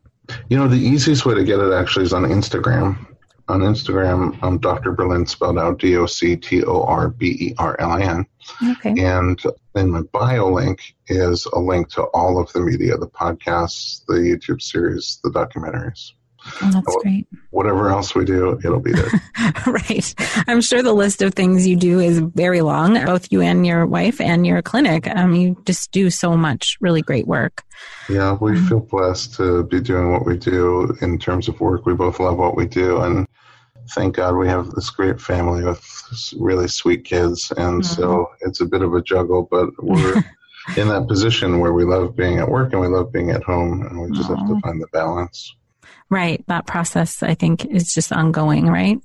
You 0.50 0.58
know, 0.58 0.68
the 0.68 0.76
easiest 0.78 1.26
way 1.26 1.36
to 1.36 1.44
get 1.44 1.60
it 1.60 1.72
actually 1.74 2.06
is 2.06 2.14
on 2.14 2.24
Instagram. 2.24 2.98
On 3.52 3.60
Instagram, 3.60 4.42
um, 4.44 4.60
Dr. 4.60 4.94
Berlin 4.94 5.26
spelled 5.26 5.60
out 5.60 5.78
D 5.78 5.98
O 5.98 6.06
C 6.06 6.38
T 6.38 6.64
O 6.64 6.84
R 6.84 7.10
B 7.10 7.36
E 7.38 7.56
R 7.58 7.76
L 7.82 7.92
I 7.92 8.02
N. 8.02 8.26
Okay. 8.66 8.96
And 8.98 9.38
in 9.76 9.92
my 9.92 10.04
bio 10.14 10.50
link 10.50 10.96
is 11.08 11.46
a 11.52 11.60
link 11.60 11.90
to 11.90 12.04
all 12.14 12.40
of 12.40 12.50
the 12.54 12.62
media, 12.62 12.96
the 12.96 13.10
podcasts, 13.10 14.06
the 14.08 14.14
YouTube 14.14 14.62
series, 14.62 15.20
the 15.26 15.32
documentaries. 15.32 16.14
Oh, 16.62 16.72
that's 16.72 16.96
great. 17.04 17.28
Whatever 17.52 17.90
else 17.90 18.16
we 18.16 18.26
do, 18.26 18.58
it'll 18.64 18.80
be 18.80 18.94
there. 18.94 19.12
right. 19.68 20.16
I'm 20.48 20.62
sure 20.62 20.82
the 20.82 20.94
list 20.94 21.22
of 21.22 21.34
things 21.34 21.68
you 21.68 21.76
do 21.76 22.00
is 22.00 22.20
very 22.20 22.62
long, 22.62 22.94
both 23.06 23.32
you 23.32 23.42
and 23.42 23.66
your 23.66 23.86
wife 23.86 24.20
and 24.20 24.48
your 24.48 24.62
clinic. 24.62 25.08
Um, 25.08 25.36
you 25.36 25.62
just 25.66 25.92
do 25.92 26.10
so 26.10 26.36
much 26.36 26.78
really 26.82 27.02
great 27.02 27.28
work. 27.28 27.64
yeah, 28.10 28.38
we 28.40 28.60
feel 28.68 28.80
blessed 28.80 29.36
to 29.36 29.64
be 29.66 29.82
doing 29.82 30.12
what 30.12 30.26
we 30.26 30.38
do 30.38 30.96
in 31.02 31.20
terms 31.20 31.48
of 31.48 31.60
work. 31.60 31.86
We 31.86 31.94
both 31.94 32.20
love 32.20 32.38
what 32.38 32.56
we 32.56 32.66
do. 32.66 33.02
And 33.02 33.28
thank 33.94 34.16
God 34.16 34.36
we 34.36 34.48
have 34.48 34.72
this 34.72 34.90
great 34.90 35.20
family 35.20 35.64
with 35.64 35.84
really 36.38 36.68
sweet 36.68 37.06
kids. 37.06 37.52
And 37.58 37.82
mm-hmm. 37.82 38.02
so 38.02 38.32
it's 38.42 38.62
a 38.62 38.66
bit 38.66 38.82
of 38.82 38.94
a 38.94 39.02
juggle, 39.02 39.48
but 39.50 39.70
we're 39.82 40.16
in 40.78 40.88
that 40.90 41.08
position 41.08 41.60
where 41.60 41.74
we 41.74 41.84
love 41.84 42.16
being 42.16 42.40
at 42.40 42.50
work 42.50 42.74
and 42.74 42.82
we 42.82 42.88
love 42.88 43.12
being 43.12 43.32
at 43.32 43.44
home. 43.44 43.82
And 43.82 44.02
we 44.02 44.18
just 44.18 44.30
have 44.30 44.48
to 44.48 44.60
find 44.62 44.82
the 44.82 44.88
balance 44.94 45.56
Right. 46.12 46.44
That 46.48 46.68
process, 46.68 47.24
I 47.24 47.36
think, 47.36 47.66
is 47.66 47.94
just 47.94 48.12
ongoing, 48.12 48.68
right? 48.68 49.00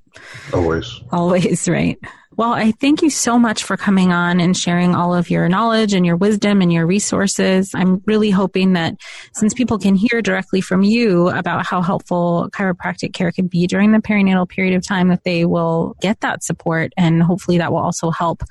always. 0.53 1.01
Always, 1.13 1.69
right. 1.69 1.99
Well, 2.37 2.53
I 2.53 2.73
thank 2.73 3.01
you 3.01 3.09
so 3.09 3.39
much 3.39 3.65
for 3.65 3.79
coming 3.79 4.13
on 4.13 4.41
and 4.41 4.55
sharing 4.55 4.95
all 4.95 5.15
of 5.15 5.31
your 5.31 5.49
knowledge 5.49 5.95
and 5.95 6.05
your 6.05 6.17
wisdom 6.17 6.61
and 6.61 6.71
your 6.71 6.87
resources. 6.87 7.71
I'm 7.75 8.03
really 8.05 8.31
hoping 8.31 8.75
that 8.75 8.97
since 9.33 9.55
people 9.55 9.79
can 9.79 9.95
hear 9.95 10.21
directly 10.21 10.61
from 10.61 10.83
you 10.83 11.31
about 11.31 11.65
how 11.65 11.81
helpful 11.81 12.51
chiropractic 12.53 13.15
care 13.15 13.33
can 13.33 13.47
be 13.47 13.67
during 13.67 13.93
the 13.93 14.01
perinatal 14.01 14.51
period 14.51 14.75
of 14.75 14.87
time, 14.87 15.09
that 15.09 15.25
they 15.25 15.47
will 15.47 15.97
get 16.03 16.21
that 16.21 16.45
support 16.45 16.93
and 16.99 17.23
hopefully 17.23 17.57
that 17.57 17.73
will 17.73 17.79
also 17.79 18.11
help 18.11 18.43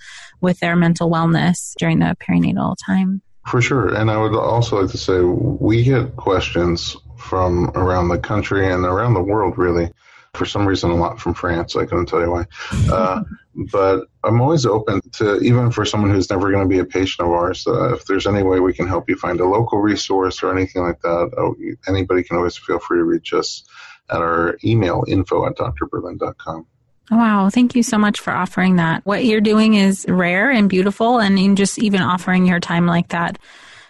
with 0.42 0.60
their 0.62 0.76
mental 0.76 1.12
wellness 1.12 1.74
during 1.78 2.00
the 2.00 2.18
perinatal 2.20 2.76
time. 2.84 3.22
For 3.46 3.62
sure. 3.62 3.94
And 3.94 4.10
I 4.10 4.18
would 4.18 4.34
also 4.34 4.82
like 4.82 4.90
to 4.92 4.98
say 4.98 5.20
we 5.22 5.84
get 5.84 6.16
questions 6.16 6.98
from 7.20 7.70
around 7.76 8.08
the 8.08 8.18
country 8.18 8.68
and 8.68 8.84
around 8.84 9.14
the 9.14 9.22
world, 9.22 9.60
really. 9.60 9.92
For 10.36 10.46
some 10.46 10.68
reason, 10.68 10.92
a 10.92 10.96
lot 10.96 11.20
from 11.20 11.34
France. 11.34 11.76
I 11.76 11.86
couldn't 11.86 12.08
tell 12.08 12.22
you 12.22 12.32
why. 12.32 12.46
Uh, 12.92 13.24
but 13.72 14.08
I'm 14.24 14.42
always 14.42 14.66
open 14.66 15.02
to, 15.14 15.40
even 15.40 15.72
for 15.72 15.86
someone 15.86 16.12
who's 16.12 16.30
never 16.30 16.52
going 16.52 16.64
to 16.64 16.70
be 16.70 16.80
a 16.80 16.86
patient 16.86 17.28
of 17.28 17.34
ours, 17.34 17.66
uh, 17.68 17.94
if 17.94 18.06
there's 18.06 18.28
any 18.28 18.44
way 18.44 18.60
we 18.60 18.74
can 18.74 18.88
help 18.88 19.10
you 19.10 19.16
find 19.16 19.40
a 19.40 19.46
local 19.46 19.80
resource 19.80 20.44
or 20.44 20.56
anything 20.56 20.82
like 20.82 21.02
that, 21.02 21.32
oh, 21.38 21.56
anybody 21.88 22.24
can 22.24 22.38
always 22.38 22.58
feel 22.58 22.80
free 22.80 23.00
to 23.00 23.04
reach 23.04 23.34
us 23.34 23.64
at 24.10 24.18
our 24.18 24.58
email 24.64 25.04
info 25.08 25.46
at 25.48 25.56
drberlin.com. 25.56 26.68
Wow, 27.12 27.50
thank 27.50 27.76
you 27.76 27.84
so 27.84 27.98
much 27.98 28.20
for 28.20 28.34
offering 28.34 28.78
that. 28.78 29.06
What 29.06 29.26
you're 29.26 29.42
doing 29.42 29.76
is 29.76 30.06
rare 30.10 30.50
and 30.50 30.68
beautiful, 30.68 31.20
and 31.20 31.38
in 31.38 31.56
just 31.56 31.78
even 31.78 32.02
offering 32.02 32.48
your 32.48 32.60
time 32.60 32.88
like 32.88 33.10
that 33.10 33.38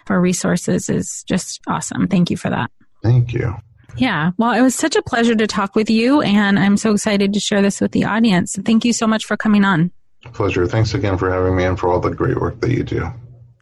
for 0.04 0.20
resources 0.20 0.88
is 0.90 1.24
just 1.26 1.60
awesome. 1.66 2.08
Thank 2.08 2.30
you 2.30 2.36
for 2.36 2.50
that. 2.50 2.70
Thank 3.02 3.32
you. 3.32 3.54
Yeah, 3.96 4.32
well, 4.36 4.52
it 4.52 4.62
was 4.62 4.74
such 4.74 4.96
a 4.96 5.02
pleasure 5.02 5.34
to 5.34 5.46
talk 5.46 5.74
with 5.74 5.90
you, 5.90 6.20
and 6.20 6.58
I'm 6.58 6.76
so 6.76 6.92
excited 6.92 7.32
to 7.32 7.40
share 7.40 7.62
this 7.62 7.80
with 7.80 7.92
the 7.92 8.04
audience. 8.04 8.56
Thank 8.64 8.84
you 8.84 8.92
so 8.92 9.06
much 9.06 9.24
for 9.24 9.36
coming 9.36 9.64
on. 9.64 9.90
Pleasure. 10.32 10.66
Thanks 10.66 10.94
again 10.94 11.18
for 11.18 11.30
having 11.30 11.56
me 11.56 11.64
and 11.64 11.78
for 11.78 11.88
all 11.88 12.00
the 12.00 12.10
great 12.10 12.40
work 12.40 12.60
that 12.60 12.70
you 12.70 12.82
do. 12.82 13.10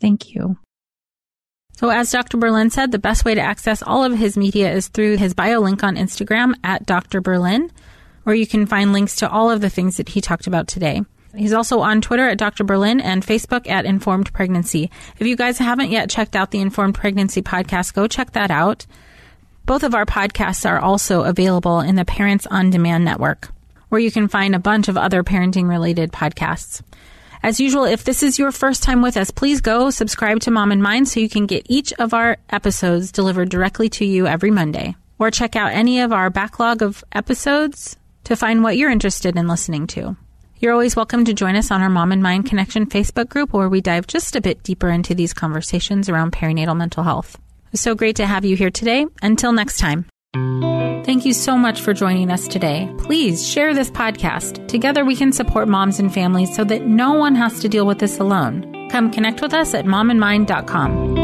Thank 0.01 0.35
you. 0.35 0.59
So, 1.76 1.91
as 1.91 2.11
Dr. 2.11 2.37
Berlin 2.37 2.70
said, 2.70 2.93
the 2.93 2.99
best 2.99 3.24
way 3.24 3.35
to 3.35 3.41
access 3.41 3.82
all 3.82 4.05
of 4.05 4.16
his 4.16 4.37
media 4.37 4.72
is 4.72 4.89
through 4.89 5.16
his 5.16 5.35
bio 5.35 5.61
link 5.61 5.82
on 5.82 5.97
Instagram 5.97 6.55
at 6.62 6.87
Dr. 6.87 7.20
Berlin, 7.20 7.70
where 8.22 8.37
you 8.37 8.47
can 8.47 8.66
find 8.66 8.93
links 8.93 9.16
to 9.16 9.28
all 9.28 9.51
of 9.51 9.61
the 9.61 9.70
things 9.70 9.97
that 9.97 10.09
he 10.09 10.20
talked 10.20 10.47
about 10.47 10.68
today. 10.68 11.03
He's 11.37 11.53
also 11.53 11.80
on 11.80 12.01
Twitter 12.01 12.28
at 12.28 12.39
Dr. 12.39 12.62
Berlin 12.62 13.01
and 13.01 13.26
Facebook 13.26 13.68
at 13.68 13.85
Informed 13.85 14.32
Pregnancy. 14.32 14.91
If 15.18 15.26
you 15.26 15.37
guys 15.37 15.59
haven't 15.59 15.91
yet 15.91 16.09
checked 16.09 16.37
out 16.37 16.53
the 16.53 16.61
Informed 16.61 16.95
Pregnancy 16.95 17.43
podcast, 17.43 17.93
go 17.93 18.07
check 18.07 18.32
that 18.32 18.53
out. 18.53 18.87
Both 19.66 19.82
of 19.82 19.94
our 19.94 20.04
podcasts 20.04 20.68
are 20.68 20.78
also 20.78 21.22
available 21.22 21.80
in 21.80 21.96
the 21.96 22.04
Parents 22.04 22.46
on 22.46 22.68
Demand 22.68 23.02
network, 23.02 23.48
where 23.88 24.00
you 24.00 24.10
can 24.10 24.28
find 24.28 24.54
a 24.54 24.58
bunch 24.58 24.88
of 24.88 24.98
other 24.98 25.24
parenting 25.24 25.70
related 25.70 26.12
podcasts. 26.12 26.82
As 27.42 27.60
usual, 27.60 27.84
if 27.84 28.04
this 28.04 28.22
is 28.22 28.38
your 28.38 28.52
first 28.52 28.82
time 28.82 29.00
with 29.00 29.16
us, 29.16 29.30
please 29.30 29.62
go 29.62 29.88
subscribe 29.88 30.40
to 30.40 30.50
Mom 30.50 30.70
and 30.70 30.82
Mind 30.82 31.08
so 31.08 31.18
you 31.18 31.30
can 31.30 31.46
get 31.46 31.64
each 31.66 31.94
of 31.94 32.12
our 32.12 32.36
episodes 32.50 33.10
delivered 33.10 33.48
directly 33.48 33.88
to 33.88 34.04
you 34.04 34.26
every 34.26 34.50
Monday. 34.50 34.96
Or 35.18 35.30
check 35.30 35.56
out 35.56 35.72
any 35.72 36.00
of 36.00 36.12
our 36.12 36.28
backlog 36.28 36.82
of 36.82 37.02
episodes 37.12 37.96
to 38.24 38.36
find 38.36 38.62
what 38.62 38.76
you're 38.76 38.90
interested 38.90 39.34
in 39.34 39.48
listening 39.48 39.86
to. 39.88 40.14
You're 40.58 40.72
always 40.72 40.94
welcome 40.94 41.24
to 41.24 41.32
join 41.32 41.56
us 41.56 41.70
on 41.70 41.80
our 41.80 41.90
Mom 41.90 42.12
and 42.12 42.22
Mind 42.22 42.44
Connection 42.46 42.84
Facebook 42.84 43.30
group 43.30 43.54
where 43.54 43.70
we 43.70 43.80
dive 43.80 44.06
just 44.06 44.36
a 44.36 44.42
bit 44.42 44.62
deeper 44.62 44.90
into 44.90 45.14
these 45.14 45.32
conversations 45.32 46.10
around 46.10 46.32
perinatal 46.32 46.76
mental 46.76 47.02
health. 47.02 47.38
So 47.74 47.94
great 47.94 48.16
to 48.16 48.26
have 48.26 48.44
you 48.44 48.56
here 48.56 48.70
today. 48.70 49.06
Until 49.22 49.52
next 49.52 49.78
time. 49.78 50.06
Thank 51.04 51.26
you 51.26 51.32
so 51.32 51.56
much 51.56 51.80
for 51.80 51.92
joining 51.92 52.30
us 52.30 52.48
today. 52.48 52.92
Please 52.98 53.46
share 53.46 53.74
this 53.74 53.90
podcast. 53.90 54.66
Together 54.68 55.04
we 55.04 55.16
can 55.16 55.32
support 55.32 55.68
moms 55.68 55.98
and 55.98 56.12
families 56.12 56.54
so 56.56 56.64
that 56.64 56.86
no 56.86 57.12
one 57.12 57.34
has 57.34 57.60
to 57.60 57.68
deal 57.68 57.86
with 57.86 57.98
this 57.98 58.18
alone. 58.18 58.88
Come 58.90 59.10
connect 59.10 59.42
with 59.42 59.52
us 59.52 59.74
at 59.74 59.84
momandmind.com. 59.84 61.23